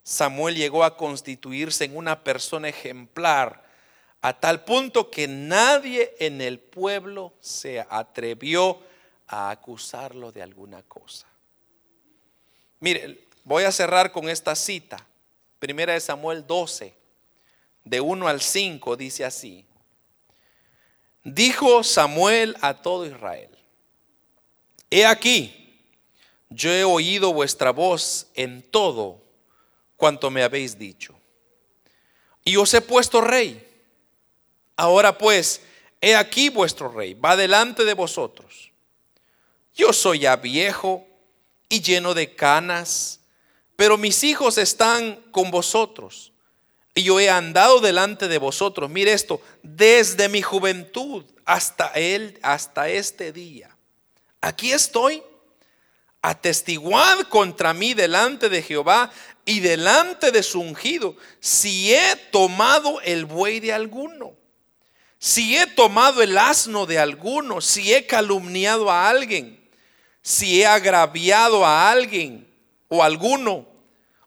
Samuel 0.03 0.57
llegó 0.57 0.83
a 0.83 0.97
constituirse 0.97 1.85
en 1.85 1.95
una 1.95 2.25
persona 2.25 2.71
ejemplar 2.71 3.63
a 4.23 4.41
tal 4.41 4.65
punto 4.65 5.11
que 5.11 5.29
nadie 5.29 6.17
en 6.21 6.41
el 6.41 6.59
pueblo 6.59 7.35
se 7.39 7.85
atrevió 7.91 8.81
a 9.27 9.51
acusarlo 9.51 10.33
de 10.33 10.41
alguna 10.41 10.83
cosa. 10.85 11.27
Mire, 12.81 13.27
voy 13.45 13.65
a 13.65 13.73
cerrar 13.73 14.11
con 14.11 14.31
esta 14.31 14.55
cita. 14.57 15.07
Primera 15.59 15.93
de 15.93 16.01
Samuel 16.01 16.47
12, 16.47 16.95
de 17.85 18.01
1 18.01 18.27
al 18.27 18.41
5, 18.41 18.97
dice 18.97 19.27
así. 19.27 19.67
Dijo 21.25 21.85
Samuel 21.85 22.57
a 22.63 22.81
todo 22.81 23.05
Israel, 23.05 23.54
he 24.91 25.07
aquí, 25.07 25.53
yo 26.51 26.71
he 26.71 26.85
oído 26.85 27.33
vuestra 27.33 27.71
voz 27.71 28.29
en 28.35 28.63
todo 28.63 29.23
cuanto 29.97 30.31
me 30.31 30.43
habéis 30.43 30.79
dicho. 30.79 31.15
Y 32.45 32.57
os 32.57 32.73
he 32.75 32.81
puesto 32.81 33.21
rey. 33.21 33.67
Ahora 34.77 35.17
pues, 35.17 35.63
he 36.01 36.15
aquí 36.15 36.49
vuestro 36.49 36.91
rey, 36.91 37.15
va 37.15 37.37
delante 37.37 37.85
de 37.85 37.95
vosotros. 37.95 38.71
Yo 39.75 39.93
soy 39.93 40.21
ya 40.21 40.37
viejo 40.37 41.07
y 41.69 41.81
lleno 41.81 42.15
de 42.15 42.35
canas, 42.35 43.21
pero 43.77 43.99
mis 43.99 44.23
hijos 44.23 44.59
están 44.59 45.17
con 45.33 45.51
vosotros 45.51 46.33
y 46.95 47.03
yo 47.03 47.19
he 47.19 47.29
andado 47.29 47.81
delante 47.81 48.29
de 48.29 48.39
vosotros, 48.39 48.89
mire 48.89 49.13
esto, 49.13 49.41
desde 49.63 50.29
mi 50.29 50.43
juventud 50.43 51.25
hasta 51.45 51.89
él, 51.89 52.39
hasta 52.43 52.89
este 52.89 53.33
día. 53.33 53.74
Aquí 54.45 54.73
estoy, 54.73 55.23
atestiguad 56.21 57.21
contra 57.29 57.73
mí 57.73 57.95
delante 57.95 58.51
de 58.51 58.61
Jehová 58.61 59.11
y 59.47 59.61
delante 59.61 60.33
de 60.33 60.43
su 60.43 60.61
ungido, 60.61 61.17
si 61.41 61.95
he 61.95 62.15
tomado 62.31 63.01
el 63.01 63.25
buey 63.25 63.59
de 63.61 63.73
alguno, 63.73 64.35
si 65.19 65.57
he 65.57 65.67
tomado 65.67 66.21
el 66.21 66.37
asno 66.37 66.85
de 66.85 66.99
alguno, 66.99 67.63
si 67.63 67.95
he 67.95 68.05
calumniado 68.05 68.91
a 68.91 69.09
alguien, 69.09 69.67
si 70.21 70.61
he 70.61 70.67
agraviado 70.67 71.65
a 71.65 71.91
alguien 71.91 72.47
o 72.89 73.03
alguno 73.03 73.67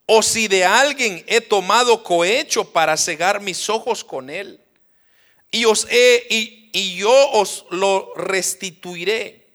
o 0.08 0.24
si 0.24 0.48
de 0.48 0.66
alguien 0.66 1.24
he 1.28 1.42
tomado 1.42 2.02
cohecho 2.02 2.72
para 2.72 2.98
cegar 2.98 3.40
mis 3.40 3.70
ojos 3.70 4.04
con 4.04 4.32
él, 4.32 4.60
y 5.52 5.66
os 5.66 5.86
he, 5.92 6.26
y, 6.28 6.72
y 6.74 6.96
yo 6.96 7.30
os 7.34 7.68
lo 7.70 8.16
restituiré. 8.16 9.47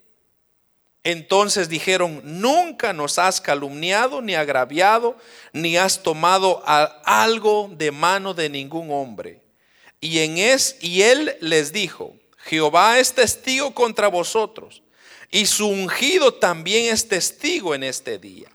Entonces 1.04 1.68
dijeron, 1.68 2.20
nunca 2.24 2.92
nos 2.92 3.18
has 3.18 3.40
calumniado, 3.40 4.22
ni 4.22 4.34
agraviado, 4.34 5.16
ni 5.52 5.76
has 5.76 6.02
tomado 6.02 6.62
algo 6.66 7.70
de 7.72 7.90
mano 7.90 8.34
de 8.34 8.48
ningún 8.48 8.90
hombre. 8.90 9.40
Y 10.00 10.20
en 10.20 10.36
y 10.80 11.02
él 11.02 11.36
les 11.40 11.72
dijo, 11.72 12.14
Jehová 12.38 12.98
es 12.98 13.14
testigo 13.14 13.74
contra 13.74 14.08
vosotros, 14.08 14.82
y 15.30 15.46
su 15.46 15.68
ungido 15.68 16.34
también 16.34 16.92
es 16.92 17.08
testigo 17.08 17.74
en 17.74 17.82
este 17.82 18.18
día 18.18 18.48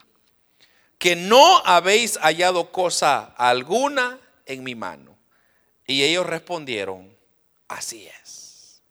que 0.98 1.16
no 1.16 1.62
habéis 1.66 2.18
hallado 2.18 2.72
cosa 2.72 3.34
alguna 3.38 4.20
en 4.45 4.64
mi 4.64 4.76
mano. 4.76 5.18
Y 5.86 6.04
ellos 6.04 6.26
respondieron, 6.26 7.16
así 7.68 8.08
es. 8.22 8.82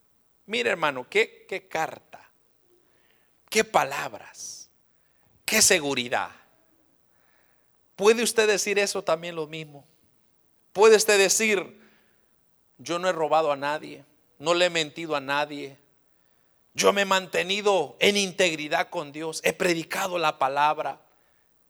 Mire 0.47 0.71
hermano, 0.71 1.07
qué, 1.09 1.45
qué 1.49 1.67
carta, 1.67 2.06
qué 3.49 3.65
palabras, 3.65 4.71
qué 5.45 5.63
seguridad. 5.63 6.31
¿Puede 7.95 8.23
usted 8.23 8.47
decir 8.47 8.79
eso 8.79 9.03
también 9.03 9.35
lo 9.35 9.47
mismo? 9.47 9.87
¿Puede 10.73 10.97
usted 10.97 11.19
decir, 11.19 11.81
yo 12.79 12.99
no 12.99 13.09
he 13.09 13.13
robado 13.13 13.51
a 13.51 13.57
nadie, 13.57 14.05
no 14.39 14.55
le 14.55 14.67
he 14.67 14.71
mentido 14.71 15.17
a 15.17 15.21
nadie, 15.21 15.79
yo 16.75 16.93
me 16.93 17.03
he 17.03 17.07
mantenido 17.07 17.97
en 18.01 18.17
integridad 18.19 18.91
con 18.91 19.13
Dios, 19.13 19.41
he 19.45 19.55
predicado 19.55 20.19
la 20.19 20.39
palabra, 20.39 21.01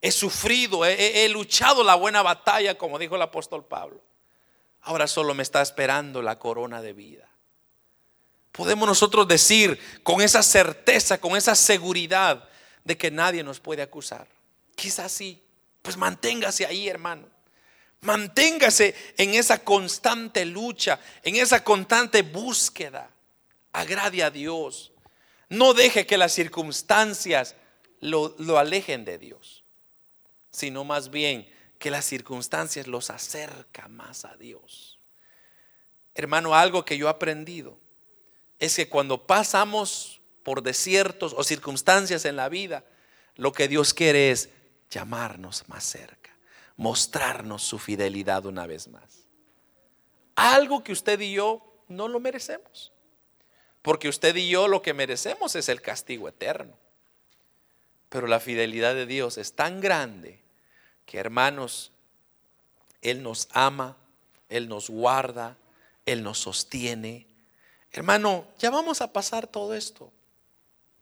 He 0.01 0.11
sufrido, 0.11 0.85
he, 0.85 1.27
luchado 1.29 1.83
la 1.83 1.95
buena 1.95 2.21
batalla, 2.21 2.77
como 2.77 2.99
dijo 2.99 3.15
el 3.15 3.21
apóstol 3.23 3.65
Pablo. 3.65 3.99
Ahora 4.81 5.07
solo 5.07 5.33
me 5.33 5.43
está 5.43 5.61
esperando 5.61 6.21
la 6.21 6.37
corona 6.37 6.81
de 6.81 6.93
vida. 6.93 7.26
Podemos 8.57 8.87
nosotros 8.87 9.27
decir 9.27 9.79
con 10.03 10.21
esa 10.21 10.43
certeza, 10.43 11.19
con 11.19 11.37
esa 11.37 11.55
seguridad 11.55 12.49
de 12.83 12.97
que 12.97 13.11
nadie 13.11 13.43
nos 13.43 13.59
puede 13.59 13.81
acusar. 13.81 14.27
Quizás 14.75 15.11
sí. 15.11 15.41
Pues 15.81 15.95
manténgase 15.95 16.65
ahí, 16.65 16.89
hermano. 16.89 17.29
Manténgase 18.01 18.93
en 19.15 19.35
esa 19.35 19.63
constante 19.63 20.43
lucha, 20.43 20.99
en 21.23 21.37
esa 21.37 21.63
constante 21.63 22.23
búsqueda. 22.23 23.09
Agrade 23.71 24.23
a 24.23 24.29
Dios. 24.29 24.91
No 25.47 25.73
deje 25.73 26.05
que 26.05 26.17
las 26.17 26.33
circunstancias 26.33 27.55
lo, 28.01 28.35
lo 28.39 28.57
alejen 28.57 29.05
de 29.05 29.17
Dios 29.17 29.63
sino 30.57 30.83
más 30.83 31.11
bien 31.11 31.47
que 31.77 31.91
las 31.91 32.03
circunstancias 32.03 32.87
los 32.87 33.11
acerca 33.11 33.87
más 33.89 34.25
a 34.25 34.35
Dios. 34.37 34.99
Hermano, 36.15 36.55
algo 36.55 36.83
que 36.83 36.97
yo 36.97 37.05
he 37.05 37.11
aprendido 37.11 37.79
es 38.59 38.75
que 38.75 38.89
cuando 38.89 39.25
pasamos 39.25 40.21
por 40.43 40.63
desiertos 40.63 41.33
o 41.37 41.43
circunstancias 41.43 42.25
en 42.25 42.35
la 42.35 42.49
vida, 42.49 42.83
lo 43.35 43.51
que 43.51 43.67
Dios 43.67 43.93
quiere 43.93 44.31
es 44.31 44.49
llamarnos 44.89 45.67
más 45.67 45.83
cerca, 45.83 46.35
mostrarnos 46.75 47.63
su 47.63 47.79
fidelidad 47.79 48.45
una 48.45 48.65
vez 48.65 48.87
más. 48.87 49.25
Algo 50.35 50.83
que 50.83 50.91
usted 50.91 51.19
y 51.19 51.33
yo 51.33 51.83
no 51.87 52.07
lo 52.07 52.19
merecemos. 52.19 52.91
Porque 53.81 54.09
usted 54.09 54.35
y 54.35 54.49
yo 54.49 54.67
lo 54.67 54.81
que 54.81 54.93
merecemos 54.93 55.55
es 55.55 55.69
el 55.69 55.81
castigo 55.81 56.27
eterno. 56.27 56.77
Pero 58.09 58.27
la 58.27 58.39
fidelidad 58.39 58.95
de 58.95 59.05
Dios 59.05 59.37
es 59.37 59.53
tan 59.53 59.81
grande 59.81 60.41
que 61.05 61.19
hermanos, 61.19 61.91
Él 63.01 63.23
nos 63.23 63.47
ama, 63.51 63.97
Él 64.49 64.67
nos 64.67 64.89
guarda, 64.89 65.57
Él 66.05 66.23
nos 66.23 66.39
sostiene. 66.39 67.26
Hermano, 67.91 68.47
ya 68.59 68.69
vamos 68.69 69.01
a 69.01 69.11
pasar 69.13 69.47
todo 69.47 69.73
esto. 69.73 70.11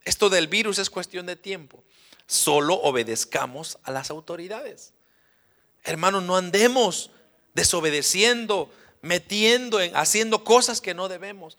Esto 0.03 0.29
del 0.29 0.47
virus 0.47 0.77
es 0.79 0.89
cuestión 0.89 1.25
de 1.25 1.35
tiempo. 1.35 1.83
Solo 2.27 2.75
obedezcamos 2.75 3.79
a 3.83 3.91
las 3.91 4.09
autoridades. 4.09 4.93
Hermanos, 5.83 6.23
no 6.23 6.35
andemos 6.35 7.11
desobedeciendo, 7.53 8.71
metiendo 9.01 9.79
en 9.81 9.95
haciendo 9.95 10.43
cosas 10.43 10.81
que 10.81 10.93
no 10.93 11.07
debemos. 11.07 11.57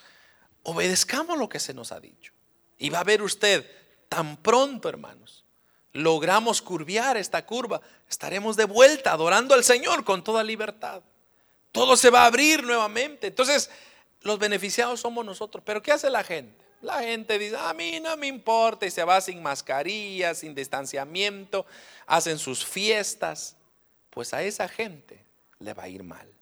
Obedezcamos 0.62 1.38
lo 1.38 1.48
que 1.48 1.60
se 1.60 1.74
nos 1.74 1.92
ha 1.92 2.00
dicho. 2.00 2.32
Y 2.78 2.90
va 2.90 3.00
a 3.00 3.04
ver 3.04 3.22
usted 3.22 3.68
tan 4.08 4.36
pronto, 4.36 4.88
hermanos, 4.88 5.44
logramos 5.92 6.62
curviar 6.62 7.16
esta 7.16 7.46
curva, 7.46 7.80
estaremos 8.08 8.56
de 8.56 8.64
vuelta 8.64 9.12
adorando 9.12 9.54
al 9.54 9.64
Señor 9.64 10.04
con 10.04 10.22
toda 10.22 10.44
libertad. 10.44 11.02
Todo 11.72 11.96
se 11.96 12.10
va 12.10 12.22
a 12.22 12.26
abrir 12.26 12.62
nuevamente. 12.64 13.28
Entonces, 13.28 13.70
los 14.20 14.38
beneficiados 14.38 15.00
somos 15.00 15.24
nosotros. 15.24 15.62
Pero 15.64 15.82
¿qué 15.82 15.92
hace 15.92 16.10
la 16.10 16.24
gente? 16.24 16.64
La 16.82 17.00
gente 17.00 17.38
dice, 17.38 17.56
a 17.56 17.72
mí 17.72 18.00
no 18.00 18.16
me 18.16 18.26
importa 18.26 18.86
y 18.86 18.90
se 18.90 19.02
va 19.04 19.20
sin 19.20 19.42
mascarilla, 19.42 20.34
sin 20.34 20.54
distanciamiento, 20.54 21.66
hacen 22.06 22.38
sus 22.38 22.64
fiestas. 22.64 23.56
Pues 24.10 24.34
a 24.34 24.42
esa 24.42 24.68
gente 24.68 25.24
le 25.58 25.74
va 25.74 25.84
a 25.84 25.88
ir 25.88 26.02
mal, 26.02 26.32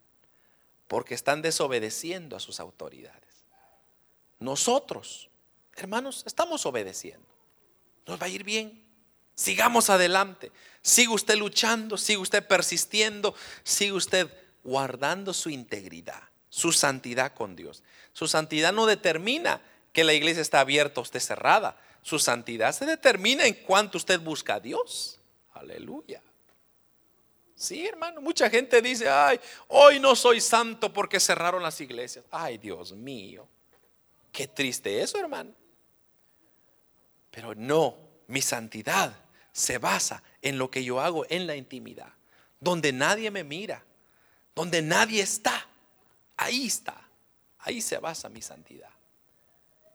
porque 0.87 1.15
están 1.15 1.43
desobedeciendo 1.43 2.37
a 2.37 2.41
sus 2.41 2.61
autoridades. 2.61 3.45
Nosotros, 4.39 5.31
hermanos, 5.77 6.23
estamos 6.27 6.67
obedeciendo. 6.67 7.27
Nos 8.07 8.21
va 8.21 8.27
a 8.27 8.29
ir 8.29 8.45
bien. 8.45 8.85
Sigamos 9.35 9.91
adelante. 9.91 10.53
Sigue 10.83 11.13
usted 11.13 11.37
luchando, 11.37 11.97
sigue 11.97 12.19
usted 12.19 12.47
persistiendo, 12.47 13.35
sigue 13.63 13.93
usted 13.93 14.31
guardando 14.63 15.33
su 15.33 15.51
integridad, 15.51 16.23
su 16.55 16.71
santidad 16.71 17.35
con 17.35 17.57
Dios. 17.57 17.83
Su 18.13 18.29
santidad 18.29 18.73
no 18.73 18.87
determina 18.87 19.61
que 19.93 20.05
la 20.05 20.13
iglesia 20.13 20.41
está 20.41 20.61
abierta 20.61 21.01
o 21.01 21.03
esté 21.03 21.19
cerrada. 21.19 21.77
Su 22.01 22.21
santidad 22.21 22.73
se 22.73 22.87
determina 22.87 23.45
en 23.45 23.55
cuanto 23.55 23.99
usted 23.99 24.21
busca 24.21 24.55
a 24.55 24.61
Dios. 24.61 25.19
Aleluya. 25.55 26.23
Sí, 27.57 27.85
hermano, 27.85 28.21
mucha 28.21 28.49
gente 28.49 28.81
dice, 28.81 29.09
ay, 29.09 29.41
hoy 29.67 29.99
no 29.99 30.15
soy 30.15 30.41
santo 30.41 30.93
porque 30.93 31.19
cerraron 31.19 31.61
las 31.61 31.81
iglesias. 31.81 32.25
Ay, 32.31 32.59
Dios 32.59 32.93
mío. 32.93 33.49
Qué 34.31 34.47
triste 34.47 35.03
eso, 35.03 35.19
hermano. 35.19 35.51
Pero 37.33 37.57
no, 37.57 37.99
mi 38.29 38.43
santidad 38.43 39.13
se 39.51 39.79
basa 39.79 40.23
en 40.41 40.57
lo 40.57 40.71
que 40.71 40.85
yo 40.85 41.01
hago 41.01 41.27
en 41.29 41.49
la 41.49 41.57
intimidad, 41.57 42.13
donde 42.61 42.93
nadie 42.93 43.33
me 43.33 43.43
mira, 43.43 43.85
donde 44.55 44.83
nadie 44.83 45.21
está. 45.21 45.64
Ahí 46.37 46.67
está, 46.67 47.09
ahí 47.59 47.81
se 47.81 47.99
basa 47.99 48.29
mi 48.29 48.43
santidad. 48.43 48.91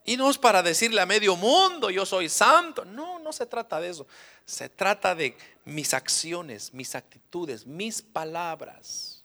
Y 0.06 0.18
no 0.18 0.30
es 0.30 0.38
para 0.38 0.64
decirle 0.64 1.02
a 1.02 1.06
medio 1.06 1.36
mundo, 1.36 1.92
yo 1.92 2.06
soy 2.06 2.30
santo. 2.30 2.84
No, 2.84 3.20
no 3.20 3.32
se 3.32 3.46
trata 3.46 3.80
de 3.80 3.90
eso. 3.90 4.08
Se 4.44 4.68
trata 4.68 5.14
de 5.14 5.38
mis 5.66 5.94
acciones, 5.94 6.74
mis 6.74 6.96
actitudes, 6.96 7.68
mis 7.68 8.02
palabras. 8.02 9.24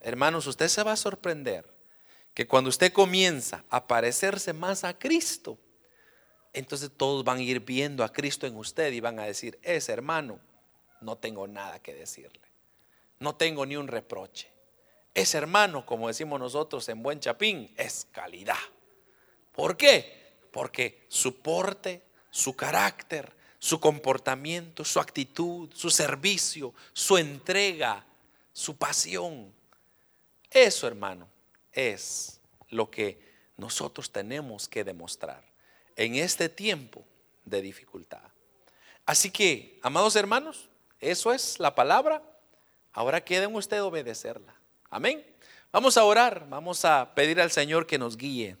Hermanos, 0.00 0.46
usted 0.46 0.68
se 0.68 0.82
va 0.82 0.92
a 0.92 0.96
sorprender 0.96 1.68
que 2.32 2.46
cuando 2.46 2.70
usted 2.70 2.92
comienza 2.92 3.64
a 3.68 3.86
parecerse 3.86 4.52
más 4.52 4.84
a 4.84 4.98
Cristo, 4.98 5.58
entonces 6.54 6.90
todos 6.96 7.24
van 7.24 7.38
a 7.38 7.42
ir 7.42 7.60
viendo 7.60 8.04
a 8.04 8.12
Cristo 8.12 8.46
en 8.46 8.56
usted 8.56 8.92
y 8.92 9.00
van 9.00 9.18
a 9.18 9.24
decir, 9.24 9.58
ese 9.62 9.92
hermano, 9.92 10.40
no 11.00 11.18
tengo 11.18 11.46
nada 11.46 11.78
que 11.80 11.92
decirle. 11.92 12.40
No 13.18 13.36
tengo 13.36 13.66
ni 13.66 13.76
un 13.76 13.88
reproche. 13.88 14.53
Ese 15.14 15.38
hermano, 15.38 15.86
como 15.86 16.08
decimos 16.08 16.40
nosotros 16.40 16.88
en 16.88 17.02
buen 17.02 17.20
chapín, 17.20 17.72
es 17.76 18.08
calidad. 18.10 18.58
¿Por 19.52 19.76
qué? 19.76 20.34
Porque 20.50 21.06
su 21.08 21.36
porte, 21.40 22.02
su 22.30 22.56
carácter, 22.56 23.32
su 23.60 23.78
comportamiento, 23.78 24.84
su 24.84 24.98
actitud, 24.98 25.70
su 25.72 25.88
servicio, 25.88 26.74
su 26.92 27.16
entrega, 27.16 28.04
su 28.52 28.76
pasión. 28.76 29.54
Eso, 30.50 30.86
hermano, 30.88 31.28
es 31.72 32.40
lo 32.70 32.90
que 32.90 33.18
nosotros 33.56 34.10
tenemos 34.10 34.68
que 34.68 34.82
demostrar 34.82 35.44
en 35.96 36.16
este 36.16 36.48
tiempo 36.48 37.04
de 37.44 37.62
dificultad. 37.62 38.22
Así 39.06 39.30
que, 39.30 39.78
amados 39.82 40.16
hermanos, 40.16 40.68
eso 40.98 41.32
es 41.32 41.60
la 41.60 41.74
palabra. 41.74 42.22
Ahora 42.92 43.24
queda 43.24 43.44
en 43.44 43.54
usted 43.54 43.82
obedecerla. 43.82 44.54
Amén. 44.94 45.26
Vamos 45.72 45.96
a 45.96 46.04
orar, 46.04 46.46
vamos 46.48 46.84
a 46.84 47.16
pedir 47.16 47.40
al 47.40 47.50
Señor 47.50 47.84
que 47.84 47.98
nos 47.98 48.16
guíe. 48.16 48.56